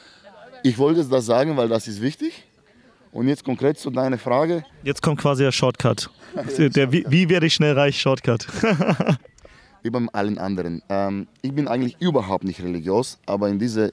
Ich 0.63 0.77
wollte 0.77 1.05
das 1.05 1.25
sagen, 1.25 1.55
weil 1.55 1.69
das 1.69 1.87
ist 1.87 2.01
wichtig. 2.01 2.43
Und 3.11 3.27
jetzt 3.27 3.43
konkret 3.43 3.77
zu 3.77 3.89
deiner 3.89 4.17
Frage. 4.17 4.63
Jetzt 4.83 5.01
kommt 5.01 5.19
quasi 5.19 5.43
der 5.43 5.51
Shortcut. 5.51 6.09
Der, 6.57 6.91
wie, 6.91 7.05
wie 7.09 7.27
werde 7.29 7.45
ich 7.45 7.53
schnell 7.53 7.77
reich? 7.77 7.99
Shortcut. 7.99 8.47
wie 9.83 9.89
bei 9.89 9.99
allen 10.13 10.37
anderen. 10.37 10.81
Ähm, 10.89 11.27
ich 11.41 11.53
bin 11.53 11.67
eigentlich 11.67 11.97
überhaupt 11.99 12.43
nicht 12.43 12.61
religiös, 12.61 13.19
aber 13.25 13.49
in 13.49 13.59
dieser 13.59 13.91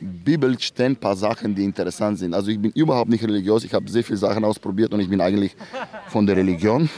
Bibel 0.00 0.58
stehen 0.60 0.92
ein 0.92 0.96
paar 0.96 1.16
Sachen, 1.16 1.54
die 1.54 1.64
interessant 1.64 2.18
sind. 2.18 2.34
Also 2.34 2.50
ich 2.50 2.60
bin 2.60 2.70
überhaupt 2.72 3.10
nicht 3.10 3.24
religiös, 3.24 3.64
ich 3.64 3.74
habe 3.74 3.90
sehr 3.90 4.04
viele 4.04 4.18
Sachen 4.18 4.44
ausprobiert 4.44 4.92
und 4.92 5.00
ich 5.00 5.08
bin 5.08 5.20
eigentlich 5.20 5.56
von 6.08 6.26
der 6.26 6.36
Religion 6.36 6.88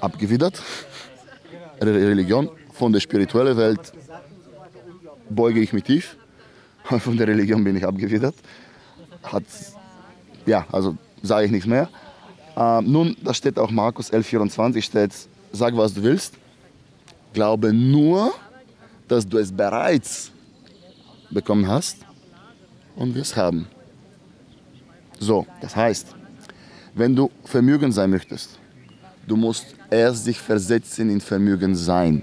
abgewidert. 0.00 0.62
Religion, 1.80 2.50
von 2.72 2.92
der 2.92 3.00
spirituellen 3.00 3.56
Welt 3.56 3.92
beuge 5.28 5.60
ich 5.60 5.72
mich 5.72 5.84
tief. 5.84 6.16
Von 7.00 7.16
der 7.16 7.26
Religion 7.26 7.64
bin 7.64 7.76
ich 7.76 7.84
abgewidert. 7.84 8.36
Hat, 9.24 9.42
ja, 10.46 10.66
also 10.72 10.96
sage 11.22 11.46
ich 11.46 11.52
nichts 11.52 11.66
mehr. 11.66 11.88
Äh, 12.56 12.82
nun, 12.82 13.16
da 13.22 13.34
steht 13.34 13.58
auch 13.58 13.70
Markus 13.70 14.12
11,24 14.12 14.82
steht, 14.82 15.12
sag 15.52 15.76
was 15.76 15.92
du 15.94 16.02
willst, 16.02 16.34
glaube 17.32 17.72
nur, 17.72 18.32
dass 19.08 19.26
du 19.28 19.38
es 19.38 19.52
bereits 19.52 20.30
bekommen 21.30 21.68
hast 21.68 21.98
und 22.96 23.14
wirst 23.14 23.36
haben. 23.36 23.66
So, 25.18 25.46
das 25.60 25.74
heißt, 25.74 26.14
wenn 26.94 27.14
du 27.14 27.30
Vermögen 27.44 27.92
sein 27.92 28.10
möchtest, 28.10 28.58
du 29.26 29.36
musst 29.36 29.74
erst 29.90 30.24
sich 30.24 30.38
versetzen 30.38 31.10
in 31.10 31.20
Vermögen 31.20 31.74
sein. 31.74 32.22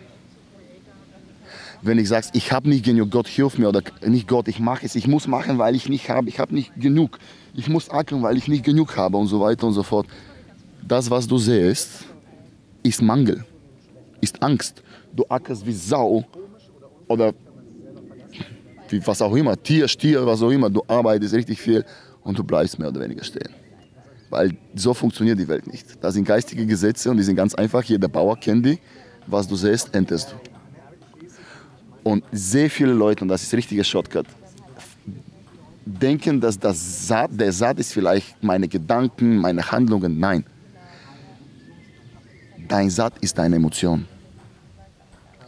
Wenn 1.85 1.99
ich 1.99 2.07
sagst, 2.07 2.33
ich 2.33 2.53
habe 2.53 2.69
nicht 2.69 2.85
genug, 2.85 3.11
Gott 3.11 3.27
hilf 3.27 3.57
mir 3.57 3.67
oder 3.67 3.81
nicht 4.05 4.27
Gott, 4.27 4.47
ich 4.47 4.59
mache 4.59 4.85
es, 4.85 4.95
ich 4.95 5.05
muss 5.05 5.27
machen, 5.27 5.57
weil 5.57 5.75
ich 5.75 5.89
nicht 5.89 6.09
habe, 6.09 6.29
ich 6.29 6.39
habe 6.39 6.55
nicht 6.55 6.71
genug, 6.79 7.19
ich 7.53 7.67
muss 7.67 7.89
ackern, 7.89 8.23
weil 8.23 8.37
ich 8.37 8.47
nicht 8.47 8.63
genug 8.63 8.95
habe 8.95 9.17
und 9.17 9.27
so 9.27 9.41
weiter 9.41 9.67
und 9.67 9.73
so 9.73 9.83
fort. 9.83 10.07
Das, 10.81 11.09
was 11.09 11.27
du 11.27 11.37
siehst, 11.37 12.05
ist 12.83 13.01
Mangel, 13.01 13.43
ist 14.21 14.41
Angst. 14.41 14.81
Du 15.13 15.25
ackerst 15.27 15.65
wie 15.65 15.73
Sau 15.73 16.23
oder 17.09 17.33
wie 18.87 19.05
was 19.05 19.21
auch 19.21 19.35
immer, 19.35 19.61
Tier, 19.61 19.87
Stier, 19.89 20.25
was 20.25 20.41
auch 20.41 20.51
immer, 20.51 20.69
du 20.69 20.81
arbeitest 20.87 21.33
richtig 21.33 21.59
viel 21.59 21.83
und 22.23 22.39
du 22.39 22.45
bleibst 22.45 22.79
mehr 22.79 22.87
oder 22.87 23.01
weniger 23.01 23.25
stehen. 23.25 23.53
Weil 24.29 24.55
so 24.73 24.93
funktioniert 24.93 25.37
die 25.37 25.47
Welt 25.49 25.67
nicht. 25.67 26.01
Das 26.01 26.13
sind 26.13 26.23
geistige 26.23 26.65
Gesetze 26.65 27.11
und 27.11 27.17
die 27.17 27.23
sind 27.23 27.35
ganz 27.35 27.53
einfach. 27.53 27.83
Jeder 27.83 28.07
Bauer 28.07 28.37
kennt 28.37 28.65
die. 28.65 28.79
Was 29.27 29.47
du 29.47 29.55
siehst, 29.55 29.93
ernstest 29.93 30.31
du. 30.31 30.52
Und 32.03 32.23
sehr 32.31 32.69
viele 32.69 32.93
Leute, 32.93 33.23
und 33.23 33.29
das 33.29 33.43
ist 33.43 33.53
richtiger 33.53 33.83
Shortcut, 33.83 34.25
denken, 35.85 36.39
dass 36.39 36.59
das 36.59 37.07
Saat, 37.07 37.31
der 37.33 37.51
Saat 37.51 37.79
ist 37.79 37.93
vielleicht 37.93 38.41
meine 38.43 38.67
Gedanken, 38.67 39.37
meine 39.37 39.71
Handlungen. 39.71 40.19
Nein. 40.19 40.45
Dein 42.67 42.89
Saat 42.89 43.13
ist 43.19 43.37
deine 43.37 43.55
Emotion. 43.55 44.05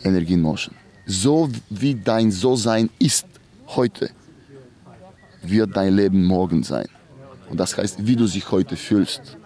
Energie 0.04 0.34
in 0.34 0.42
Motion. 0.42 0.76
So 1.06 1.50
wie 1.70 1.96
dein 1.96 2.32
So-Sein 2.32 2.90
ist, 3.00 3.26
heute 3.68 4.10
wird 5.42 5.76
dein 5.76 5.94
Leben 5.96 6.26
morgen 6.26 6.64
sein. 6.64 6.88
Und 7.50 7.60
das 7.60 7.78
heißt, 7.78 8.06
wie 8.06 8.16
du 8.16 8.26
dich 8.26 8.50
heute 8.52 8.76
fühlst. 8.76 9.38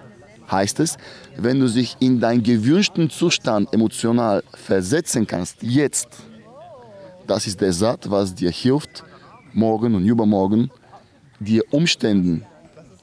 Heißt 0.49 0.79
es, 0.79 0.97
wenn 1.37 1.59
du 1.59 1.69
dich 1.69 1.95
in 1.99 2.19
deinen 2.19 2.41
gewünschten 2.41 3.09
Zustand 3.09 3.71
emotional 3.73 4.43
versetzen 4.53 5.27
kannst, 5.27 5.61
jetzt, 5.61 6.07
das 7.29 7.47
ist 7.47 7.61
der 7.61 7.73
Satz, 7.73 8.09
was 8.09 8.33
dir 8.33 8.51
hilft, 8.51 9.03
morgen 9.53 9.95
und 9.95 10.05
übermorgen 10.05 10.71
dir 11.39 11.63
Umständen 11.71 12.45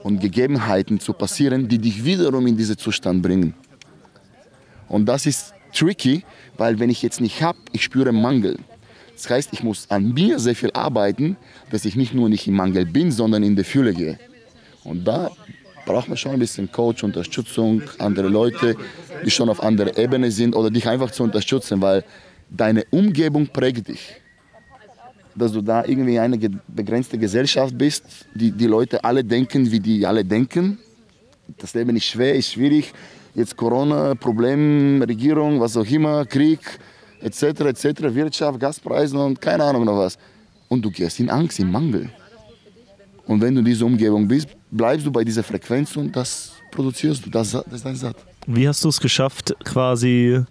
und 0.03 0.21
Gegebenheiten 0.21 1.01
zu 1.01 1.12
passieren, 1.12 1.69
die 1.69 1.79
dich 1.79 2.05
wiederum 2.05 2.47
in 2.47 2.57
diesen 2.57 2.77
Zustand 2.77 3.23
bringen. 3.23 3.55
Und 4.89 5.07
das 5.07 5.27
ist 5.27 5.55
tricky, 5.73 6.25
weil 6.57 6.79
wenn 6.79 6.91
ich 6.91 7.03
jetzt 7.03 7.21
nicht 7.21 7.43
habe, 7.43 7.59
ich 7.73 7.83
spüre 7.85 8.12
Mangel. 8.12 8.59
Das 9.15 9.31
heißt, 9.31 9.51
ich 9.53 9.62
muss 9.62 9.91
an 9.91 10.12
mir 10.12 10.39
sehr 10.39 10.55
viel 10.55 10.71
arbeiten, 10.73 11.37
dass 11.71 11.85
ich 11.85 11.97
nicht 11.97 12.15
nur 12.15 12.29
nicht 12.29 12.47
im 12.47 12.55
Mangel 12.55 12.85
bin, 12.85 13.11
sondern 13.11 13.43
in 13.43 13.57
die 13.57 13.65
Fülle 13.65 13.95
gehe. 13.95 14.19
Und 14.85 15.05
da 15.05 15.31
braucht 15.87 16.09
man 16.09 16.17
schon 16.19 16.33
ein 16.33 16.39
bisschen 16.39 16.71
Coach, 16.71 17.03
Unterstützung, 17.03 17.83
andere 17.99 18.29
Leute, 18.29 18.77
die 19.25 19.31
schon 19.31 19.49
auf 19.49 19.62
anderer 19.62 19.97
Ebene 19.97 20.31
sind 20.31 20.55
oder 20.55 20.71
dich 20.71 20.87
einfach 20.87 21.11
zu 21.11 21.23
unterstützen, 21.23 21.81
weil 21.81 22.05
deine 22.50 22.85
Umgebung 22.90 23.46
prägt 23.46 23.88
dich. 23.88 24.14
Dass 25.35 25.52
du 25.52 25.61
da 25.61 25.85
irgendwie 25.85 26.18
eine 26.18 26.38
begrenzte 26.66 27.18
Gesellschaft 27.18 27.76
bist, 27.76 28.04
die, 28.35 28.50
die 28.50 28.66
Leute 28.66 29.04
alle 29.04 29.22
denken, 29.22 29.70
wie 29.70 29.80
die 29.80 30.06
alle 30.06 30.24
denken. 30.24 30.78
Das 31.59 31.74
Leben 31.74 31.94
ist 31.96 32.04
schwer, 32.04 32.35
ist 32.35 32.52
schwierig. 32.52 32.92
Jetzt 33.35 33.54
Corona, 33.54 34.14
Problem, 34.14 35.02
Regierung, 35.02 35.61
was 35.61 35.76
auch 35.76 35.85
immer, 35.85 36.24
Krieg 36.24 36.61
etc., 37.20 37.42
etc., 37.42 37.85
Wirtschaft, 38.14 38.59
Gaspreise 38.59 39.18
und 39.18 39.40
keine 39.40 39.64
Ahnung 39.64 39.85
noch 39.85 39.98
was. 39.98 40.16
Und 40.68 40.82
du 40.85 40.90
gehst 40.90 41.20
in 41.20 41.28
Angst, 41.28 41.59
in 41.59 41.70
Mangel. 41.70 42.11
Und 43.26 43.40
wenn 43.40 43.54
du 43.54 43.61
in 43.61 43.64
dieser 43.64 43.87
Umgebung 43.87 44.26
bist, 44.26 44.48
bleibst 44.70 45.06
du 45.06 45.11
bei 45.11 45.24
dieser 45.24 45.42
Frequenz 45.42 45.96
und 45.96 46.14
das 46.14 46.52
produzierst 46.70 47.26
du, 47.26 47.30
das, 47.30 47.52
das 47.52 47.64
ist 47.70 47.85
dein 47.85 47.96
Satz. 47.96 48.18
Wie 48.46 48.68
hast 48.68 48.85
du 48.85 48.88
es 48.88 49.00
geschafft, 49.00 49.54
quasi 49.64 50.44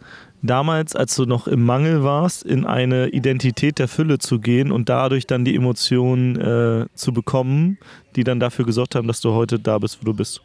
damals, 0.48 0.96
als 0.96 1.16
du 1.16 1.26
noch 1.26 1.48
im 1.48 1.64
Mangel 1.64 2.04
warst, 2.04 2.44
in 2.44 2.66
eine 2.66 3.10
Identität 3.10 3.80
der 3.80 3.88
Fülle 3.88 4.18
zu 4.18 4.40
gehen 4.40 4.72
und 4.72 4.90
dadurch 4.90 5.28
dann 5.28 5.46
die 5.46 5.56
Emotionen 5.56 6.36
äh, 6.36 6.88
zu 6.94 7.14
bekommen, 7.14 7.78
die 8.16 8.24
dann 8.24 8.40
dafür 8.40 8.66
gesorgt 8.66 8.96
haben, 8.96 9.08
dass 9.08 9.22
du 9.22 9.32
heute 9.32 9.60
da 9.60 9.78
bist, 9.78 10.00
wo 10.02 10.06
du 10.06 10.14
bist? 10.14 10.42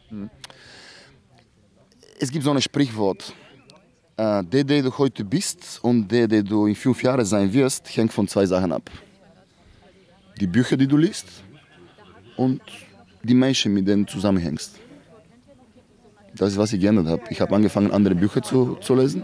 Es 2.19 2.31
gibt 2.31 2.43
so 2.43 2.51
ein 2.51 2.61
Sprichwort. 2.61 3.33
Äh, 4.17 4.43
der, 4.43 4.63
der 4.63 4.83
du 4.83 4.97
heute 4.97 5.23
bist 5.23 5.79
und 5.81 6.07
der, 6.11 6.27
der 6.27 6.43
du 6.43 6.67
in 6.67 6.75
fünf 6.75 7.01
Jahren 7.01 7.25
sein 7.25 7.51
wirst, 7.51 7.95
hängt 7.95 8.13
von 8.13 8.27
zwei 8.27 8.45
Sachen 8.45 8.71
ab. 8.71 8.89
Die 10.39 10.47
Bücher, 10.47 10.77
die 10.77 10.87
du 10.87 10.97
liest 10.97 11.27
und 12.37 12.61
die 13.23 13.33
Menschen, 13.33 13.73
mit 13.73 13.87
denen 13.87 14.05
du 14.05 14.11
zusammenhängst. 14.11 14.79
Das 16.35 16.51
ist, 16.51 16.57
was 16.57 16.73
ich 16.73 16.79
geändert 16.79 17.07
habe. 17.07 17.23
Ich 17.29 17.41
habe 17.41 17.55
angefangen, 17.55 17.91
andere 17.91 18.15
Bücher 18.15 18.41
zu, 18.41 18.77
zu 18.81 18.95
lesen. 18.95 19.23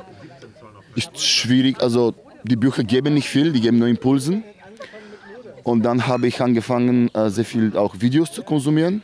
Ist 0.97 1.19
schwierig, 1.19 1.79
also 1.79 2.15
die 2.43 2.55
Bücher 2.55 2.83
geben 2.83 3.13
nicht 3.13 3.29
viel, 3.29 3.51
die 3.51 3.62
geben 3.62 3.77
nur 3.77 3.88
Impulsen. 3.88 4.43
Und 5.63 5.83
dann 5.83 6.07
habe 6.07 6.27
ich 6.27 6.41
angefangen, 6.41 7.13
äh, 7.13 7.29
sehr 7.29 7.45
viel 7.45 7.77
auch 7.77 7.93
Videos 7.99 8.31
zu 8.31 8.41
konsumieren 8.41 9.03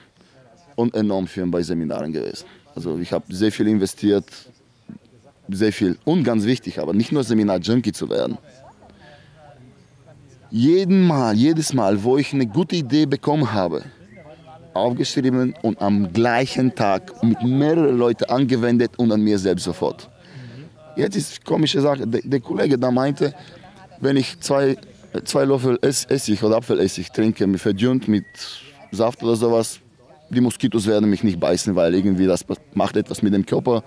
und 0.75 0.95
enorm 0.95 1.27
viel 1.27 1.45
bei 1.45 1.61
Seminaren 1.61 2.11
gewesen. 2.11 2.45
Also 2.73 2.97
ich 2.97 3.13
habe 3.13 3.25
sehr 3.29 3.51
viel 3.51 3.67
investiert, 3.67 4.25
sehr 5.49 5.71
viel. 5.71 5.99
Und 6.03 6.23
ganz 6.23 6.45
wichtig, 6.45 6.79
aber 6.79 6.93
nicht 6.93 7.11
nur 7.11 7.23
Seminar-Junkie 7.23 7.91
zu 7.91 8.09
werden. 8.09 8.39
Jeden 10.49 11.05
Mal, 11.05 11.35
jedes 11.35 11.73
Mal, 11.73 12.03
wo 12.03 12.17
ich 12.17 12.33
eine 12.33 12.47
gute 12.47 12.75
Idee 12.75 13.05
bekommen 13.05 13.53
habe, 13.53 13.83
aufgeschrieben 14.73 15.53
und 15.61 15.79
am 15.79 16.11
gleichen 16.11 16.73
Tag 16.73 17.23
mit 17.23 17.43
mehreren 17.43 17.99
Leuten 17.99 18.23
angewendet 18.25 18.93
und 18.97 19.11
an 19.11 19.21
mir 19.21 19.37
selbst 19.37 19.65
sofort. 19.65 20.09
Jetzt 20.95 21.15
ist 21.15 21.31
eine 21.31 21.45
komische 21.45 21.81
Sache. 21.81 22.07
Der, 22.07 22.21
der 22.23 22.39
Kollege 22.39 22.77
da 22.77 22.91
meinte, 22.91 23.33
wenn 23.99 24.17
ich 24.17 24.39
zwei, 24.39 24.77
zwei 25.23 25.45
Löffel 25.45 25.79
Essig 25.81 26.43
oder 26.43 26.57
Apfelessig 26.57 27.11
trinke, 27.11 27.47
mit 27.47 27.61
verdünnt 27.61 28.07
mit 28.07 28.25
Saft 28.91 29.23
oder 29.23 29.35
sowas, 29.35 29.79
die 30.29 30.41
Moskitos 30.41 30.87
werden 30.87 31.09
mich 31.09 31.23
nicht 31.23 31.39
beißen, 31.39 31.75
weil 31.75 31.93
irgendwie 31.95 32.25
das 32.25 32.45
macht 32.73 32.97
etwas 32.97 33.21
mit 33.21 33.33
dem 33.33 33.45
Körper 33.45 33.83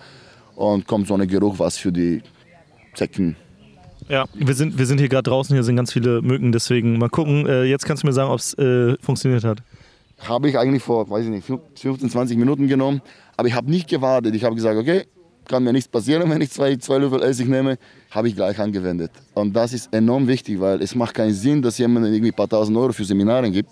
und 0.54 0.86
kommt 0.86 1.08
so 1.08 1.14
ein 1.14 1.26
Geruch, 1.26 1.58
was 1.58 1.76
für 1.76 1.92
die 1.92 2.22
Zecken. 2.94 3.36
Ja, 4.08 4.26
wir 4.34 4.54
sind, 4.54 4.78
wir 4.78 4.86
sind 4.86 4.98
hier 4.98 5.08
gerade 5.08 5.28
draußen, 5.28 5.54
hier 5.54 5.64
sind 5.64 5.76
ganz 5.76 5.92
viele 5.92 6.22
Mücken, 6.22 6.52
deswegen 6.52 6.98
mal 6.98 7.08
gucken. 7.08 7.46
Äh, 7.46 7.64
jetzt 7.64 7.84
kannst 7.84 8.04
du 8.04 8.06
mir 8.06 8.12
sagen, 8.12 8.30
ob 8.30 8.38
es 8.38 8.54
äh, 8.54 8.96
funktioniert 9.00 9.42
hat 9.42 9.62
habe 10.18 10.48
ich 10.48 10.58
eigentlich 10.58 10.82
vor, 10.82 11.08
weiß 11.08 11.24
ich 11.24 11.30
nicht, 11.30 11.46
15, 11.46 12.08
20 12.10 12.38
Minuten 12.38 12.68
genommen. 12.68 13.02
Aber 13.36 13.48
ich 13.48 13.54
habe 13.54 13.70
nicht 13.70 13.88
gewartet. 13.88 14.34
Ich 14.34 14.44
habe 14.44 14.54
gesagt, 14.54 14.78
okay, 14.78 15.04
kann 15.46 15.64
mir 15.64 15.72
nichts 15.72 15.88
passieren, 15.88 16.28
wenn 16.30 16.40
ich 16.40 16.50
zwei, 16.50 16.76
zwei 16.76 16.98
Löffel 16.98 17.22
Essig 17.22 17.48
nehme, 17.48 17.78
habe 18.10 18.28
ich 18.28 18.36
gleich 18.36 18.58
angewendet. 18.58 19.10
Und 19.34 19.54
das 19.54 19.72
ist 19.72 19.92
enorm 19.92 20.26
wichtig, 20.26 20.60
weil 20.60 20.82
es 20.82 20.94
macht 20.94 21.14
keinen 21.14 21.34
Sinn, 21.34 21.62
dass 21.62 21.78
jemand 21.78 22.06
irgendwie 22.06 22.30
ein 22.30 22.34
paar 22.34 22.48
tausend 22.48 22.76
Euro 22.76 22.92
für 22.92 23.04
Seminare 23.04 23.50
gibt 23.50 23.70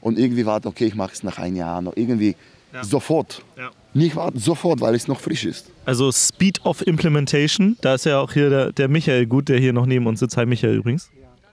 und 0.00 0.18
irgendwie 0.18 0.46
wartet, 0.46 0.66
okay, 0.66 0.86
ich 0.86 0.94
mache 0.94 1.12
es 1.12 1.22
nach 1.22 1.38
einem 1.38 1.56
Jahr 1.56 1.82
noch. 1.82 1.96
Irgendwie 1.96 2.36
ja. 2.72 2.84
sofort. 2.84 3.42
Ja. 3.56 3.70
Nicht 3.94 4.16
warten, 4.16 4.38
sofort, 4.38 4.80
weil 4.80 4.94
es 4.94 5.08
noch 5.08 5.18
frisch 5.18 5.44
ist. 5.44 5.70
Also 5.84 6.12
Speed 6.12 6.64
of 6.64 6.86
Implementation, 6.86 7.76
da 7.80 7.94
ist 7.94 8.04
ja 8.04 8.20
auch 8.20 8.32
hier 8.32 8.50
der, 8.50 8.72
der 8.72 8.88
Michael 8.88 9.26
gut, 9.26 9.48
der 9.48 9.58
hier 9.58 9.72
noch 9.72 9.86
neben 9.86 10.06
uns 10.06 10.20
sitzt. 10.20 10.36
Hi 10.36 10.46
Michael 10.46 10.76
übrigens. 10.76 11.10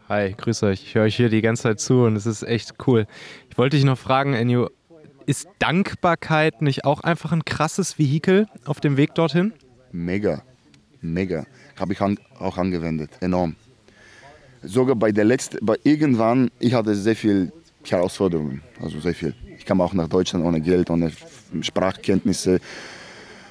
Hi, 0.10 0.36
grüß 0.38 0.62
euch. 0.64 0.84
Ich 0.84 0.96
höre 0.96 1.06
euch 1.06 1.16
hier 1.16 1.30
die 1.30 1.42
ganze 1.42 1.64
Zeit 1.64 1.80
zu 1.80 2.04
und 2.04 2.16
es 2.16 2.28
ist 2.28 2.44
echt 2.44 2.74
cool. 2.86 3.08
Ich 3.50 3.58
wollte 3.58 3.78
dich 3.78 3.86
noch 3.86 3.98
fragen, 3.98 4.34
Enyo, 4.34 4.70
ist 5.26 5.48
Dankbarkeit 5.60 6.62
nicht 6.62 6.86
auch 6.86 7.02
einfach 7.02 7.32
ein 7.32 7.46
krasses 7.46 7.98
Vehikel 7.98 8.48
auf 8.66 8.80
dem 8.80 8.98
Weg 8.98 9.16
dorthin? 9.16 9.54
Mega, 9.92 10.44
mega. 11.02 11.46
Habe 11.80 11.94
ich 11.94 12.02
an, 12.02 12.20
auch 12.40 12.58
angewendet, 12.58 13.12
enorm. 13.22 13.56
Sogar 14.62 14.96
bei 14.96 15.12
der 15.12 15.26
letzten, 15.26 15.64
bei 15.66 15.76
irgendwann, 15.84 16.50
ich 16.60 16.74
hatte 16.74 16.96
sehr 16.96 17.16
viel 17.16 17.52
Herausforderungen, 17.84 18.62
also 18.82 19.00
sehr 19.00 19.14
viel. 19.14 19.36
Ich 19.58 19.66
kam 19.66 19.82
auch 19.82 19.94
nach 19.94 20.08
Deutschland 20.08 20.46
ohne 20.46 20.60
Geld, 20.62 20.90
ohne 20.90 21.12
Sprachkenntnisse, 21.62 22.60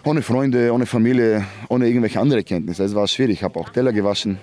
ohne 0.05 0.23
Freunde, 0.23 0.73
ohne 0.73 0.87
Familie, 0.87 1.45
ohne 1.69 1.87
irgendwelche 1.87 2.21
andere 2.21 2.43
Kenntnisse. 2.43 2.85
Es 2.85 2.95
war 2.95 3.07
schwierig. 3.07 3.39
Ich 3.39 3.43
habe 3.43 3.59
auch 3.59 3.69
Teller 3.69 3.93
gewaschen 3.93 4.39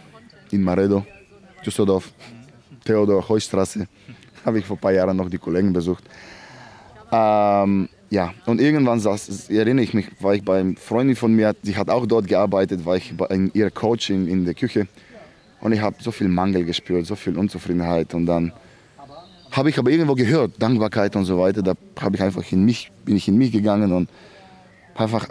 in 0.52 0.64
Maredo, 0.64 1.06
Düsseldorf, 1.66 2.12
Theodor 2.84 3.28
Heustraße 3.28 3.88
habe 4.46 4.60
ich 4.60 4.66
vor 4.66 4.78
ein 4.78 4.80
paar 4.80 4.92
Jahren 4.92 5.18
noch 5.18 5.30
die 5.30 5.38
Kollegen 5.38 5.74
besucht. 5.74 6.04
Ähm, 7.12 7.90
ja, 8.10 8.34
und 8.46 8.62
irgendwann 8.62 9.00
saß, 9.00 9.50
erinnere 9.50 9.84
ich 9.84 9.94
mich, 9.94 10.08
war 10.20 10.34
ich 10.34 10.44
bei 10.44 10.60
einer 10.60 10.76
Freundin 10.76 11.16
von 11.16 11.34
mir, 11.34 11.54
die 11.64 11.76
hat 11.76 11.90
auch 11.90 12.06
dort 12.06 12.28
gearbeitet, 12.28 12.86
war 12.86 12.98
ich 12.98 13.16
bei 13.16 13.50
ihrer 13.54 13.70
Coach 13.70 14.10
in, 14.10 14.46
der 14.46 14.54
Küche 14.54 14.88
und 15.62 15.72
ich 15.72 15.82
habe 15.82 15.96
so 16.00 16.12
viel 16.12 16.28
Mangel 16.28 16.66
gespürt, 16.66 17.06
so 17.06 17.16
viel 17.16 17.38
Unzufriedenheit 17.38 18.14
und 18.14 18.26
dann 18.26 18.52
habe 19.52 19.70
ich 19.70 19.78
aber 19.78 19.92
irgendwo 19.92 20.16
gehört, 20.16 20.62
Dankbarkeit 20.62 21.16
und 21.16 21.26
so 21.26 21.40
weiter, 21.40 21.62
da 21.62 21.74
habe 22.00 22.16
ich 22.16 22.22
einfach 22.22 22.50
in 22.52 22.64
mich, 22.64 22.92
bin 23.06 23.16
ich 23.16 23.28
in 23.28 23.38
mich 23.38 23.52
gegangen 23.52 23.92
und 23.92 24.10
einfach 24.96 25.28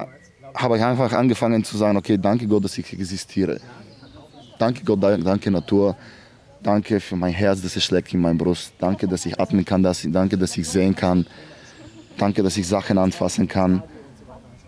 habe 0.54 0.76
ich 0.76 0.82
einfach 0.82 1.12
angefangen 1.12 1.64
zu 1.64 1.76
sagen, 1.76 1.96
okay, 1.96 2.18
danke 2.18 2.46
Gott, 2.46 2.64
dass 2.64 2.76
ich 2.76 2.92
existiere. 2.92 3.60
Danke 4.58 4.84
Gott, 4.84 5.02
danke 5.02 5.50
Natur, 5.50 5.96
Danke 6.62 7.00
für 7.00 7.16
mein 7.16 7.32
Herz, 7.32 7.62
das 7.62 7.74
es 7.74 7.84
schlägt 7.84 8.12
in 8.12 8.20
meiner 8.20 8.36
Brust. 8.36 8.74
Danke, 8.78 9.08
dass 9.08 9.24
ich 9.24 9.40
atmen 9.40 9.64
kann. 9.64 9.82
Dass 9.82 10.06
danke, 10.06 10.36
dass 10.36 10.56
ich 10.58 10.68
sehen 10.68 10.94
kann. 10.94 11.26
Danke, 12.20 12.42
dass 12.42 12.56
ich 12.58 12.66
Sachen 12.66 12.98
anfassen 12.98 13.48
kann. 13.48 13.82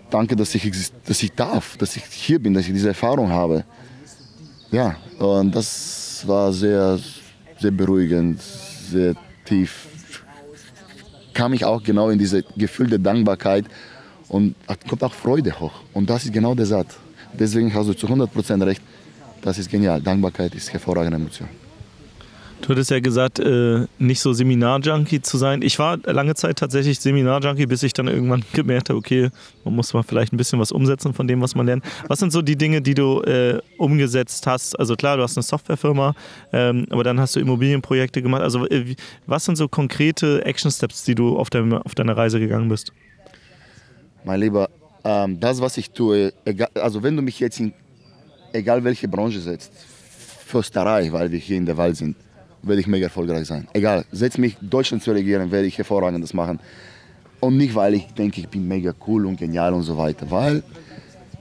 Danke, 0.08 0.36
dass 0.36 0.54
ich, 0.54 0.62
dass 1.04 1.22
ich 1.22 1.32
darf, 1.32 1.76
dass 1.76 1.96
ich 1.96 2.04
hier 2.04 2.38
bin, 2.38 2.54
dass 2.54 2.66
ich 2.66 2.72
diese 2.72 2.88
Erfahrung 2.88 3.28
habe. 3.30 3.64
Ja, 4.70 4.96
und 5.18 5.54
das 5.54 6.24
war 6.26 6.50
sehr, 6.50 6.98
sehr 7.58 7.70
beruhigend, 7.70 8.40
sehr 8.40 9.14
tief. 9.44 9.86
Kam 11.34 11.52
ich 11.52 11.62
auch 11.66 11.82
genau 11.82 12.08
in 12.08 12.18
diese 12.18 12.42
Gefühl 12.56 12.88
der 12.88 12.98
Dankbarkeit 12.98 13.66
und 14.28 14.54
kommt 14.88 15.04
auch 15.04 15.12
Freude 15.12 15.52
hoch. 15.60 15.74
Und 15.92 16.08
das 16.08 16.24
ist 16.24 16.32
genau 16.32 16.54
der 16.54 16.64
Satz. 16.64 16.96
Deswegen 17.34 17.72
hast 17.74 17.86
du 17.86 17.92
zu 17.92 18.06
100% 18.06 18.64
recht. 18.64 18.82
Das 19.42 19.58
ist 19.58 19.70
genial. 19.70 20.00
Dankbarkeit 20.00 20.54
ist 20.54 20.72
hervorragende 20.72 21.16
Emotion. 21.16 21.48
Du 22.62 22.68
hattest 22.68 22.92
ja 22.92 23.00
gesagt, 23.00 23.40
äh, 23.40 23.86
nicht 23.98 24.20
so 24.20 24.32
Seminar-Junkie 24.32 25.20
zu 25.20 25.36
sein. 25.36 25.62
Ich 25.62 25.80
war 25.80 25.98
lange 26.04 26.36
Zeit 26.36 26.58
tatsächlich 26.58 27.00
Seminar-Junkie, 27.00 27.66
bis 27.66 27.82
ich 27.82 27.92
dann 27.92 28.06
irgendwann 28.06 28.44
gemerkt 28.52 28.88
habe, 28.88 28.98
okay, 29.00 29.30
man 29.64 29.74
muss 29.74 29.92
mal 29.92 30.04
vielleicht 30.04 30.32
ein 30.32 30.36
bisschen 30.36 30.60
was 30.60 30.70
umsetzen 30.70 31.12
von 31.12 31.26
dem, 31.26 31.40
was 31.40 31.56
man 31.56 31.66
lernt. 31.66 31.84
Was 32.06 32.20
sind 32.20 32.30
so 32.30 32.40
die 32.40 32.54
Dinge, 32.54 32.80
die 32.80 32.94
du 32.94 33.20
äh, 33.22 33.60
umgesetzt 33.78 34.46
hast? 34.46 34.78
Also 34.78 34.94
klar, 34.94 35.16
du 35.16 35.24
hast 35.24 35.36
eine 35.36 35.42
Softwarefirma, 35.42 36.14
ähm, 36.52 36.86
aber 36.90 37.02
dann 37.02 37.18
hast 37.18 37.34
du 37.34 37.40
Immobilienprojekte 37.40 38.22
gemacht. 38.22 38.42
Also 38.42 38.68
äh, 38.68 38.94
was 39.26 39.44
sind 39.44 39.56
so 39.56 39.66
konkrete 39.66 40.44
Action-Steps, 40.44 41.02
die 41.02 41.16
du 41.16 41.36
auf, 41.36 41.50
deinem, 41.50 41.72
auf 41.72 41.96
deiner 41.96 42.16
Reise 42.16 42.38
gegangen 42.38 42.68
bist? 42.68 42.92
Mein 44.22 44.38
Lieber, 44.38 44.70
ähm, 45.02 45.40
das, 45.40 45.60
was 45.60 45.76
ich 45.78 45.90
tue, 45.90 46.32
egal, 46.44 46.70
also 46.74 47.02
wenn 47.02 47.16
du 47.16 47.22
mich 47.22 47.40
jetzt 47.40 47.58
in 47.58 47.72
egal 48.52 48.84
welche 48.84 49.08
Branche 49.08 49.40
setzt, 49.40 49.72
Försterei, 50.46 51.12
weil 51.12 51.32
wir 51.32 51.40
hier 51.40 51.56
in 51.56 51.66
der 51.66 51.76
Wald 51.76 51.96
sind, 51.96 52.14
werde 52.62 52.80
ich 52.80 52.86
mega 52.86 53.06
erfolgreich 53.06 53.46
sein. 53.46 53.66
Egal, 53.72 54.04
setz 54.12 54.38
mich 54.38 54.56
Deutschland 54.60 55.02
zu 55.02 55.12
regieren, 55.12 55.50
werde 55.50 55.66
ich 55.66 55.78
hervorragendes 55.78 56.34
machen. 56.34 56.60
Und 57.40 57.56
nicht, 57.56 57.74
weil 57.74 57.94
ich 57.94 58.06
denke, 58.06 58.40
ich 58.40 58.48
bin 58.48 58.68
mega 58.68 58.94
cool 59.06 59.26
und 59.26 59.36
genial 59.36 59.74
und 59.74 59.82
so 59.82 59.96
weiter, 59.96 60.30
weil 60.30 60.62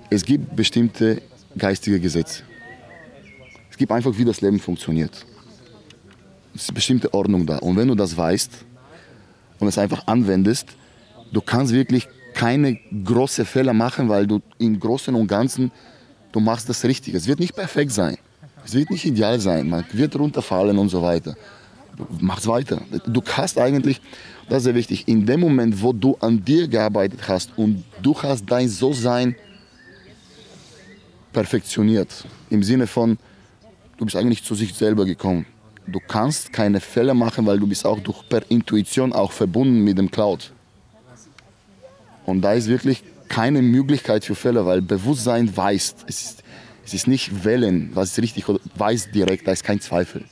es 0.10 0.26
gibt 0.26 0.56
bestimmte 0.56 1.22
geistige 1.58 2.00
Gesetze. 2.00 2.44
Es 3.70 3.78
gibt 3.78 3.92
einfach, 3.92 4.18
wie 4.18 4.26
das 4.26 4.42
Leben 4.42 4.60
funktioniert. 4.60 5.26
Es 6.54 6.64
ist 6.64 6.70
eine 6.70 6.76
bestimmte 6.76 7.14
Ordnung 7.14 7.46
da. 7.46 7.58
Und 7.58 7.78
wenn 7.78 7.88
du 7.88 7.96
das 7.96 8.18
weißt 8.18 8.66
und 9.60 9.68
es 9.68 9.78
einfach 9.78 10.08
anwendest, 10.08 10.70
du 11.32 11.40
kannst 11.40 11.72
wirklich 11.74 12.08
keine 12.34 12.80
großen 13.04 13.46
Fehler 13.46 13.74
machen, 13.74 14.10
weil 14.10 14.26
du 14.28 14.42
im 14.58 14.80
Großen 14.80 15.14
und 15.14 15.28
Ganzen, 15.28 15.72
du 16.32 16.40
machst 16.40 16.68
das 16.68 16.84
richtig. 16.84 17.14
Es 17.14 17.28
wird 17.28 17.40
nicht 17.40 17.56
perfekt 17.56 17.92
sein. 17.92 18.18
Es 18.66 18.74
wird 18.74 18.90
nicht 18.90 19.06
ideal 19.06 19.40
sein, 19.40 19.70
man 19.70 19.86
wird 19.92 20.16
runterfallen 20.16 20.78
und 20.78 20.90
so 20.90 21.02
weiter. 21.02 21.36
Mach's 22.20 22.48
weiter. 22.48 22.82
Du 23.06 23.22
hast 23.24 23.58
eigentlich, 23.58 24.02
das 24.50 24.60
ist 24.60 24.64
sehr 24.66 24.76
wichtig, 24.76 25.08
in 25.08 25.26
dem 25.26 25.40
Moment, 25.40 25.82
wo 25.82 25.94
du 25.94 26.16
an 26.20 26.44
dir 26.44 26.68
gearbeitet 26.68 27.28
hast 27.28 27.52
und 27.58 27.84
du 28.02 28.16
hast 28.22 28.46
dein 28.46 28.70
So-Sein 28.70 29.36
perfektioniert, 31.34 32.26
im 32.50 32.64
Sinne 32.64 32.88
von, 32.88 33.18
du 33.98 34.06
bist 34.06 34.18
eigentlich 34.18 34.44
zu 34.44 34.56
sich 34.56 34.74
selber 34.74 35.06
gekommen. 35.06 35.46
Du 35.88 36.00
kannst 36.00 36.54
keine 36.54 36.80
Fälle 36.80 37.14
machen, 37.14 37.46
weil 37.46 37.60
du 37.60 37.68
bist 37.68 37.86
auch 37.86 38.00
durch, 38.00 38.28
per 38.30 38.50
Intuition 38.50 39.14
auch 39.14 39.32
verbunden 39.32 39.84
mit 39.84 39.98
dem 39.98 40.10
Cloud. 40.10 40.52
Und 42.26 42.42
da 42.42 42.54
ist 42.54 42.68
wirklich 42.68 43.04
keine 43.28 43.62
Möglichkeit 43.62 44.26
für 44.26 44.36
Fälle, 44.36 44.66
weil 44.66 44.82
Bewusstsein 44.82 45.56
weiß, 45.56 45.96
es 46.08 46.22
ist, 46.22 46.44
es 46.92 47.04
ist 47.04 47.08
nicht 47.08 47.46
Wellen, 47.46 47.90
was 47.94 48.12
ist 48.12 48.20
richtig 48.22 48.50
oder 48.50 48.60
weiß 48.76 49.12
direkt, 49.12 49.48
da 49.48 49.54
ist 49.54 49.64
kein 49.64 49.80
Zweifel. 49.80 50.26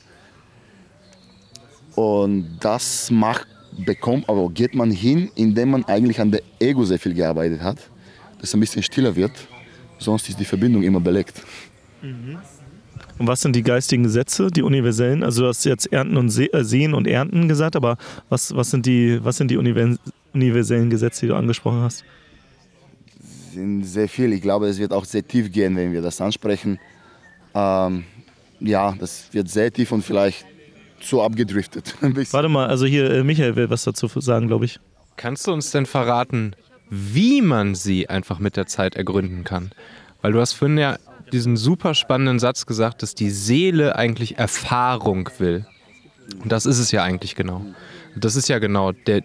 Und 1.94 2.58
das 2.60 3.10
macht 3.10 3.46
bekommt, 3.78 4.28
aber 4.28 4.50
geht 4.50 4.74
man 4.74 4.90
hin, 4.90 5.30
indem 5.36 5.70
man 5.70 5.84
eigentlich 5.84 6.20
an 6.20 6.30
der 6.30 6.42
Ego 6.58 6.84
sehr 6.84 6.98
viel 6.98 7.14
gearbeitet 7.14 7.62
hat, 7.62 7.78
dass 8.38 8.50
es 8.50 8.54
ein 8.54 8.60
bisschen 8.60 8.82
stiller 8.82 9.14
wird. 9.16 9.32
Sonst 9.98 10.28
ist 10.28 10.38
die 10.38 10.44
Verbindung 10.44 10.82
immer 10.82 11.00
belegt. 11.00 11.42
Und 13.18 13.26
was 13.26 13.40
sind 13.40 13.54
die 13.56 13.62
geistigen 13.62 14.02
Gesetze, 14.02 14.48
die 14.48 14.62
universellen? 14.62 15.22
Also 15.22 15.42
du 15.42 15.48
hast 15.48 15.64
jetzt 15.64 15.90
Ernten 15.92 16.16
und 16.18 16.30
Se 16.30 16.52
äh, 16.52 16.64
Sehen 16.64 16.94
und 16.94 17.06
Ernten 17.06 17.48
gesagt, 17.48 17.76
aber 17.76 17.96
was, 18.28 18.54
was 18.54 18.70
sind 18.70 18.86
die, 18.86 19.22
was 19.22 19.36
sind 19.36 19.50
die 19.50 19.56
univers 19.56 19.98
universellen 20.32 20.90
Gesetze, 20.90 21.22
die 21.22 21.28
du 21.28 21.36
angesprochen 21.36 21.80
hast? 21.80 22.04
Sind 23.52 23.84
sehr 23.84 24.08
viel. 24.08 24.32
Ich 24.32 24.42
glaube, 24.42 24.68
es 24.68 24.78
wird 24.78 24.92
auch 24.92 25.04
sehr 25.04 25.26
tief 25.26 25.50
gehen, 25.50 25.76
wenn 25.76 25.92
wir 25.92 26.02
das 26.02 26.20
ansprechen. 26.20 26.78
Ähm, 27.54 28.04
ja, 28.60 28.94
das 28.98 29.28
wird 29.32 29.48
sehr 29.48 29.72
tief 29.72 29.92
und 29.92 30.02
vielleicht 30.02 30.46
zu 31.00 31.22
abgedriftet. 31.22 31.94
Warte 32.32 32.48
mal, 32.48 32.66
also 32.68 32.86
hier, 32.86 33.10
äh, 33.10 33.24
Michael 33.24 33.56
will 33.56 33.70
was 33.70 33.84
dazu 33.84 34.08
sagen, 34.20 34.48
glaube 34.48 34.66
ich. 34.66 34.80
Kannst 35.16 35.46
du 35.46 35.52
uns 35.52 35.70
denn 35.70 35.86
verraten, 35.86 36.54
wie 36.88 37.42
man 37.42 37.74
sie 37.74 38.08
einfach 38.08 38.38
mit 38.38 38.56
der 38.56 38.66
Zeit 38.66 38.96
ergründen 38.96 39.44
kann? 39.44 39.70
Weil 40.22 40.32
du 40.32 40.40
hast 40.40 40.52
vorhin 40.52 40.78
ja 40.78 40.96
diesen 41.32 41.56
super 41.56 41.94
spannenden 41.94 42.38
Satz 42.38 42.66
gesagt, 42.66 43.02
dass 43.02 43.14
die 43.14 43.30
Seele 43.30 43.96
eigentlich 43.96 44.38
Erfahrung 44.38 45.30
will. 45.38 45.66
Und 46.42 46.52
das 46.52 46.66
ist 46.66 46.78
es 46.78 46.90
ja 46.90 47.02
eigentlich 47.02 47.34
genau. 47.34 47.64
Das 48.16 48.36
ist 48.36 48.48
ja 48.48 48.58
genau 48.58 48.92
der, 48.92 49.22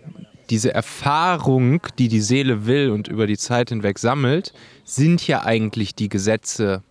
diese 0.50 0.74
Erfahrung, 0.74 1.82
die 1.98 2.08
die 2.08 2.22
Seele 2.22 2.66
will 2.66 2.92
und 2.92 3.08
über 3.08 3.28
die 3.28 3.38
Zeit 3.38 3.70
hinweg 3.70 4.00
sammelt, 4.00 4.54
sind 4.84 5.28
ja 5.28 5.44
eigentlich 5.44 5.96
die 5.96 6.10
Gesetze 6.10 6.84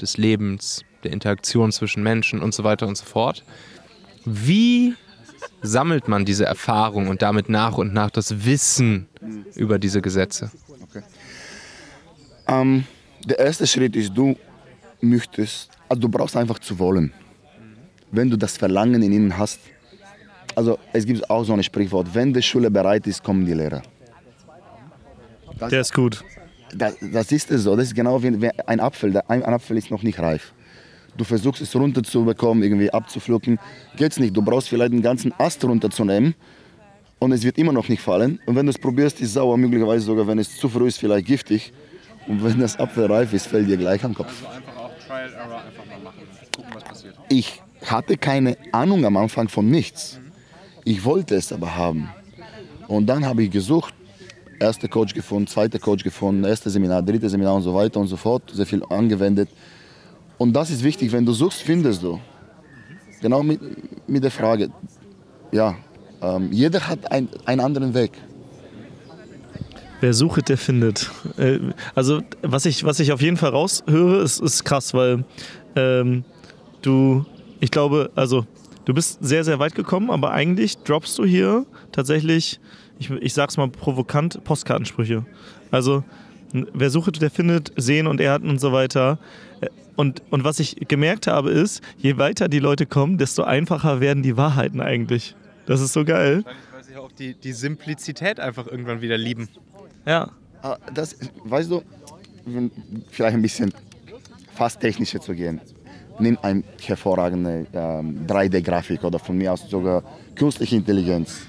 des 0.00 0.16
Lebens, 0.16 0.82
der 1.04 1.12
Interaktion 1.12 1.72
zwischen 1.72 2.02
Menschen 2.02 2.40
und 2.40 2.54
so 2.54 2.64
weiter 2.64 2.86
und 2.86 2.96
so 2.96 3.04
fort. 3.04 3.44
Wie 4.24 4.94
sammelt 5.62 6.08
man 6.08 6.24
diese 6.24 6.44
Erfahrung 6.44 7.08
und 7.08 7.22
damit 7.22 7.48
nach 7.48 7.78
und 7.78 7.92
nach 7.92 8.10
das 8.10 8.44
Wissen 8.44 9.08
über 9.54 9.78
diese 9.78 10.00
Gesetze? 10.00 10.50
Ähm, 12.48 12.84
der 13.24 13.38
erste 13.38 13.66
Schritt 13.66 13.96
ist, 13.96 14.12
du 14.14 14.36
möchtest, 15.00 15.70
also 15.88 16.00
du 16.00 16.08
brauchst 16.08 16.36
einfach 16.36 16.58
zu 16.58 16.78
wollen. 16.78 17.12
Wenn 18.10 18.30
du 18.30 18.36
das 18.36 18.56
Verlangen 18.56 19.02
in 19.02 19.12
ihnen 19.12 19.36
hast, 19.36 19.60
also 20.56 20.78
es 20.92 21.04
gibt 21.06 21.28
auch 21.30 21.44
so 21.44 21.52
ein 21.52 21.62
Sprichwort, 21.62 22.08
wenn 22.14 22.32
die 22.32 22.42
Schule 22.42 22.70
bereit 22.70 23.06
ist, 23.06 23.22
kommen 23.22 23.44
die 23.46 23.52
Lehrer. 23.54 23.82
Der 25.70 25.80
ist 25.80 25.94
gut. 25.94 26.24
Das, 26.74 26.94
das 27.00 27.32
ist 27.32 27.50
es 27.50 27.62
so, 27.62 27.76
das 27.76 27.86
ist 27.86 27.94
genau 27.94 28.22
wie 28.22 28.40
wie 28.42 28.50
ein 28.66 28.80
Apfel. 28.80 29.12
Der- 29.12 29.30
Ein 29.30 29.42
ein 29.44 29.54
Apfel 29.54 29.76
ist 29.78 29.90
noch 29.90 30.02
nicht 30.02 30.18
reif. 30.18 30.52
Du 31.16 31.24
versuchst 31.24 31.62
es 31.62 31.74
runterzubekommen, 31.74 32.62
irgendwie 32.62 32.90
abzupflücken, 32.92 33.58
geht's 33.96 34.18
nicht. 34.18 34.36
Du 34.36 34.42
brauchst 34.42 34.68
vielleicht 34.68 34.92
einen 34.92 35.00
ganzen 35.00 35.32
Ast 35.38 35.64
runterzunehmen 35.64 36.34
und 37.18 37.32
es 37.32 37.42
wird 37.42 37.56
immer 37.56 37.72
noch 37.72 37.88
nicht 37.88 38.02
fallen. 38.02 38.38
Und 38.44 38.54
wenn 38.56 38.66
du 38.66 38.70
es 38.70 38.78
probierst, 38.78 39.20
ist 39.22 39.32
sauer, 39.32 39.56
möglicherweise 39.56 40.04
sogar, 40.04 40.26
wenn 40.26 40.38
es 40.38 40.54
zu 40.58 40.68
früh 40.68 40.88
ist, 40.88 40.98
vielleicht 40.98 41.26
giftig. 41.26 41.72
Und 42.26 42.44
wenn 42.44 42.58
das 42.60 42.78
Apfel 42.78 43.06
reif 43.06 43.32
ist, 43.32 43.46
fällt 43.46 43.68
dir 43.68 43.78
gleich 43.78 44.04
am 44.04 44.12
Kopf. 44.12 44.44
einfach 44.46 44.76
auch 44.76 44.90
Trial 45.06 45.32
Error 45.32 45.62
einfach 45.64 45.86
mal 45.86 45.98
machen 46.04 46.20
und 46.28 46.52
gucken, 46.56 46.70
was 46.74 46.84
passiert. 46.84 47.14
Ich 47.30 47.62
hatte 47.86 48.18
keine 48.18 48.58
Ahnung 48.72 49.04
am 49.06 49.16
Anfang 49.16 49.48
von 49.48 49.70
nichts. 49.70 50.18
Ich 50.86 51.04
wollte 51.04 51.34
es 51.34 51.52
aber 51.52 51.74
haben. 51.74 52.08
Und 52.86 53.06
dann 53.06 53.26
habe 53.26 53.42
ich 53.42 53.50
gesucht, 53.50 53.92
erster 54.60 54.86
Coach 54.86 55.14
gefunden, 55.14 55.48
zweiter 55.48 55.80
Coach 55.80 56.04
gefunden, 56.04 56.44
erste 56.44 56.70
Seminar, 56.70 57.02
dritte 57.02 57.28
Seminar 57.28 57.56
und 57.56 57.62
so 57.62 57.74
weiter 57.74 57.98
und 57.98 58.06
so 58.06 58.16
fort, 58.16 58.44
sehr 58.52 58.66
viel 58.66 58.84
angewendet. 58.88 59.48
Und 60.38 60.52
das 60.52 60.70
ist 60.70 60.84
wichtig, 60.84 61.10
wenn 61.10 61.26
du 61.26 61.32
suchst, 61.32 61.62
findest 61.62 62.04
du. 62.04 62.20
Genau 63.20 63.42
mit, 63.42 63.60
mit 64.08 64.22
der 64.22 64.30
Frage, 64.30 64.70
ja, 65.50 65.74
ähm, 66.22 66.52
jeder 66.52 66.86
hat 66.86 67.10
ein, 67.10 67.28
einen 67.46 67.60
anderen 67.60 67.92
Weg. 67.92 68.12
Wer 70.00 70.14
sucht, 70.14 70.48
der 70.48 70.56
findet. 70.56 71.10
Äh, 71.36 71.58
Also, 71.96 72.20
was 72.42 72.64
ich, 72.64 72.84
was 72.84 73.00
ich 73.00 73.10
auf 73.10 73.20
jeden 73.20 73.38
Fall 73.38 73.50
raushöre, 73.50 74.22
ist, 74.22 74.40
ist 74.40 74.62
krass, 74.62 74.94
weil 74.94 75.24
ähm, 75.74 76.24
du, 76.82 77.26
ich 77.58 77.72
glaube, 77.72 78.10
also, 78.14 78.46
du 78.86 78.94
bist 78.94 79.18
sehr, 79.22 79.44
sehr 79.44 79.58
weit 79.58 79.74
gekommen, 79.74 80.10
aber 80.10 80.32
eigentlich 80.32 80.78
droppst 80.78 81.18
du 81.18 81.24
hier 81.26 81.66
tatsächlich, 81.92 82.58
ich, 82.98 83.10
ich 83.10 83.34
sag's 83.34 83.58
mal 83.58 83.68
provokant, 83.68 84.42
Postkartensprüche. 84.44 85.26
Also, 85.70 86.02
wer 86.52 86.88
sucht, 86.90 87.20
der 87.20 87.30
findet, 87.30 87.72
sehen 87.76 88.06
und 88.06 88.20
Erden 88.20 88.48
und 88.48 88.58
so 88.60 88.72
weiter. 88.72 89.18
Äh, 89.60 89.68
Und, 89.96 90.22
und 90.30 90.44
was 90.44 90.60
ich 90.60 90.76
gemerkt 90.88 91.26
habe, 91.26 91.50
ist, 91.50 91.82
je 91.98 92.18
weiter 92.18 92.48
die 92.48 92.58
Leute 92.60 92.84
kommen, 92.86 93.16
desto 93.18 93.42
einfacher 93.44 94.00
werden 94.00 94.22
die 94.22 94.36
Wahrheiten 94.36 94.80
eigentlich. 94.80 95.34
Das 95.66 95.80
ist 95.80 95.92
so 95.94 96.04
geil. 96.04 96.44
Weil 96.44 96.84
sie 96.84 96.96
auch 96.96 97.10
die, 97.12 97.34
die 97.34 97.52
Simplizität 97.52 98.38
einfach 98.38 98.66
irgendwann 98.66 99.00
wieder 99.00 99.16
lieben. 99.18 99.48
Ja. 100.06 100.30
Ah, 100.62 100.76
Das, 100.94 101.16
weißt 101.44 101.70
du, 101.70 101.82
vielleicht 103.10 103.34
ein 103.36 103.42
bisschen 103.42 103.72
fast 104.54 104.80
technischer 104.80 105.20
zu 105.20 105.34
gehen. 105.34 105.60
Nimm 106.18 106.38
eine 106.42 106.62
hervorragende 106.82 107.66
ähm, 107.72 108.26
3D-Grafik 108.26 109.04
oder 109.04 109.18
von 109.18 109.36
mir 109.36 109.52
aus 109.52 109.68
sogar 109.68 110.02
künstliche 110.34 110.76
Intelligenz. 110.76 111.42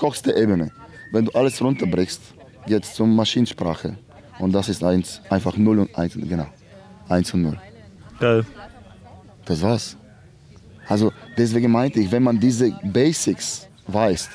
Höchste 0.00 0.36
Ebene. 0.36 0.70
Wenn 1.12 1.26
du 1.26 1.32
alles 1.32 1.60
runterbrichst, 1.60 2.20
geht 2.66 2.84
es 2.84 2.94
zur 2.94 3.06
Maschinensprache. 3.06 3.96
Und 4.38 4.52
das 4.52 4.68
ist 4.68 4.82
eins, 4.82 5.20
einfach 5.28 5.56
0 5.56 5.78
und 5.80 5.96
1, 5.96 6.14
genau. 6.14 6.46
1 7.08 7.34
und 7.34 7.42
0. 7.42 7.60
Geil. 8.20 8.46
Das 9.44 9.62
war's. 9.62 9.96
Also 10.88 11.12
deswegen 11.36 11.70
meinte 11.70 12.00
ich, 12.00 12.10
wenn 12.10 12.22
man 12.22 12.38
diese 12.38 12.70
Basics 12.82 13.68
weiß, 13.86 14.28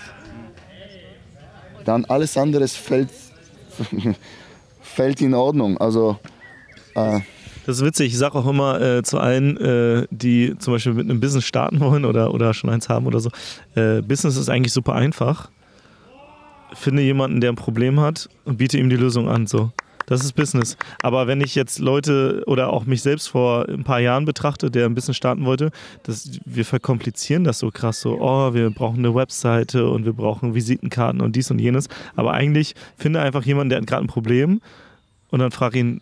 dann 1.85 2.05
alles 2.05 2.37
andere 2.37 2.67
fällt, 2.67 3.09
fällt 4.81 5.21
in 5.21 5.33
Ordnung. 5.33 5.77
Also 5.77 6.17
äh, 6.95 7.19
Das 7.69 7.77
ist 7.77 7.85
witzig. 7.85 8.07
Ich 8.07 8.17
sage 8.17 8.33
auch 8.33 8.47
immer 8.47 8.81
äh, 8.81 9.03
zu 9.03 9.19
allen, 9.19 9.55
äh, 9.57 10.07
die 10.09 10.55
zum 10.57 10.73
Beispiel 10.73 10.95
mit 10.95 11.07
einem 11.07 11.19
Business 11.19 11.45
starten 11.45 11.79
wollen 11.79 12.03
oder, 12.03 12.33
oder 12.33 12.55
schon 12.55 12.71
eins 12.71 12.89
haben 12.89 13.05
oder 13.05 13.19
so, 13.19 13.29
äh, 13.75 14.01
Business 14.01 14.37
ist 14.37 14.49
eigentlich 14.49 14.73
super 14.73 14.95
einfach. 14.95 15.51
Finde 16.73 17.03
jemanden, 17.03 17.41
der 17.41 17.51
ein 17.51 17.55
Problem 17.55 17.99
hat 17.99 18.27
und 18.43 18.57
biete 18.57 18.79
ihm 18.79 18.89
die 18.89 18.95
Lösung 18.95 19.29
an. 19.29 19.45
So. 19.45 19.71
Das 20.07 20.23
ist 20.23 20.33
Business. 20.33 20.77
Aber 21.03 21.27
wenn 21.27 21.41
ich 21.41 21.53
jetzt 21.53 21.77
Leute 21.77 22.41
oder 22.47 22.73
auch 22.73 22.87
mich 22.87 23.03
selbst 23.03 23.27
vor 23.27 23.69
ein 23.69 23.83
paar 23.83 23.99
Jahren 23.99 24.25
betrachte, 24.25 24.71
der 24.71 24.87
ein 24.87 24.95
Business 24.95 25.17
starten 25.17 25.45
wollte, 25.45 25.69
das, 26.01 26.39
wir 26.45 26.65
verkomplizieren 26.65 27.43
das 27.43 27.59
so 27.59 27.69
krass. 27.69 28.01
So, 28.01 28.19
oh, 28.19 28.51
wir 28.55 28.71
brauchen 28.71 28.97
eine 28.97 29.13
Webseite 29.13 29.87
und 29.87 30.05
wir 30.05 30.13
brauchen 30.13 30.55
Visitenkarten 30.55 31.21
und 31.21 31.35
dies 31.35 31.51
und 31.51 31.59
jenes. 31.59 31.87
Aber 32.15 32.33
eigentlich 32.33 32.73
finde 32.97 33.21
einfach 33.21 33.45
jemanden, 33.45 33.69
der 33.69 33.77
hat 33.77 33.85
gerade 33.85 34.05
ein 34.05 34.07
Problem 34.07 34.59
und 35.29 35.37
dann 35.37 35.51
frag 35.51 35.75
ihn, 35.75 36.01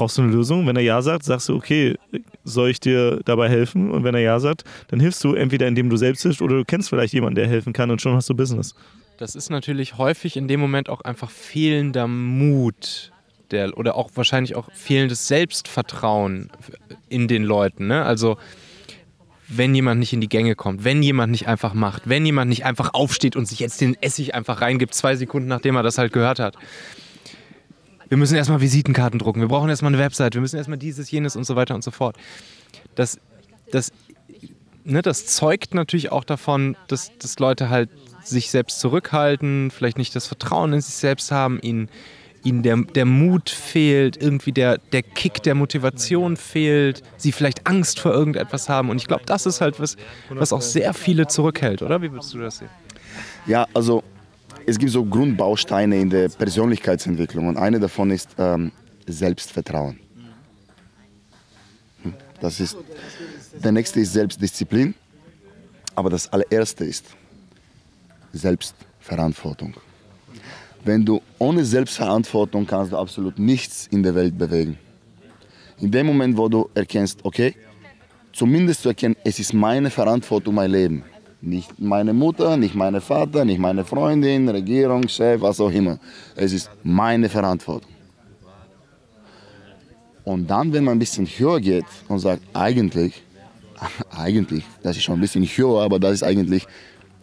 brauchst 0.00 0.16
du 0.16 0.22
eine 0.22 0.32
Lösung? 0.32 0.66
Wenn 0.66 0.76
er 0.76 0.82
ja 0.82 1.02
sagt, 1.02 1.24
sagst 1.24 1.50
du, 1.50 1.56
okay, 1.56 1.94
soll 2.42 2.70
ich 2.70 2.80
dir 2.80 3.20
dabei 3.26 3.50
helfen? 3.50 3.90
Und 3.90 4.02
wenn 4.02 4.14
er 4.14 4.22
ja 4.22 4.40
sagt, 4.40 4.64
dann 4.88 4.98
hilfst 4.98 5.22
du 5.22 5.34
entweder 5.34 5.68
indem 5.68 5.90
du 5.90 5.96
selbst 5.98 6.22
hilfst 6.22 6.40
oder 6.40 6.56
du 6.56 6.64
kennst 6.64 6.88
vielleicht 6.88 7.12
jemanden, 7.12 7.34
der 7.34 7.46
helfen 7.46 7.74
kann 7.74 7.90
und 7.90 8.00
schon 8.00 8.14
hast 8.14 8.30
du 8.30 8.34
Business. 8.34 8.74
Das 9.18 9.34
ist 9.34 9.50
natürlich 9.50 9.98
häufig 9.98 10.38
in 10.38 10.48
dem 10.48 10.58
Moment 10.58 10.88
auch 10.88 11.02
einfach 11.02 11.30
fehlender 11.30 12.08
Mut 12.08 13.12
der, 13.50 13.76
oder 13.76 13.94
auch 13.94 14.10
wahrscheinlich 14.14 14.56
auch 14.56 14.72
fehlendes 14.72 15.28
Selbstvertrauen 15.28 16.48
in 17.10 17.28
den 17.28 17.42
Leuten. 17.42 17.86
Ne? 17.86 18.02
Also 18.02 18.38
wenn 19.48 19.74
jemand 19.74 20.00
nicht 20.00 20.14
in 20.14 20.22
die 20.22 20.30
Gänge 20.30 20.54
kommt, 20.54 20.82
wenn 20.82 21.02
jemand 21.02 21.30
nicht 21.30 21.46
einfach 21.46 21.74
macht, 21.74 22.08
wenn 22.08 22.24
jemand 22.24 22.48
nicht 22.48 22.64
einfach 22.64 22.94
aufsteht 22.94 23.36
und 23.36 23.44
sich 23.44 23.58
jetzt 23.58 23.82
den 23.82 24.00
Essig 24.00 24.34
einfach 24.34 24.62
reingibt, 24.62 24.94
zwei 24.94 25.14
Sekunden 25.14 25.48
nachdem 25.48 25.76
er 25.76 25.82
das 25.82 25.98
halt 25.98 26.14
gehört 26.14 26.38
hat. 26.38 26.56
Wir 28.10 28.16
müssen 28.16 28.34
erstmal 28.34 28.60
Visitenkarten 28.60 29.20
drucken, 29.20 29.40
wir 29.40 29.46
brauchen 29.46 29.70
erstmal 29.70 29.94
eine 29.94 30.02
Website, 30.02 30.34
wir 30.34 30.40
müssen 30.40 30.56
erstmal 30.56 30.78
dieses, 30.78 31.10
jenes 31.12 31.36
und 31.36 31.44
so 31.44 31.54
weiter 31.54 31.76
und 31.76 31.84
so 31.84 31.92
fort. 31.92 32.16
Das, 32.96 33.20
das, 33.70 33.92
ne, 34.82 35.00
das 35.00 35.26
zeugt 35.26 35.74
natürlich 35.74 36.10
auch 36.10 36.24
davon, 36.24 36.76
dass, 36.88 37.16
dass 37.18 37.38
Leute 37.38 37.70
halt 37.70 37.88
sich 38.24 38.50
selbst 38.50 38.80
zurückhalten, 38.80 39.70
vielleicht 39.70 39.96
nicht 39.96 40.14
das 40.16 40.26
Vertrauen 40.26 40.72
in 40.72 40.80
sich 40.80 40.96
selbst 40.96 41.30
haben, 41.30 41.60
ihnen, 41.62 41.88
ihnen 42.42 42.64
der, 42.64 42.78
der 42.78 43.04
Mut 43.04 43.48
fehlt, 43.48 44.20
irgendwie 44.20 44.50
der, 44.50 44.78
der 44.78 45.04
Kick 45.04 45.44
der 45.44 45.54
Motivation 45.54 46.36
fehlt, 46.36 47.04
sie 47.16 47.30
vielleicht 47.30 47.68
Angst 47.68 48.00
vor 48.00 48.12
irgendetwas 48.12 48.68
haben. 48.68 48.90
Und 48.90 48.96
ich 48.96 49.06
glaube, 49.06 49.22
das 49.24 49.46
ist 49.46 49.60
halt 49.60 49.78
was, 49.78 49.96
was 50.30 50.52
auch 50.52 50.62
sehr 50.62 50.94
viele 50.94 51.28
zurückhält, 51.28 51.80
oder? 51.80 52.02
Wie 52.02 52.10
würdest 52.10 52.34
du 52.34 52.38
das 52.38 52.58
sehen? 52.58 52.70
ja, 53.46 53.68
also 53.72 54.02
es 54.66 54.78
gibt 54.78 54.92
so 54.92 55.04
Grundbausteine 55.04 56.00
in 56.00 56.10
der 56.10 56.28
Persönlichkeitsentwicklung 56.28 57.48
und 57.48 57.56
eine 57.56 57.80
davon 57.80 58.10
ist 58.10 58.30
ähm, 58.38 58.72
Selbstvertrauen. 59.06 59.98
Hm, 62.02 62.14
Das 62.40 62.60
ist, 62.60 62.76
der 63.62 63.72
nächste 63.72 64.00
ist 64.00 64.12
Selbstdisziplin, 64.12 64.94
aber 65.94 66.10
das 66.10 66.32
allererste 66.32 66.84
ist 66.84 67.06
Selbstverantwortung. 68.32 69.74
Wenn 70.84 71.04
du 71.04 71.20
ohne 71.38 71.64
Selbstverantwortung 71.64 72.66
kannst 72.66 72.92
du 72.92 72.96
absolut 72.96 73.38
nichts 73.38 73.86
in 73.88 74.02
der 74.02 74.14
Welt 74.14 74.38
bewegen. 74.38 74.78
In 75.78 75.90
dem 75.90 76.06
Moment, 76.06 76.36
wo 76.36 76.48
du 76.48 76.70
erkennst, 76.74 77.24
okay, 77.24 77.54
zumindest 78.32 78.82
zu 78.82 78.88
erkennen, 78.88 79.16
es 79.24 79.38
ist 79.38 79.52
meine 79.52 79.90
Verantwortung, 79.90 80.54
mein 80.54 80.70
Leben. 80.70 81.04
Nicht 81.42 81.80
meine 81.80 82.12
Mutter, 82.12 82.56
nicht 82.56 82.74
mein 82.74 83.00
Vater, 83.00 83.44
nicht 83.44 83.58
meine 83.58 83.84
Freundin, 83.84 84.48
Regierung, 84.48 85.08
Chef, 85.08 85.40
was 85.40 85.58
auch 85.60 85.70
immer. 85.70 85.98
Es 86.36 86.52
ist 86.52 86.70
meine 86.82 87.28
Verantwortung. 87.28 87.90
Und 90.24 90.50
dann, 90.50 90.72
wenn 90.72 90.84
man 90.84 90.96
ein 90.96 90.98
bisschen 90.98 91.26
höher 91.26 91.60
geht 91.60 91.86
und 92.08 92.18
sagt, 92.18 92.42
eigentlich, 92.52 93.22
eigentlich, 94.10 94.64
das 94.82 94.96
ist 94.96 95.04
schon 95.04 95.14
ein 95.14 95.20
bisschen 95.20 95.44
höher, 95.44 95.80
aber 95.80 95.98
das 95.98 96.12
ist 96.12 96.22
eigentlich 96.22 96.66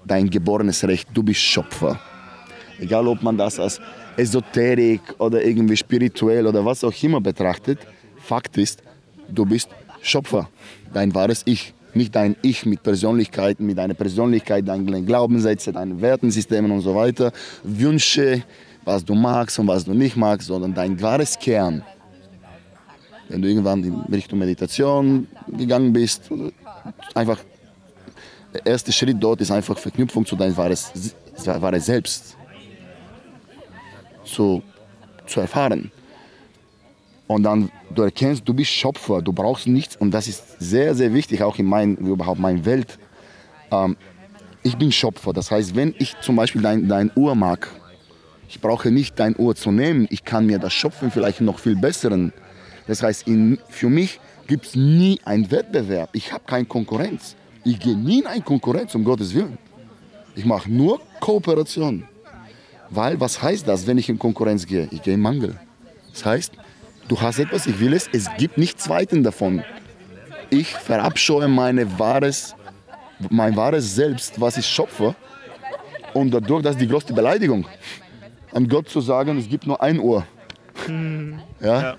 dein 0.03 0.29
geborenes 0.29 0.83
Recht, 0.83 1.09
du 1.13 1.21
bist 1.21 1.39
Schöpfer. 1.39 1.99
Egal, 2.79 3.07
ob 3.07 3.21
man 3.21 3.37
das 3.37 3.59
als 3.59 3.79
Esoterik 4.15 5.01
oder 5.19 5.43
irgendwie 5.43 5.77
spirituell 5.77 6.47
oder 6.47 6.65
was 6.65 6.83
auch 6.83 7.03
immer 7.03 7.21
betrachtet, 7.21 7.79
Fakt 8.17 8.57
ist, 8.57 8.81
du 9.29 9.45
bist 9.45 9.69
Schöpfer, 10.01 10.49
dein 10.93 11.13
wahres 11.13 11.43
Ich. 11.45 11.73
Nicht 11.93 12.15
dein 12.15 12.35
Ich 12.41 12.65
mit 12.65 12.83
Persönlichkeiten, 12.83 13.65
mit 13.65 13.77
deiner 13.77 13.93
Persönlichkeit, 13.93 14.67
deinen 14.67 15.05
Glaubenssätzen, 15.05 15.73
deinen 15.73 16.01
Wertensystemen 16.01 16.71
und 16.71 16.81
so 16.81 16.93
weiter, 16.93 17.31
Wünsche, 17.63 18.43
was 18.83 19.03
du 19.03 19.15
magst 19.15 19.57
und 19.59 19.67
was 19.67 19.85
du 19.85 19.93
nicht 19.93 20.15
magst, 20.15 20.47
sondern 20.47 20.73
dein 20.73 21.01
wahres 21.01 21.37
Kern. 21.37 21.83
Wenn 23.29 23.41
du 23.41 23.47
irgendwann 23.49 23.83
in 23.83 23.93
Richtung 24.13 24.39
Meditation 24.39 25.27
gegangen 25.47 25.91
bist, 25.91 26.29
einfach 27.13 27.39
der 28.53 28.65
erste 28.65 28.91
Schritt 28.91 29.17
dort 29.19 29.41
ist 29.41 29.51
einfach 29.51 29.77
Verknüpfung 29.77 30.25
zu 30.25 30.35
deinem 30.35 30.55
wahres, 30.55 30.91
wahres 31.45 31.85
Selbst 31.85 32.37
zu, 34.23 34.61
zu 35.25 35.39
erfahren. 35.41 35.91
Und 37.27 37.43
dann 37.43 37.69
du 37.93 38.03
erkennst, 38.03 38.47
du 38.47 38.53
bist 38.53 38.71
Schöpfer, 38.71 39.21
du 39.21 39.33
brauchst 39.33 39.67
nichts. 39.67 39.95
Und 39.95 40.11
das 40.11 40.27
ist 40.27 40.59
sehr, 40.59 40.95
sehr 40.95 41.13
wichtig, 41.13 41.43
auch 41.43 41.57
in 41.57 41.65
mein, 41.65 41.97
überhaupt 41.97 42.39
meiner 42.39 42.65
Welt. 42.65 42.97
Ähm, 43.71 43.97
ich 44.63 44.77
bin 44.77 44.91
Schöpfer. 44.91 45.33
Das 45.33 45.51
heißt, 45.51 45.75
wenn 45.75 45.93
ich 45.99 46.15
zum 46.21 46.35
Beispiel 46.35 46.61
dein, 46.61 46.87
dein 46.87 47.11
Uhr 47.15 47.35
mag, 47.35 47.69
ich 48.49 48.61
brauche 48.61 48.91
nicht 48.91 49.19
dein 49.19 49.35
Uhr 49.37 49.55
zu 49.55 49.71
nehmen. 49.71 50.07
Ich 50.09 50.23
kann 50.23 50.45
mir 50.45 50.57
das 50.57 50.73
Schöpfen 50.73 51.11
vielleicht 51.11 51.41
noch 51.41 51.59
viel 51.59 51.75
besseren. 51.75 52.31
Das 52.87 53.03
heißt, 53.03 53.27
in, 53.27 53.59
für 53.67 53.89
mich 53.89 54.19
gibt 54.47 54.67
es 54.67 54.75
nie 54.75 55.19
einen 55.25 55.51
Wettbewerb. 55.51 56.09
Ich 56.13 56.31
habe 56.31 56.43
keine 56.45 56.65
Konkurrenz. 56.65 57.35
Ich 57.65 57.79
gehe 57.79 57.97
nie 57.97 58.19
in 58.19 58.27
eine 58.27 58.41
Konkurrenz, 58.41 58.95
um 58.95 59.03
Gottes 59.03 59.33
Willen. 59.33 59.57
Ich 60.35 60.45
mache 60.45 60.71
nur 60.71 61.01
Kooperation. 61.19 62.07
Weil, 62.89 63.19
was 63.19 63.41
heißt 63.41 63.67
das, 63.67 63.85
wenn 63.85 63.97
ich 63.97 64.07
in 64.07 64.17
Konkurrenz 64.17 64.65
gehe? 64.65 64.87
Ich 64.91 65.01
gehe 65.01 65.15
in 65.15 65.19
Mangel. 65.19 65.59
Das 66.13 66.23
heißt, 66.23 66.53
du 67.07 67.19
hast 67.19 67.39
etwas, 67.39 67.65
ich 67.67 67.79
will 67.79 67.93
es, 67.93 68.09
es 68.11 68.27
gibt 68.37 68.57
nichts 68.57 68.83
Zweiten 68.83 69.23
davon. 69.23 69.63
Ich 70.49 70.73
verabscheue 70.73 71.47
meine 71.47 71.99
wahres, 71.99 72.55
mein 73.29 73.55
wahres 73.55 73.95
Selbst, 73.95 74.39
was 74.39 74.57
ich 74.57 74.65
schöpfe. 74.65 75.15
Und 76.13 76.31
dadurch, 76.31 76.63
das 76.63 76.75
ist 76.75 76.81
die 76.81 76.87
größte 76.87 77.13
Beleidigung, 77.13 77.67
an 78.53 78.67
Gott 78.67 78.89
zu 78.89 79.01
sagen, 79.01 79.37
es 79.37 79.49
gibt 79.49 79.67
nur 79.67 79.81
ein 79.81 79.99
Ohr. 79.99 80.25
Hm. 80.85 81.39
Ja? 81.59 81.81
ja. 81.81 81.97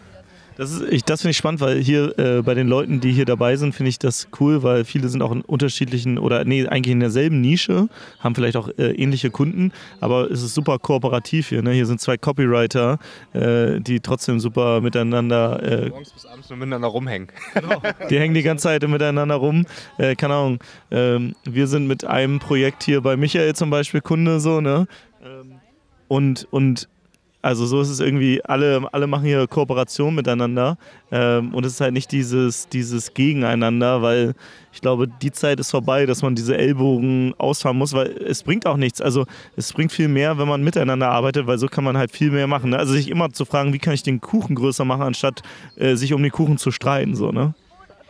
Das, 0.58 0.82
das 1.06 1.20
finde 1.20 1.30
ich 1.30 1.36
spannend, 1.36 1.60
weil 1.60 1.80
hier 1.80 2.18
äh, 2.18 2.42
bei 2.42 2.52
den 2.54 2.66
Leuten, 2.66 2.98
die 2.98 3.12
hier 3.12 3.24
dabei 3.24 3.54
sind, 3.54 3.76
finde 3.76 3.90
ich 3.90 4.00
das 4.00 4.26
cool, 4.40 4.64
weil 4.64 4.84
viele 4.84 5.08
sind 5.08 5.22
auch 5.22 5.30
in 5.30 5.42
unterschiedlichen 5.42 6.18
oder 6.18 6.44
nee, 6.44 6.66
eigentlich 6.66 6.92
in 6.92 6.98
derselben 6.98 7.40
Nische, 7.40 7.88
haben 8.18 8.34
vielleicht 8.34 8.56
auch 8.56 8.68
äh, 8.76 8.90
ähnliche 8.90 9.30
Kunden, 9.30 9.70
aber 10.00 10.28
es 10.32 10.42
ist 10.42 10.54
super 10.54 10.80
kooperativ 10.80 11.50
hier. 11.50 11.62
Ne? 11.62 11.70
Hier 11.74 11.86
sind 11.86 12.00
zwei 12.00 12.16
Copywriter, 12.16 12.98
äh, 13.34 13.80
die 13.80 14.00
trotzdem 14.00 14.40
super 14.40 14.80
miteinander. 14.80 15.62
Äh, 15.62 15.90
Morgens 15.90 16.10
bis 16.10 16.26
abends 16.26 16.50
nur 16.50 16.58
miteinander 16.58 16.88
rumhängen. 16.88 17.28
Genau. 17.54 17.80
Die 18.10 18.18
hängen 18.18 18.34
die 18.34 18.42
ganze 18.42 18.64
Zeit 18.64 18.86
miteinander 18.88 19.36
rum. 19.36 19.64
Äh, 19.96 20.16
keine 20.16 20.34
Ahnung. 20.34 20.58
Ähm, 20.90 21.36
wir 21.44 21.68
sind 21.68 21.86
mit 21.86 22.04
einem 22.04 22.40
Projekt 22.40 22.82
hier 22.82 23.00
bei 23.00 23.16
Michael 23.16 23.54
zum 23.54 23.70
Beispiel 23.70 24.00
Kunde 24.00 24.40
so, 24.40 24.60
ne? 24.60 24.88
Ähm, 25.22 25.60
und, 26.08 26.48
und 26.50 26.88
also 27.40 27.66
so 27.66 27.80
ist 27.80 27.88
es 27.88 28.00
irgendwie, 28.00 28.44
alle, 28.44 28.82
alle 28.92 29.06
machen 29.06 29.24
hier 29.24 29.46
Kooperation 29.46 30.14
miteinander 30.14 30.76
ähm, 31.12 31.54
und 31.54 31.64
es 31.64 31.74
ist 31.74 31.80
halt 31.80 31.92
nicht 31.92 32.10
dieses, 32.10 32.68
dieses 32.68 33.14
Gegeneinander, 33.14 34.02
weil 34.02 34.34
ich 34.72 34.80
glaube, 34.80 35.06
die 35.06 35.30
Zeit 35.30 35.60
ist 35.60 35.70
vorbei, 35.70 36.04
dass 36.04 36.22
man 36.22 36.34
diese 36.34 36.56
Ellbogen 36.56 37.34
ausfahren 37.38 37.78
muss, 37.78 37.92
weil 37.92 38.08
es 38.08 38.42
bringt 38.42 38.66
auch 38.66 38.76
nichts. 38.76 39.00
Also 39.00 39.24
es 39.56 39.72
bringt 39.72 39.92
viel 39.92 40.08
mehr, 40.08 40.36
wenn 40.38 40.48
man 40.48 40.64
miteinander 40.64 41.10
arbeitet, 41.10 41.46
weil 41.46 41.58
so 41.58 41.68
kann 41.68 41.84
man 41.84 41.96
halt 41.96 42.10
viel 42.10 42.32
mehr 42.32 42.48
machen. 42.48 42.70
Ne? 42.70 42.78
Also 42.78 42.92
sich 42.92 43.08
immer 43.08 43.30
zu 43.30 43.44
fragen, 43.44 43.72
wie 43.72 43.78
kann 43.78 43.94
ich 43.94 44.02
den 44.02 44.20
Kuchen 44.20 44.56
größer 44.56 44.84
machen, 44.84 45.02
anstatt 45.02 45.42
äh, 45.76 45.94
sich 45.94 46.12
um 46.12 46.22
den 46.22 46.32
Kuchen 46.32 46.58
zu 46.58 46.72
streiten. 46.72 47.14
So, 47.14 47.30
ne? 47.30 47.54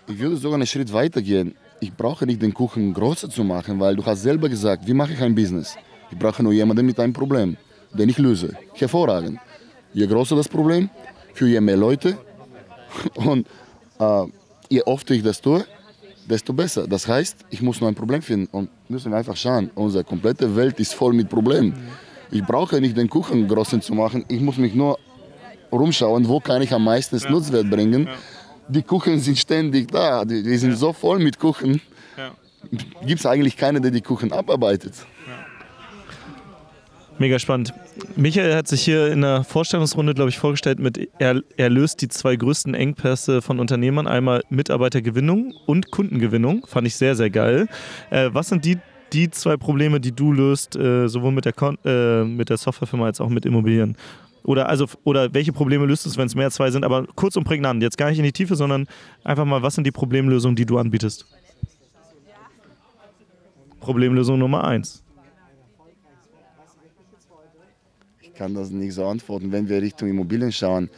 Ich 0.07 0.19
würde 0.19 0.37
sogar 0.37 0.55
einen 0.55 0.67
Schritt 0.67 0.91
weiter 0.93 1.21
gehen. 1.21 1.55
Ich 1.81 1.93
brauche 1.93 2.25
nicht 2.25 2.41
den 2.41 2.55
Kuchen 2.55 2.95
größer 2.95 3.29
zu 3.29 3.45
machen, 3.45 3.79
weil 3.79 3.95
du 3.95 4.05
hast 4.05 4.23
selber 4.23 4.49
gesagt, 4.49 4.87
wie 4.87 4.95
mache 4.95 5.13
ich 5.13 5.21
ein 5.21 5.35
Business? 5.35 5.77
Ich 6.11 6.19
brauche 6.19 6.43
nur 6.43 6.55
jemanden 6.55 6.87
mit 6.87 6.99
einem 6.99 7.13
Problem 7.13 7.59
den 7.93 8.09
ich 8.09 8.19
löse. 8.19 8.55
Hervorragend. 8.75 9.39
Je 9.93 10.07
größer 10.07 10.37
das 10.37 10.49
Problem, 10.49 10.91
für 11.35 11.49
je 11.49 11.61
mehr 11.61 11.77
Leute 11.77 12.19
und 13.15 13.47
äh, 13.99 14.25
je 14.69 14.83
öfter 14.85 15.15
ich 15.15 15.23
das 15.23 15.41
tue, 15.41 15.65
desto 16.29 16.53
besser. 16.53 16.87
Das 16.87 17.07
heißt, 17.09 17.37
ich 17.51 17.63
muss 17.63 17.81
nur 17.81 17.89
ein 17.89 17.95
Problem 17.95 18.23
finden 18.23 18.49
und 18.53 18.69
müssen 18.89 19.15
einfach 19.15 19.37
schauen. 19.37 19.71
Unsere 19.75 20.05
komplette 20.05 20.55
Welt 20.55 20.79
ist 20.81 20.95
voll 20.95 21.13
mit 21.13 21.29
Problemen. 21.29 21.75
Ich 22.31 22.45
brauche 22.45 22.81
nicht 22.81 22.97
den 22.97 23.09
Kuchen 23.09 23.49
größer 23.49 23.81
zu 23.81 23.95
machen, 23.95 24.25
ich 24.29 24.41
muss 24.41 24.59
mich 24.59 24.75
nur 24.75 24.99
rumschauen, 25.73 26.29
wo 26.29 26.41
kann 26.41 26.61
ich 26.63 26.73
am 26.73 26.85
meisten 26.85 27.17
ja. 27.17 27.31
Nutzwert 27.31 27.71
bringen. 27.71 28.07
Ja. 28.07 28.15
Die 28.69 28.83
Kuchen 28.83 29.19
sind 29.19 29.39
ständig 29.39 29.91
da, 29.91 30.25
die, 30.25 30.43
die 30.43 30.57
sind 30.59 30.71
ja. 30.71 30.77
so 30.77 30.93
voll 30.93 31.19
mit 31.19 31.39
Kuchen. 31.39 31.81
Gibt 33.07 33.21
es 33.21 33.27
eigentlich 33.27 33.57
keinen, 33.57 33.81
der 33.81 33.91
die 33.91 34.01
Kuchen 34.01 34.33
abarbeitet. 34.33 34.93
Mega 37.19 37.41
spannend. 37.41 37.75
Michael 38.15 38.55
hat 38.55 38.69
sich 38.69 38.83
hier 38.83 39.11
in 39.11 39.23
der 39.23 39.43
Vorstellungsrunde, 39.43 40.15
glaube 40.15 40.31
ich, 40.31 40.39
vorgestellt 40.39 40.79
mit, 40.79 41.09
er, 41.19 41.43
er 41.57 41.69
löst 41.69 42.01
die 42.01 42.09
zwei 42.09 42.37
größten 42.37 42.75
Engpässe 42.75 43.43
von 43.43 43.59
Unternehmern, 43.59 44.07
einmal 44.07 44.45
Mitarbeitergewinnung 44.51 45.53
und 45.67 45.91
Kundengewinnung. 45.91 46.65
Fand 46.69 46.87
ich 46.87 46.95
sehr, 46.95 47.17
sehr 47.17 47.31
geil. 47.31 47.67
Äh, 48.11 48.31
was 48.33 48.49
sind 48.49 48.65
die, 48.65 48.79
die 49.13 49.31
zwei 49.31 49.57
Probleme, 49.57 49.99
die 49.99 50.13
du 50.13 50.33
löst, 50.33 50.77
äh, 50.77 51.09
sowohl 51.09 51.33
mit 51.33 51.45
der, 51.45 51.55
äh, 51.85 52.25
mit 52.25 52.51
der 52.51 52.57
Softwarefirma 52.57 53.07
als 53.07 53.21
auch 53.21 53.29
mit 53.29 53.45
Immobilien? 53.45 53.97
Oder, 54.45 54.69
also, 54.69 54.87
oder 55.03 55.35
welche 55.35 55.53
Probleme 55.53 55.87
löst 55.87 56.07
es, 56.07 56.17
wenn 56.17 56.27
es 56.27 56.37
mehr 56.37 56.47
als 56.47 56.55
zwei 56.55 56.71
sind? 56.71 56.85
Aber 56.85 57.05
kurz 57.17 57.37
und 57.37 57.45
prägnant, 57.45 57.83
jetzt 57.83 57.99
gar 57.99 58.11
nicht 58.11 58.19
in 58.19 58.25
die 58.25 58.33
Tiefe, 58.33 58.55
sondern 58.55 58.87
einfach 59.25 59.45
mal, 59.45 59.61
was 59.63 59.75
sind 59.75 59.85
die 59.89 59.91
Problemlösungen, 59.91 60.55
die 60.55 60.67
du 60.67 60.79
anbietest? 60.79 61.27
Problemlösung 63.81 64.39
Nummer 64.39 64.65
eins. 64.65 65.03
Kann 68.39 68.55
das 68.55 68.71
nicht 68.71 68.95
so 68.95 69.05
antworten, 69.05 69.51
wenn 69.51 69.69
wir 69.69 69.83
Richtung 69.83 70.09
Immobilien 70.09 70.53
schauen. 70.53 70.89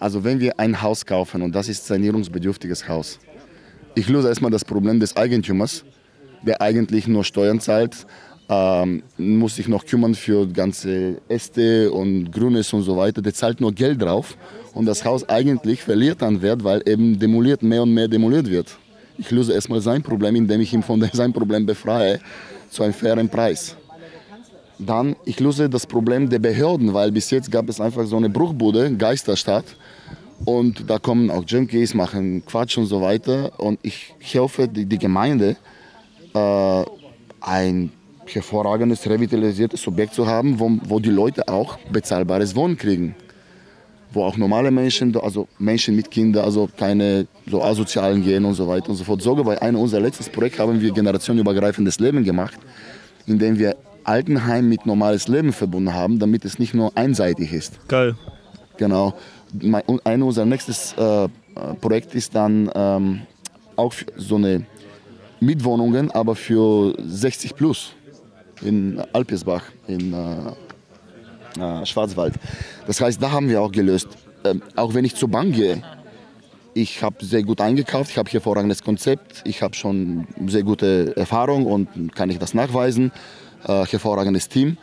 Also 0.00 0.24
wenn 0.24 0.40
wir 0.40 0.58
ein 0.58 0.82
Haus 0.82 1.06
kaufen 1.06 1.40
und 1.40 1.54
das 1.54 1.68
ist 1.68 1.86
sanierungsbedürftiges 1.86 2.88
Haus. 2.88 3.20
Ich 3.94 4.08
löse 4.08 4.28
erstmal 4.28 4.50
das 4.50 4.64
Problem 4.64 4.98
des 4.98 5.16
Eigentümers, 5.16 5.84
der 6.42 6.60
eigentlich 6.60 7.06
nur 7.06 7.22
Steuern 7.22 7.60
zahlt, 7.60 8.06
ähm, 8.48 9.04
muss 9.16 9.54
sich 9.54 9.68
noch 9.68 9.86
kümmern 9.86 10.16
für 10.16 10.48
ganze 10.48 11.20
Äste 11.28 11.92
und 11.92 12.32
Grünes 12.32 12.72
und 12.72 12.82
so 12.82 12.96
weiter. 12.96 13.22
Der 13.22 13.34
zahlt 13.34 13.60
nur 13.60 13.72
Geld 13.72 14.02
drauf 14.02 14.36
und 14.74 14.86
das 14.86 15.04
Haus 15.04 15.28
eigentlich 15.28 15.82
verliert 15.82 16.24
an 16.24 16.42
Wert, 16.42 16.64
weil 16.64 16.82
eben 16.86 17.20
demoliert 17.20 17.62
mehr 17.62 17.82
und 17.82 17.94
mehr 17.94 18.08
demoliert 18.08 18.50
wird. 18.50 18.76
Ich 19.16 19.30
löse 19.30 19.52
erstmal 19.52 19.80
sein 19.80 20.02
Problem, 20.02 20.34
indem 20.34 20.60
ich 20.60 20.72
ihn 20.72 20.82
von 20.82 21.00
seinem 21.12 21.32
Problem 21.32 21.64
befreie 21.66 22.18
zu 22.68 22.82
einem 22.82 22.94
fairen 22.94 23.28
Preis. 23.28 23.76
Dann, 24.80 25.14
ich 25.26 25.38
löse 25.40 25.68
das 25.68 25.86
Problem 25.86 26.30
der 26.30 26.38
Behörden, 26.38 26.94
weil 26.94 27.12
bis 27.12 27.30
jetzt 27.30 27.50
gab 27.52 27.68
es 27.68 27.80
einfach 27.80 28.06
so 28.06 28.16
eine 28.16 28.30
Bruchbude, 28.30 28.96
Geisterstadt. 28.96 29.76
Und 30.46 30.88
da 30.88 30.98
kommen 30.98 31.30
auch 31.30 31.44
Junkies, 31.46 31.92
machen 31.92 32.42
Quatsch 32.46 32.78
und 32.78 32.86
so 32.86 33.02
weiter. 33.02 33.60
Und 33.60 33.78
ich 33.82 34.14
helfe 34.20 34.66
die, 34.66 34.86
die 34.86 34.98
Gemeinde, 34.98 35.56
äh, 36.34 36.84
ein 37.42 37.92
hervorragendes, 38.24 39.08
revitalisiertes 39.08 39.86
Objekt 39.86 40.14
zu 40.14 40.26
haben, 40.26 40.58
wo, 40.58 40.70
wo 40.84 40.98
die 40.98 41.10
Leute 41.10 41.46
auch 41.48 41.78
bezahlbares 41.92 42.56
Wohnen 42.56 42.78
kriegen. 42.78 43.14
Wo 44.12 44.24
auch 44.24 44.36
normale 44.38 44.70
Menschen, 44.70 45.14
also 45.16 45.46
Menschen 45.58 45.94
mit 45.94 46.10
Kindern, 46.10 46.44
also 46.44 46.68
keine 46.74 47.26
so 47.46 47.62
asozialen 47.62 48.24
gehen 48.24 48.44
und 48.46 48.54
so 48.54 48.66
weiter 48.66 48.88
und 48.88 48.96
so 48.96 49.04
fort. 49.04 49.20
Sogar 49.20 49.44
bei 49.44 49.60
einem 49.60 49.78
unserer 49.78 50.00
letzten 50.00 50.32
Projekte 50.32 50.62
haben 50.62 50.80
wir 50.80 50.90
generationenübergreifendes 50.90 52.00
Leben 52.00 52.24
gemacht, 52.24 52.58
indem 53.26 53.58
wir 53.58 53.76
Altenheim 54.04 54.68
mit 54.68 54.86
normales 54.86 55.28
Leben 55.28 55.52
verbunden 55.52 55.94
haben, 55.94 56.18
damit 56.18 56.44
es 56.44 56.58
nicht 56.58 56.74
nur 56.74 56.96
einseitig 56.96 57.52
ist. 57.52 57.86
Geil. 57.88 58.16
Genau. 58.76 59.14
Ein 60.04 60.22
unser 60.22 60.44
nächstes 60.44 60.94
äh, 60.94 61.28
Projekt 61.80 62.14
ist 62.14 62.34
dann 62.34 62.70
ähm, 62.74 63.22
auch 63.76 63.92
so 64.16 64.36
eine 64.36 64.64
Mietwohnungen, 65.40 66.10
aber 66.10 66.36
für 66.36 66.94
60 66.98 67.54
plus 67.56 67.92
in 68.62 69.02
Alpesbach 69.12 69.62
in 69.86 70.12
äh, 70.12 70.52
äh, 71.60 71.86
Schwarzwald. 71.86 72.34
Das 72.86 73.00
heißt, 73.00 73.22
da 73.22 73.32
haben 73.32 73.48
wir 73.48 73.60
auch 73.62 73.72
gelöst. 73.72 74.08
Ähm, 74.44 74.62
auch 74.76 74.94
wenn 74.94 75.04
ich 75.04 75.14
zur 75.16 75.28
Bank 75.28 75.54
gehe, 75.54 75.82
ich 76.74 77.02
habe 77.02 77.24
sehr 77.24 77.42
gut 77.42 77.60
eingekauft, 77.60 78.10
ich 78.10 78.18
habe 78.18 78.30
hervorragendes 78.30 78.82
Konzept, 78.82 79.42
ich 79.44 79.62
habe 79.62 79.74
schon 79.74 80.26
sehr 80.46 80.62
gute 80.62 81.16
Erfahrung 81.16 81.66
und 81.66 82.14
kann 82.14 82.30
ich 82.30 82.38
das 82.38 82.54
nachweisen, 82.54 83.10
äh, 83.66 83.84
hervorragendes 83.84 84.48
Team. 84.48 84.76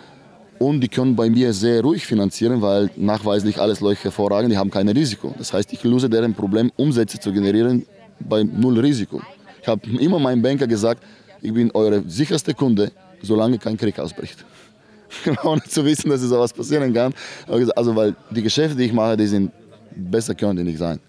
Und 0.60 0.82
die 0.82 0.88
können 0.88 1.16
bei 1.16 1.30
mir 1.30 1.54
sehr 1.54 1.82
ruhig 1.82 2.06
finanzieren, 2.06 2.62
weil 2.62 2.90
nachweislich 2.96 3.60
alles 3.60 3.80
läuft 3.80 4.04
hervorragend, 4.04 4.52
die 4.52 4.58
haben 4.58 4.72
kein 4.72 4.90
Risiko. 4.90 5.34
Das 5.38 5.54
heißt, 5.54 5.72
ich 5.72 5.84
löse 5.84 6.10
deren 6.10 6.34
Problem, 6.34 6.72
Umsätze 6.76 7.20
zu 7.20 7.32
generieren, 7.32 7.86
bei 8.20 8.44
null 8.44 8.80
Risiko. 8.80 9.22
Ich 9.62 9.68
habe 9.68 9.88
immer 10.00 10.18
meinem 10.18 10.42
Banker 10.42 10.66
gesagt, 10.66 11.04
ich 11.42 11.54
bin 11.54 11.70
eure 11.72 12.04
sicherste 12.08 12.54
Kunde, 12.54 12.92
solange 13.22 13.60
kein 13.60 13.78
Krieg 13.78 14.00
ausbricht. 14.00 14.44
Ohne 15.44 15.62
zu 15.64 15.86
wissen, 15.86 16.10
dass 16.10 16.22
sowas 16.22 16.52
passieren 16.52 16.94
kann. 16.94 17.14
Also, 17.48 17.96
weil 17.96 18.16
die 18.32 18.42
Geschäfte, 18.42 18.76
die 18.76 18.86
ich 18.86 18.94
mache, 18.94 19.16
die 19.16 19.28
sind 19.28 19.52
besser 19.96 20.36
können 20.36 20.58
die 20.58 20.64
nicht 20.64 20.80
sein. 20.80 21.00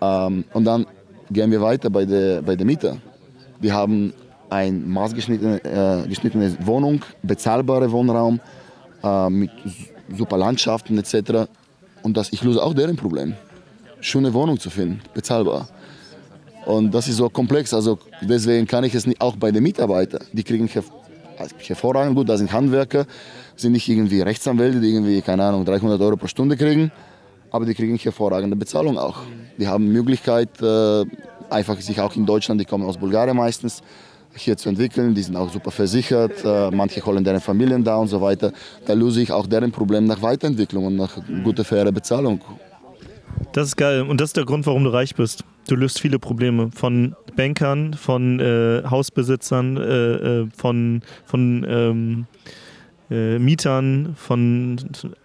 Ähm, 0.00 0.44
und 0.52 0.64
dann 0.64 0.86
gehen 1.30 1.50
wir 1.50 1.60
weiter 1.60 1.90
bei 1.90 2.04
der, 2.04 2.42
bei 2.42 2.56
der 2.56 2.66
Mieter. 2.66 2.96
Die 3.62 3.72
haben 3.72 4.12
eine 4.50 4.78
maßgeschnittene 4.78 5.60
äh, 5.64 6.66
Wohnung, 6.66 7.02
bezahlbare 7.22 7.90
Wohnraum 7.90 8.40
äh, 9.02 9.30
mit 9.30 9.50
super 10.16 10.36
Landschaften 10.36 10.98
etc. 10.98 11.48
Und 12.02 12.16
das, 12.16 12.32
ich 12.32 12.42
löse 12.42 12.62
auch 12.62 12.74
deren 12.74 12.96
Problem. 12.96 13.34
Schöne 14.00 14.32
Wohnung 14.34 14.58
zu 14.58 14.70
finden, 14.70 15.00
bezahlbar. 15.14 15.68
Und 16.66 16.92
das 16.92 17.08
ist 17.08 17.16
so 17.16 17.28
komplex, 17.28 17.72
also 17.72 17.98
deswegen 18.20 18.66
kann 18.66 18.84
ich 18.84 18.94
es 18.94 19.06
nicht, 19.06 19.20
auch 19.20 19.36
bei 19.36 19.50
den 19.50 19.62
Mitarbeitern, 19.62 20.24
die 20.32 20.44
kriegen 20.44 20.68
hervorragend 20.68 22.14
gut, 22.16 22.28
da 22.28 22.36
sind 22.36 22.52
Handwerker, 22.52 23.06
sind 23.56 23.72
nicht 23.72 23.88
irgendwie 23.88 24.20
Rechtsanwälte, 24.20 24.80
die 24.80 24.92
irgendwie, 24.92 25.22
keine 25.22 25.44
Ahnung, 25.44 25.64
300 25.64 26.00
Euro 26.00 26.16
pro 26.16 26.26
Stunde 26.26 26.56
kriegen, 26.56 26.92
aber 27.50 27.64
die 27.64 27.74
kriegen 27.74 27.96
hervorragende 27.96 28.56
Bezahlung 28.56 28.98
auch. 28.98 29.22
Die 29.58 29.66
haben 29.66 29.90
Möglichkeit, 29.90 30.60
äh, 30.60 31.04
einfach 31.48 31.80
sich 31.80 32.00
auch 32.00 32.14
in 32.14 32.26
Deutschland, 32.26 32.60
die 32.60 32.66
kommen 32.66 32.84
aus 32.84 32.98
Bulgarien 32.98 33.36
meistens, 33.36 33.82
hier 34.34 34.56
zu 34.56 34.68
entwickeln. 34.68 35.14
Die 35.14 35.22
sind 35.22 35.36
auch 35.36 35.50
super 35.50 35.70
versichert. 35.70 36.44
Äh, 36.44 36.70
manche 36.70 37.04
holen 37.04 37.24
deren 37.24 37.40
Familien 37.40 37.84
da 37.84 37.96
und 37.96 38.08
so 38.08 38.20
weiter. 38.20 38.52
Da 38.86 38.92
löse 38.92 39.22
ich 39.22 39.32
auch 39.32 39.46
deren 39.46 39.72
Problem 39.72 40.04
nach 40.04 40.22
Weiterentwicklung 40.22 40.86
und 40.86 40.96
nach 40.96 41.16
guter, 41.44 41.64
fairer 41.64 41.92
Bezahlung. 41.92 42.40
Das 43.52 43.68
ist 43.68 43.76
geil. 43.76 44.02
Und 44.02 44.20
das 44.20 44.30
ist 44.30 44.36
der 44.36 44.44
Grund, 44.44 44.66
warum 44.66 44.84
du 44.84 44.90
reich 44.90 45.14
bist. 45.14 45.44
Du 45.68 45.74
löst 45.76 46.00
viele 46.00 46.18
Probleme 46.18 46.70
von 46.74 47.14
Bankern, 47.36 47.94
von 47.94 48.40
äh, 48.40 48.82
Hausbesitzern, 48.88 49.76
äh, 49.76 49.80
äh 49.82 50.48
von, 50.56 51.02
von 51.24 51.66
ähm, 51.68 52.26
äh, 53.10 53.38
Mietern, 53.38 54.14
von 54.16 54.76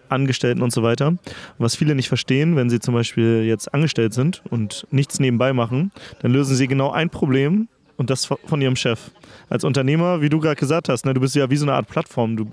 Angestellten 0.08 0.62
und 0.62 0.72
so 0.72 0.82
weiter. 0.82 1.16
Was 1.58 1.76
viele 1.76 1.94
nicht 1.94 2.08
verstehen, 2.08 2.56
wenn 2.56 2.70
sie 2.70 2.80
zum 2.80 2.94
Beispiel 2.94 3.44
jetzt 3.44 3.72
angestellt 3.72 4.14
sind 4.14 4.42
und 4.50 4.86
nichts 4.90 5.20
nebenbei 5.20 5.52
machen, 5.52 5.92
dann 6.20 6.32
lösen 6.32 6.56
sie 6.56 6.68
genau 6.68 6.90
ein 6.90 7.10
Problem 7.10 7.68
und 7.96 8.10
das 8.10 8.26
von 8.26 8.60
ihrem 8.60 8.76
Chef. 8.76 9.10
Als 9.48 9.64
Unternehmer, 9.64 10.20
wie 10.20 10.28
du 10.28 10.40
gerade 10.40 10.56
gesagt 10.56 10.88
hast, 10.88 11.06
ne, 11.06 11.14
du 11.14 11.20
bist 11.20 11.34
ja 11.34 11.50
wie 11.50 11.56
so 11.56 11.64
eine 11.64 11.74
Art 11.74 11.88
Plattform. 11.88 12.36
Du, 12.36 12.46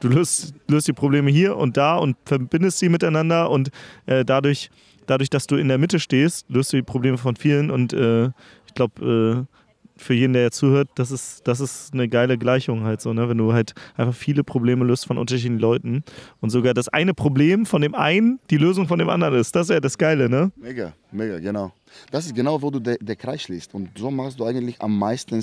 du 0.00 0.08
löst, 0.08 0.54
löst 0.68 0.88
die 0.88 0.92
Probleme 0.92 1.30
hier 1.30 1.56
und 1.56 1.76
da 1.76 1.96
und 1.96 2.16
verbindest 2.24 2.78
sie 2.78 2.88
miteinander 2.88 3.50
und 3.50 3.70
äh, 4.06 4.24
dadurch, 4.24 4.70
dadurch, 5.06 5.30
dass 5.30 5.46
du 5.46 5.56
in 5.56 5.68
der 5.68 5.78
Mitte 5.78 6.00
stehst, 6.00 6.46
löst 6.48 6.72
du 6.72 6.76
die 6.76 6.82
Probleme 6.82 7.18
von 7.18 7.36
vielen 7.36 7.70
und 7.70 7.92
äh, 7.92 8.26
ich 8.66 8.74
glaube, 8.74 9.46
äh, 9.48 9.59
für 10.00 10.14
jeden, 10.14 10.32
der 10.32 10.42
jetzt 10.42 10.56
zuhört, 10.56 10.88
das 10.94 11.10
ist, 11.10 11.46
das 11.46 11.60
ist 11.60 11.92
eine 11.92 12.08
geile 12.08 12.38
Gleichung 12.38 12.84
halt 12.84 13.00
so, 13.00 13.12
ne? 13.12 13.28
Wenn 13.28 13.38
du 13.38 13.52
halt 13.52 13.74
einfach 13.96 14.14
viele 14.14 14.44
Probleme 14.44 14.84
löst 14.84 15.06
von 15.06 15.18
unterschiedlichen 15.18 15.58
Leuten 15.58 16.04
und 16.40 16.50
sogar 16.50 16.74
das 16.74 16.88
eine 16.88 17.14
Problem 17.14 17.66
von 17.66 17.82
dem 17.82 17.94
einen 17.94 18.40
die 18.50 18.56
Lösung 18.56 18.88
von 18.88 18.98
dem 18.98 19.08
anderen 19.08 19.34
ist. 19.34 19.54
Das 19.54 19.68
ist 19.68 19.74
ja 19.74 19.80
das 19.80 19.98
Geile, 19.98 20.28
ne? 20.28 20.50
Mega, 20.56 20.92
mega, 21.12 21.38
genau. 21.38 21.72
Das 22.10 22.26
ist 22.26 22.34
genau, 22.34 22.60
wo 22.60 22.70
du 22.70 22.80
der 22.80 22.96
de 22.98 23.16
Kreis 23.16 23.42
schließt. 23.42 23.74
Und 23.74 23.90
so 23.96 24.10
machst 24.10 24.38
du 24.38 24.44
eigentlich 24.44 24.80
am 24.80 24.98
meisten, 24.98 25.42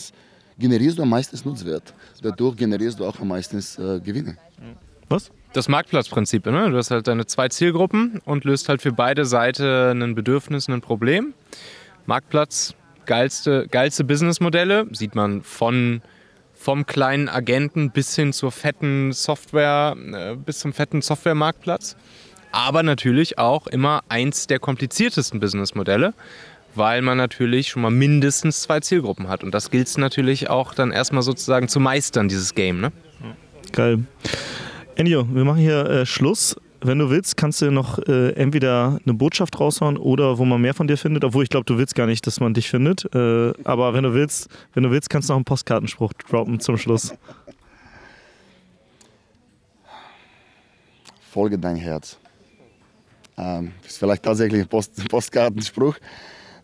generierst 0.58 0.98
du 0.98 1.04
am 1.04 1.10
meisten 1.10 1.38
Nutzwert. 1.48 1.94
Dadurch 2.22 2.56
generierst 2.56 3.00
du 3.00 3.06
auch 3.06 3.20
am 3.20 3.30
meisten 3.30 3.58
äh, 3.58 4.00
Gewinne. 4.00 4.38
Was? 5.10 5.32
Das 5.54 5.70
Marktplatzprinzip, 5.70 6.46
ne? 6.46 6.70
Du 6.70 6.78
hast 6.78 6.92
halt 6.92 7.08
deine 7.08 7.26
zwei 7.26 7.48
Zielgruppen 7.50 8.22
und 8.26 8.44
löst 8.44 8.70
halt 8.70 8.82
für 8.82 8.92
beide 8.92 9.26
Seiten 9.26 10.02
ein 10.02 10.16
Bedürfnis, 10.16 10.68
ein 10.68 10.82
Problem. 10.82 11.34
Marktplatz 12.06 12.76
geilste, 13.08 13.68
geilste 13.70 14.04
Businessmodelle. 14.04 14.88
Sieht 14.92 15.16
man 15.16 15.42
von, 15.42 16.02
vom 16.54 16.86
kleinen 16.86 17.30
Agenten 17.30 17.92
bis 17.92 18.16
hin 18.16 18.34
zur 18.34 18.52
fetten 18.52 19.12
Software, 19.14 19.96
äh, 20.14 20.36
bis 20.36 20.60
zum 20.60 20.74
fetten 20.74 21.02
Softwaremarktplatz. 21.02 21.96
Aber 22.52 22.84
natürlich 22.84 23.40
auch 23.40 23.68
immer 23.68 24.04
eins 24.10 24.48
der 24.48 24.60
kompliziertesten 24.60 25.40
Businessmodelle, 25.40 26.14
weil 26.76 27.02
man 27.02 27.18
natürlich 27.18 27.70
schon 27.70 27.82
mal 27.82 27.92
mindestens 27.92 28.62
zwei 28.62 28.80
Zielgruppen 28.80 29.28
hat. 29.28 29.44
Und 29.44 29.54
das 29.54 29.72
gilt 29.72 29.88
es 29.88 29.98
natürlich 29.98 30.50
auch 30.50 30.74
dann 30.74 30.92
erstmal 30.92 31.24
sozusagen 31.24 31.68
zu 31.68 31.80
meistern, 31.80 32.28
dieses 32.28 32.54
Game. 32.54 32.80
Ne? 32.80 32.92
Geil. 33.74 34.00
Ennio, 34.96 35.28
wir 35.32 35.44
machen 35.44 35.60
hier 35.60 35.86
äh, 35.86 36.06
Schluss 36.06 36.56
wenn 36.88 37.00
du 37.00 37.10
willst, 37.10 37.38
kannst 37.38 37.62
du 37.62 37.70
noch 37.70 38.00
äh, 38.08 38.32
entweder 38.32 39.00
eine 39.06 39.14
Botschaft 39.14 39.60
raushauen 39.60 39.98
oder 39.98 40.38
wo 40.38 40.46
man 40.46 40.62
mehr 40.62 40.74
von 40.74 40.88
dir 40.88 40.98
findet, 40.98 41.24
obwohl 41.24 41.44
ich 41.44 41.50
glaube, 41.50 41.66
du 41.66 41.78
willst 41.78 41.94
gar 41.94 42.08
nicht, 42.08 42.26
dass 42.26 42.40
man 42.40 42.54
dich 42.54 42.70
findet. 42.70 43.06
Äh, 43.14 43.54
aber 43.64 43.94
wenn 43.94 44.04
du 44.04 44.14
willst, 44.14 44.48
wenn 44.74 44.84
du 44.84 44.92
willst, 44.92 45.10
kannst 45.10 45.30
du 45.30 45.34
noch 45.34 45.38
einen 45.38 45.46
Postkartenspruch 45.46 46.14
droppen 46.14 46.60
zum 46.60 46.78
Schluss. 46.78 47.14
Folge 51.30 51.60
dein 51.60 51.76
Herz. 51.76 52.18
Ähm, 53.38 53.74
ist 53.86 54.00
vielleicht 54.00 54.24
tatsächlich 54.24 54.62
ein 54.62 54.68
Post 54.68 55.08
Postkartenspruch. 55.10 55.98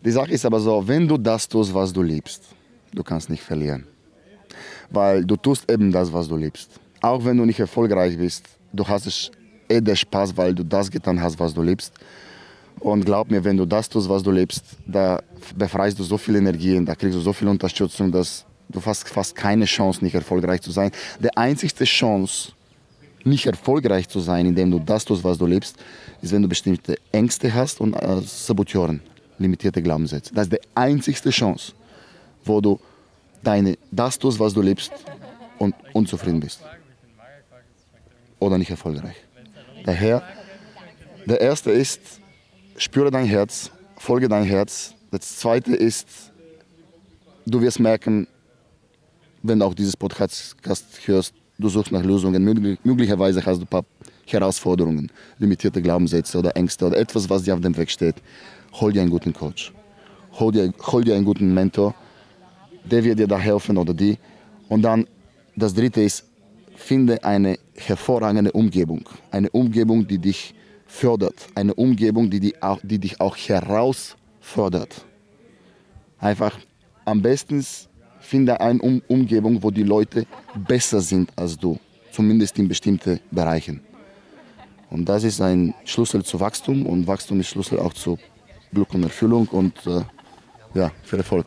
Die 0.04 0.10
Sache 0.10 0.32
ist 0.32 0.44
aber 0.44 0.58
so, 0.58 0.86
wenn 0.88 1.06
du 1.06 1.16
das 1.16 1.48
tust, 1.48 1.72
was 1.72 1.92
du 1.92 2.02
liebst, 2.02 2.42
du 2.92 3.04
kannst 3.04 3.30
nicht 3.30 3.42
verlieren. 3.42 3.86
Weil 4.90 5.24
du 5.24 5.36
tust 5.36 5.70
eben 5.70 5.92
das, 5.92 6.12
was 6.12 6.28
du 6.28 6.36
liebst. 6.36 6.80
Auch 7.00 7.24
wenn 7.24 7.36
du 7.36 7.44
nicht 7.44 7.60
erfolgreich 7.60 8.16
bist, 8.16 8.46
du 8.72 8.86
hast 8.86 9.06
es 9.06 9.30
eh 9.68 9.80
der 9.80 9.96
Spaß, 9.96 10.36
weil 10.36 10.54
du 10.54 10.64
das 10.64 10.90
getan 10.90 11.20
hast, 11.20 11.38
was 11.38 11.54
du 11.54 11.62
liebst. 11.62 11.92
Und 12.80 13.04
glaub 13.04 13.30
mir, 13.30 13.42
wenn 13.44 13.56
du 13.56 13.64
das 13.64 13.88
tust, 13.88 14.08
was 14.08 14.22
du 14.22 14.30
liebst, 14.30 14.64
da 14.86 15.22
befreist 15.56 15.98
du 15.98 16.02
so 16.02 16.18
viel 16.18 16.36
Energie, 16.36 16.82
da 16.84 16.94
kriegst 16.94 17.16
du 17.16 17.20
so 17.20 17.32
viel 17.32 17.48
Unterstützung, 17.48 18.10
dass 18.10 18.44
du 18.68 18.84
hast 18.84 19.08
fast 19.08 19.34
keine 19.34 19.64
Chance, 19.64 20.04
nicht 20.04 20.14
erfolgreich 20.14 20.60
zu 20.60 20.70
sein. 20.70 20.90
Die 21.20 21.34
einzigste 21.36 21.84
Chance, 21.84 22.52
nicht 23.24 23.46
erfolgreich 23.46 24.08
zu 24.08 24.20
sein, 24.20 24.46
indem 24.46 24.70
du 24.70 24.78
das 24.78 25.04
tust, 25.04 25.24
was 25.24 25.38
du 25.38 25.46
liebst, 25.46 25.76
ist, 26.20 26.32
wenn 26.32 26.42
du 26.42 26.48
bestimmte 26.48 26.96
Ängste 27.12 27.52
hast 27.52 27.80
und 27.80 27.94
äh, 27.94 28.20
Saboteuren, 28.22 29.00
limitierte 29.38 29.82
Glaubenssätze. 29.82 30.34
Das 30.34 30.44
ist 30.48 30.52
die 30.52 30.60
einzigste 30.74 31.30
Chance, 31.30 31.72
wo 32.44 32.60
du 32.60 32.78
deine, 33.42 33.78
das 33.90 34.18
tust, 34.18 34.38
was 34.38 34.52
du 34.52 34.60
liebst 34.60 34.92
und 35.58 35.74
unzufrieden 35.92 36.40
bist. 36.40 36.60
Oder 38.38 38.58
nicht 38.58 38.70
erfolgreich. 38.70 39.16
Daher, 39.84 40.22
der 41.26 41.40
erste 41.40 41.70
ist, 41.70 42.00
spüre 42.78 43.10
dein 43.10 43.26
Herz, 43.26 43.70
folge 43.98 44.28
dein 44.28 44.44
Herz. 44.44 44.94
Das 45.10 45.36
zweite 45.36 45.74
ist, 45.74 46.08
du 47.46 47.60
wirst 47.60 47.78
merken, 47.78 48.26
wenn 49.42 49.58
du 49.58 49.66
auch 49.66 49.74
dieses 49.74 49.94
Podcast 49.96 50.56
hörst, 51.04 51.34
du 51.58 51.68
suchst 51.68 51.92
nach 51.92 52.02
Lösungen. 52.02 52.42
möglicherweise 52.82 53.44
hast 53.44 53.58
du 53.58 53.64
ein 53.64 53.68
paar 53.68 53.84
Herausforderungen, 54.26 55.12
limitierte 55.38 55.82
Glaubenssätze 55.82 56.38
oder 56.38 56.56
Ängste 56.56 56.86
oder 56.86 56.96
etwas, 56.96 57.28
was 57.28 57.42
dir 57.42 57.52
auf 57.54 57.60
dem 57.60 57.76
Weg 57.76 57.90
steht. 57.90 58.16
Hol 58.80 58.90
dir 58.90 59.02
einen 59.02 59.10
guten 59.10 59.34
Coach. 59.34 59.72
Hol 60.38 60.50
dir, 60.50 60.72
hol 60.86 61.04
dir 61.04 61.14
einen 61.14 61.26
guten 61.26 61.52
Mentor. 61.52 61.94
Der 62.84 63.04
wird 63.04 63.18
dir 63.18 63.28
da 63.28 63.38
helfen 63.38 63.76
oder 63.76 63.92
die. 63.92 64.18
Und 64.68 64.80
dann 64.80 65.06
das 65.54 65.74
dritte 65.74 66.00
ist, 66.00 66.24
finde 66.74 67.22
eine 67.24 67.58
hervorragende 67.76 68.52
Umgebung. 68.52 69.08
Eine 69.30 69.50
Umgebung, 69.50 70.06
die 70.06 70.18
dich 70.18 70.54
fördert. 70.86 71.46
Eine 71.54 71.74
Umgebung, 71.74 72.30
die, 72.30 72.40
die, 72.40 72.62
auch, 72.62 72.80
die 72.82 72.98
dich 72.98 73.20
auch 73.20 73.36
herausfordert. 73.36 75.04
Einfach 76.18 76.58
am 77.04 77.20
besten 77.22 77.64
finde 78.20 78.60
eine 78.60 78.80
um 78.80 79.02
Umgebung, 79.08 79.62
wo 79.62 79.70
die 79.70 79.82
Leute 79.82 80.26
besser 80.66 81.00
sind 81.00 81.30
als 81.36 81.56
du. 81.56 81.78
Zumindest 82.12 82.58
in 82.58 82.68
bestimmten 82.68 83.20
Bereichen. 83.30 83.80
Und 84.90 85.08
das 85.08 85.24
ist 85.24 85.40
ein 85.40 85.74
Schlüssel 85.84 86.24
zu 86.24 86.38
Wachstum 86.38 86.86
und 86.86 87.06
Wachstum 87.06 87.40
ist 87.40 87.48
Schlüssel 87.48 87.80
auch 87.80 87.92
zu 87.92 88.18
Glück 88.72 88.94
und 88.94 89.02
Erfüllung 89.02 89.48
und 89.48 89.74
äh, 89.86 90.02
ja, 90.74 90.92
für 91.02 91.16
Erfolg. 91.16 91.46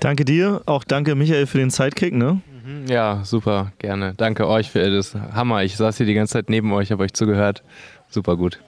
Danke 0.00 0.24
dir, 0.24 0.62
auch 0.66 0.84
danke 0.84 1.14
Michael 1.14 1.46
für 1.46 1.58
den 1.58 1.70
Sidekick. 1.70 2.12
Ne? 2.12 2.42
Mhm, 2.64 2.86
ja, 2.86 3.24
super, 3.24 3.72
gerne. 3.78 4.14
Danke 4.14 4.46
euch 4.46 4.70
für 4.70 4.88
das. 4.90 5.14
Hammer, 5.14 5.64
ich 5.64 5.76
saß 5.76 5.96
hier 5.96 6.06
die 6.06 6.14
ganze 6.14 6.34
Zeit 6.34 6.48
neben 6.48 6.72
euch, 6.72 6.92
habe 6.92 7.02
euch 7.02 7.12
zugehört. 7.12 7.64
Super 8.08 8.36
gut. 8.36 8.62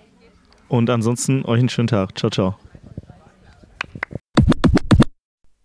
Und 0.69 0.91
ansonsten 0.91 1.45
euch 1.45 1.61
einen 1.61 1.69
schönen 1.69 1.89
Tag. 1.89 2.19
Ciao, 2.19 2.31
ciao. 2.31 2.59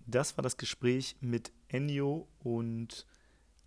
Das 0.05 0.37
war 0.37 0.43
das 0.43 0.57
Gespräch 0.57 1.15
mit 1.21 1.51
Ennio 1.67 2.27
und 2.39 3.05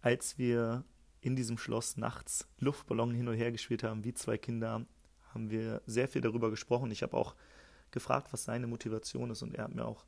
als 0.00 0.38
wir 0.38 0.84
in 1.20 1.36
diesem 1.36 1.56
Schloss 1.56 1.96
nachts 1.96 2.48
Luftballon 2.58 3.14
hin 3.14 3.28
und 3.28 3.36
her 3.36 3.52
gespielt 3.52 3.82
haben, 3.84 4.04
wie 4.04 4.12
zwei 4.12 4.38
Kinder, 4.38 4.84
haben 5.32 5.50
wir 5.50 5.82
sehr 5.86 6.08
viel 6.08 6.20
darüber 6.20 6.50
gesprochen. 6.50 6.90
Ich 6.90 7.02
habe 7.02 7.16
auch 7.16 7.34
gefragt, 7.90 8.32
was 8.32 8.44
seine 8.44 8.66
Motivation 8.66 9.30
ist. 9.30 9.42
Und 9.42 9.54
er 9.54 9.64
hat 9.64 9.74
mir 9.74 9.84
auch 9.84 10.04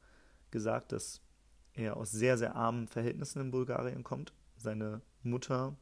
gesagt, 0.51 0.93
dass 0.93 1.21
er 1.73 1.97
aus 1.97 2.11
sehr, 2.11 2.37
sehr 2.37 2.55
armen 2.55 2.89
Verhältnissen 2.89 3.41
in 3.41 3.51
Bulgarien 3.51 4.03
kommt. 4.03 4.33
Seine 4.57 5.03
Mutter 5.23 5.77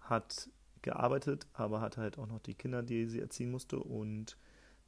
hat 0.00 0.48
gearbeitet, 0.82 1.46
aber 1.52 1.80
hatte 1.80 2.00
halt 2.00 2.18
auch 2.18 2.26
noch 2.26 2.40
die 2.40 2.54
Kinder, 2.54 2.82
die 2.82 3.06
sie 3.06 3.20
erziehen 3.20 3.50
musste. 3.50 3.78
Und 3.78 4.36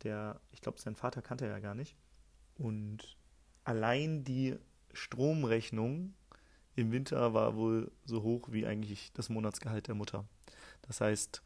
der, 0.03 0.41
ich 0.53 0.61
glaube, 0.61 0.81
sein 0.81 0.95
Vater 0.95 1.23
kannte 1.23 1.47
er 1.47 1.53
ja 1.53 1.59
gar 1.59 1.75
nicht. 1.75 1.97
Und 2.57 3.17
allein 3.65 4.25
die 4.25 4.57
Stromrechnung 4.93 6.15
im 6.77 6.93
Winter 6.93 7.35
war 7.35 7.57
wohl 7.57 7.91
so 8.05 8.23
hoch 8.23 8.49
wie 8.53 8.67
eigentlich 8.67 9.13
das 9.13 9.29
Monatsgehalt 9.29 9.89
der 9.89 9.95
Mutter. 9.95 10.25
Das 10.83 11.01
heißt, 11.01 11.43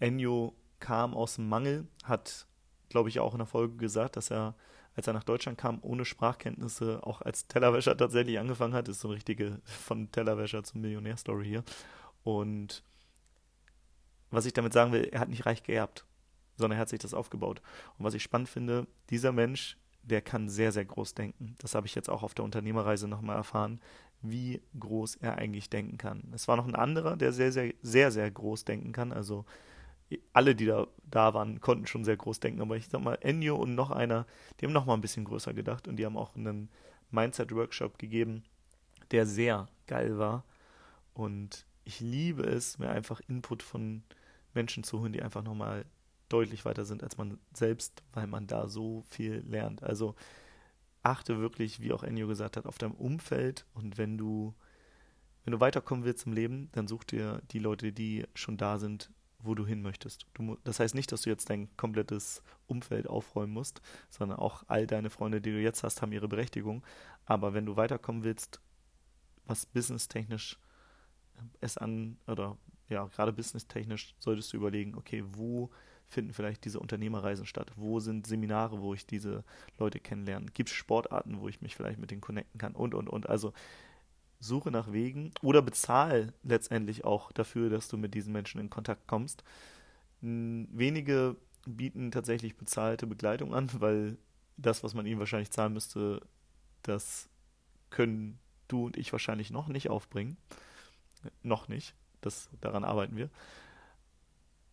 Ennio 0.00 0.54
kam 0.80 1.14
aus 1.14 1.36
dem 1.36 1.48
Mangel, 1.48 1.86
hat, 2.02 2.46
glaube 2.88 3.08
ich, 3.08 3.20
auch 3.20 3.32
in 3.32 3.38
der 3.38 3.46
Folge 3.46 3.76
gesagt, 3.76 4.16
dass 4.16 4.30
er, 4.30 4.54
als 4.96 5.06
er 5.06 5.12
nach 5.12 5.24
Deutschland 5.24 5.58
kam, 5.58 5.78
ohne 5.82 6.04
Sprachkenntnisse 6.04 7.00
auch 7.02 7.20
als 7.20 7.48
Tellerwäscher 7.48 7.96
tatsächlich 7.96 8.38
angefangen 8.38 8.74
hat. 8.74 8.88
Das 8.88 8.96
ist 8.96 9.02
so 9.02 9.08
eine 9.08 9.16
richtige 9.16 9.60
von 9.64 10.10
Tellerwäscher 10.12 10.62
zum 10.62 10.80
Millionär-Story 10.82 11.46
hier. 11.46 11.64
Und 12.22 12.82
was 14.30 14.46
ich 14.46 14.52
damit 14.52 14.72
sagen 14.72 14.92
will, 14.92 15.04
er 15.04 15.20
hat 15.20 15.28
nicht 15.28 15.46
reich 15.46 15.62
geerbt, 15.62 16.06
sondern 16.56 16.78
er 16.78 16.82
hat 16.82 16.88
sich 16.88 16.98
das 17.00 17.14
aufgebaut. 17.14 17.60
Und 17.98 18.04
was 18.04 18.14
ich 18.14 18.22
spannend 18.22 18.48
finde, 18.48 18.86
dieser 19.10 19.32
Mensch, 19.32 19.76
der 20.02 20.22
kann 20.22 20.48
sehr, 20.48 20.70
sehr 20.70 20.84
groß 20.84 21.14
denken. 21.14 21.56
Das 21.58 21.74
habe 21.74 21.86
ich 21.86 21.94
jetzt 21.94 22.10
auch 22.10 22.22
auf 22.22 22.34
der 22.34 22.44
Unternehmerreise 22.44 23.08
nochmal 23.08 23.36
erfahren, 23.36 23.80
wie 24.22 24.62
groß 24.78 25.16
er 25.16 25.38
eigentlich 25.38 25.70
denken 25.70 25.98
kann. 25.98 26.32
Es 26.34 26.48
war 26.48 26.56
noch 26.56 26.66
ein 26.66 26.74
anderer, 26.74 27.16
der 27.16 27.32
sehr, 27.32 27.52
sehr, 27.52 27.72
sehr, 27.82 28.10
sehr 28.10 28.30
groß 28.30 28.64
denken 28.64 28.92
kann. 28.92 29.12
Also 29.12 29.44
alle, 30.32 30.54
die 30.54 30.66
da, 30.66 30.86
da 31.04 31.34
waren, 31.34 31.60
konnten 31.60 31.86
schon 31.86 32.04
sehr 32.04 32.16
groß 32.16 32.40
denken. 32.40 32.60
Aber 32.60 32.76
ich 32.76 32.88
sag 32.88 33.02
mal, 33.02 33.18
Ennio 33.20 33.56
und 33.56 33.74
noch 33.74 33.90
einer, 33.90 34.26
die 34.60 34.66
haben 34.66 34.72
noch 34.72 34.86
mal 34.86 34.94
ein 34.94 35.00
bisschen 35.00 35.24
größer 35.24 35.54
gedacht 35.54 35.88
und 35.88 35.96
die 35.96 36.06
haben 36.06 36.16
auch 36.16 36.36
einen 36.36 36.68
Mindset-Workshop 37.10 37.98
gegeben, 37.98 38.44
der 39.10 39.26
sehr 39.26 39.68
geil 39.86 40.18
war. 40.18 40.44
Und 41.14 41.66
ich 41.84 42.00
liebe 42.00 42.42
es, 42.42 42.78
mir 42.78 42.90
einfach 42.90 43.20
Input 43.28 43.62
von 43.62 44.02
Menschen 44.54 44.84
zu 44.84 45.00
holen, 45.00 45.12
die 45.12 45.22
einfach 45.22 45.42
nochmal 45.42 45.84
deutlich 46.28 46.64
weiter 46.64 46.84
sind 46.84 47.02
als 47.02 47.16
man 47.16 47.38
selbst, 47.52 48.02
weil 48.12 48.26
man 48.26 48.46
da 48.46 48.68
so 48.68 49.04
viel 49.08 49.44
lernt. 49.46 49.82
Also 49.82 50.14
achte 51.02 51.38
wirklich, 51.38 51.80
wie 51.80 51.92
auch 51.92 52.02
Ennio 52.02 52.26
gesagt 52.26 52.56
hat, 52.56 52.66
auf 52.66 52.78
dein 52.78 52.92
Umfeld 52.92 53.66
und 53.74 53.98
wenn 53.98 54.16
du, 54.16 54.54
wenn 55.44 55.52
du 55.52 55.60
weiterkommen 55.60 56.04
willst 56.04 56.26
im 56.26 56.32
Leben, 56.32 56.70
dann 56.72 56.88
such 56.88 57.04
dir 57.04 57.42
die 57.50 57.58
Leute, 57.58 57.92
die 57.92 58.24
schon 58.34 58.56
da 58.56 58.78
sind, 58.78 59.10
wo 59.44 59.54
du 59.54 59.66
hin 59.66 59.82
möchtest. 59.82 60.26
Du, 60.34 60.56
das 60.64 60.80
heißt 60.80 60.94
nicht, 60.94 61.12
dass 61.12 61.22
du 61.22 61.30
jetzt 61.30 61.50
dein 61.50 61.74
komplettes 61.76 62.42
Umfeld 62.66 63.08
aufräumen 63.08 63.52
musst, 63.52 63.80
sondern 64.10 64.38
auch 64.38 64.64
all 64.66 64.86
deine 64.86 65.10
Freunde, 65.10 65.40
die 65.40 65.52
du 65.52 65.60
jetzt 65.60 65.82
hast, 65.82 66.02
haben 66.02 66.12
ihre 66.12 66.28
Berechtigung. 66.28 66.82
Aber 67.26 67.54
wenn 67.54 67.66
du 67.66 67.76
weiterkommen 67.76 68.24
willst, 68.24 68.60
was 69.46 69.66
businesstechnisch 69.66 70.58
es 71.60 71.78
an, 71.78 72.18
oder 72.26 72.56
ja, 72.88 73.06
gerade 73.06 73.32
businesstechnisch 73.32 74.14
solltest 74.18 74.52
du 74.52 74.56
überlegen, 74.56 74.94
okay, 74.94 75.24
wo 75.26 75.70
finden 76.08 76.32
vielleicht 76.32 76.64
diese 76.64 76.80
Unternehmerreisen 76.80 77.46
statt? 77.46 77.72
Wo 77.76 78.00
sind 78.00 78.26
Seminare, 78.26 78.80
wo 78.80 78.94
ich 78.94 79.06
diese 79.06 79.44
Leute 79.78 80.00
kennenlerne? 80.00 80.46
Gibt 80.46 80.70
es 80.70 80.74
Sportarten, 80.76 81.40
wo 81.40 81.48
ich 81.48 81.60
mich 81.60 81.74
vielleicht 81.74 81.98
mit 81.98 82.10
denen 82.10 82.20
connecten 82.20 82.58
kann? 82.58 82.74
Und, 82.74 82.94
und, 82.94 83.08
und. 83.08 83.28
Also 83.28 83.52
suche 84.44 84.70
nach 84.70 84.92
Wegen 84.92 85.32
oder 85.42 85.62
bezahle 85.62 86.32
letztendlich 86.42 87.04
auch 87.04 87.32
dafür, 87.32 87.70
dass 87.70 87.88
du 87.88 87.96
mit 87.96 88.14
diesen 88.14 88.32
Menschen 88.32 88.60
in 88.60 88.70
Kontakt 88.70 89.06
kommst. 89.06 89.44
Wenige 90.20 91.36
bieten 91.66 92.10
tatsächlich 92.10 92.56
bezahlte 92.56 93.06
Begleitung 93.06 93.54
an, 93.54 93.70
weil 93.80 94.16
das, 94.56 94.84
was 94.84 94.94
man 94.94 95.06
ihnen 95.06 95.18
wahrscheinlich 95.18 95.50
zahlen 95.50 95.72
müsste, 95.72 96.20
das 96.82 97.28
können 97.90 98.38
du 98.68 98.86
und 98.86 98.96
ich 98.96 99.12
wahrscheinlich 99.12 99.50
noch 99.50 99.68
nicht 99.68 99.90
aufbringen. 99.90 100.36
Noch 101.42 101.68
nicht. 101.68 101.94
Das, 102.20 102.48
daran 102.60 102.84
arbeiten 102.84 103.16
wir. 103.16 103.30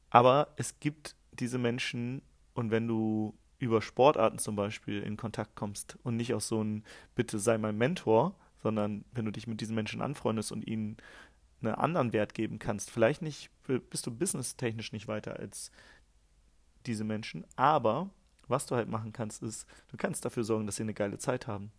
Aber 0.09 0.53
es 0.57 0.79
gibt 0.79 1.15
diese 1.31 1.57
Menschen 1.57 2.21
und 2.53 2.71
wenn 2.71 2.87
du 2.87 3.33
über 3.59 3.81
Sportarten 3.81 4.39
zum 4.39 4.55
Beispiel 4.55 5.01
in 5.01 5.17
Kontakt 5.17 5.55
kommst 5.55 5.97
und 6.03 6.17
nicht 6.17 6.33
aus 6.33 6.47
so 6.47 6.63
ein 6.63 6.83
Bitte 7.15 7.39
sei 7.39 7.57
mein 7.57 7.77
Mentor, 7.77 8.35
sondern 8.61 9.05
wenn 9.11 9.25
du 9.25 9.31
dich 9.31 9.47
mit 9.47 9.61
diesen 9.61 9.75
Menschen 9.75 10.01
anfreundest 10.01 10.51
und 10.51 10.67
ihnen 10.67 10.97
einen 11.61 11.75
anderen 11.75 12.13
Wert 12.13 12.33
geben 12.33 12.59
kannst, 12.59 12.89
vielleicht 12.89 13.21
nicht, 13.21 13.49
bist 13.89 14.05
du 14.07 14.11
businesstechnisch 14.11 14.91
nicht 14.91 15.07
weiter 15.07 15.37
als 15.37 15.71
diese 16.85 17.03
Menschen, 17.03 17.45
aber 17.55 18.09
was 18.47 18.65
du 18.65 18.75
halt 18.75 18.89
machen 18.89 19.13
kannst, 19.13 19.43
ist, 19.43 19.65
du 19.89 19.97
kannst 19.97 20.25
dafür 20.25 20.43
sorgen, 20.43 20.65
dass 20.65 20.75
sie 20.75 20.83
eine 20.83 20.93
geile 20.93 21.17
Zeit 21.17 21.47
haben. 21.47 21.71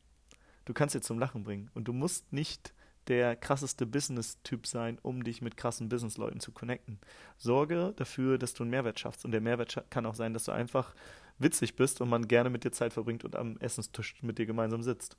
Du 0.64 0.72
kannst 0.72 0.93
sie 0.93 1.01
zum 1.01 1.18
Lachen 1.18 1.43
bringen 1.43 1.70
und 1.74 1.89
du 1.89 1.93
musst 1.93 2.33
nicht 2.33 2.72
der 3.09 3.35
krasseste 3.37 3.85
Business-Typ 3.85 4.66
sein, 4.66 4.99
um 5.03 5.24
dich 5.24 5.43
mit 5.43 5.57
krassen 5.57 5.89
Business-Leuten 5.89 6.41
zu 6.41 6.53
connecten. 6.53 6.99
Sorge 7.37 7.93
dafür, 7.97 8.39
dass 8.39 8.55
du 8.55 8.62
einen 8.62 8.70
Mehrwert 8.70 9.01
schaffst. 9.01 9.24
Und 9.24 9.33
der 9.33 9.41
Mehrwert 9.41 9.85
kann 9.91 10.07
auch 10.07 10.14
sein, 10.14 10.35
dass 10.35 10.45
du 10.45 10.53
einfach 10.53 10.95
witzig 11.39 11.74
bist 11.74 12.01
und 12.01 12.09
man 12.09 12.28
gerne 12.28 12.51
mit 12.51 12.64
dir 12.64 12.70
Zeit 12.70 12.93
verbringt 12.93 13.24
und 13.24 13.35
am 13.35 13.57
Essenstisch 13.59 14.14
mit 14.22 14.39
dir 14.39 14.47
gemeinsam 14.47 14.83
sitzt. 14.83 15.16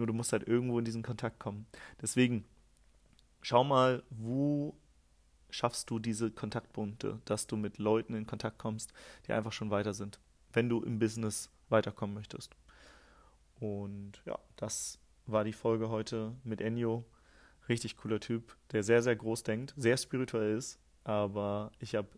Nur 0.00 0.06
du 0.06 0.14
musst 0.14 0.32
halt 0.32 0.48
irgendwo 0.48 0.78
in 0.78 0.86
diesen 0.86 1.02
Kontakt 1.02 1.38
kommen. 1.38 1.66
Deswegen, 2.00 2.46
schau 3.42 3.64
mal, 3.64 4.02
wo 4.08 4.74
schaffst 5.50 5.90
du 5.90 5.98
diese 5.98 6.30
Kontaktpunkte, 6.30 7.20
dass 7.26 7.46
du 7.46 7.58
mit 7.58 7.76
Leuten 7.76 8.14
in 8.14 8.26
Kontakt 8.26 8.56
kommst, 8.56 8.94
die 9.26 9.34
einfach 9.34 9.52
schon 9.52 9.70
weiter 9.70 9.92
sind, 9.92 10.18
wenn 10.54 10.70
du 10.70 10.82
im 10.82 10.98
Business 10.98 11.50
weiterkommen 11.68 12.14
möchtest. 12.14 12.56
Und 13.58 14.22
ja, 14.24 14.38
das 14.56 14.98
war 15.26 15.44
die 15.44 15.52
Folge 15.52 15.90
heute 15.90 16.34
mit 16.44 16.62
Enyo. 16.62 17.04
Richtig 17.68 17.98
cooler 17.98 18.20
Typ, 18.20 18.56
der 18.72 18.82
sehr, 18.82 19.02
sehr 19.02 19.16
groß 19.16 19.42
denkt, 19.42 19.74
sehr 19.76 19.98
spirituell 19.98 20.56
ist, 20.56 20.80
aber 21.04 21.72
ich 21.78 21.94
habe 21.94 22.08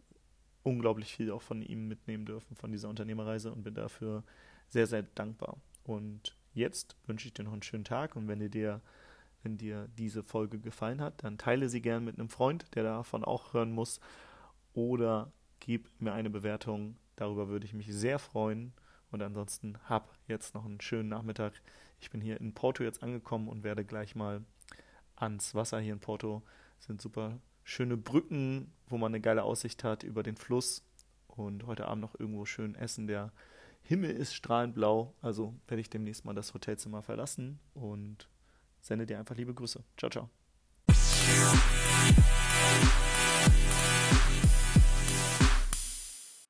unglaublich 0.62 1.16
viel 1.16 1.32
auch 1.32 1.42
von 1.42 1.62
ihm 1.62 1.88
mitnehmen 1.88 2.26
dürfen, 2.26 2.54
von 2.54 2.70
dieser 2.70 2.88
Unternehmerreise 2.88 3.50
und 3.50 3.64
bin 3.64 3.74
dafür 3.74 4.22
sehr, 4.68 4.86
sehr 4.86 5.02
dankbar. 5.02 5.56
Und 5.82 6.36
jetzt 6.54 6.96
wünsche 7.06 7.28
ich 7.28 7.34
dir 7.34 7.44
noch 7.44 7.52
einen 7.52 7.62
schönen 7.62 7.84
Tag 7.84 8.16
und 8.16 8.28
wenn 8.28 8.50
dir, 8.50 8.80
wenn 9.42 9.58
dir 9.58 9.88
diese 9.96 10.22
Folge 10.22 10.58
gefallen 10.58 11.00
hat, 11.00 11.22
dann 11.24 11.38
teile 11.38 11.68
sie 11.68 11.82
gern 11.82 12.04
mit 12.04 12.18
einem 12.18 12.28
Freund, 12.28 12.66
der 12.74 12.82
davon 12.82 13.24
auch 13.24 13.54
hören 13.54 13.72
muss, 13.72 14.00
oder 14.74 15.32
gib 15.60 15.88
mir 16.00 16.12
eine 16.12 16.30
Bewertung. 16.30 16.96
Darüber 17.16 17.48
würde 17.48 17.66
ich 17.66 17.74
mich 17.74 17.92
sehr 17.92 18.18
freuen. 18.18 18.72
Und 19.10 19.22
ansonsten 19.22 19.78
hab 19.84 20.16
jetzt 20.26 20.54
noch 20.54 20.64
einen 20.64 20.80
schönen 20.80 21.10
Nachmittag. 21.10 21.52
Ich 22.00 22.10
bin 22.10 22.20
hier 22.20 22.40
in 22.40 22.54
Porto 22.54 22.82
jetzt 22.82 23.02
angekommen 23.02 23.48
und 23.48 23.62
werde 23.62 23.84
gleich 23.84 24.14
mal 24.14 24.42
ans 25.16 25.54
Wasser 25.54 25.78
hier 25.80 25.92
in 25.92 26.00
Porto. 26.00 26.42
Das 26.78 26.86
sind 26.86 27.02
super 27.02 27.38
schöne 27.62 27.96
Brücken, 27.96 28.72
wo 28.88 28.96
man 28.96 29.12
eine 29.12 29.20
geile 29.20 29.44
Aussicht 29.44 29.84
hat 29.84 30.02
über 30.02 30.22
den 30.22 30.36
Fluss. 30.36 30.82
Und 31.28 31.66
heute 31.66 31.86
Abend 31.86 32.02
noch 32.02 32.18
irgendwo 32.18 32.46
schön 32.46 32.74
essen. 32.74 33.06
Der 33.06 33.32
Himmel 33.82 34.10
ist 34.10 34.34
strahlend 34.34 34.74
blau. 34.74 35.14
Also 35.20 35.54
werde 35.66 35.80
ich 35.80 35.90
demnächst 35.90 36.24
mal 36.24 36.34
das 36.34 36.54
Hotelzimmer 36.54 37.02
verlassen 37.02 37.60
und 37.74 38.28
sende 38.80 39.06
dir 39.06 39.18
einfach 39.18 39.36
liebe 39.36 39.54
Grüße. 39.54 39.82
Ciao, 39.96 40.10
ciao. 40.10 40.30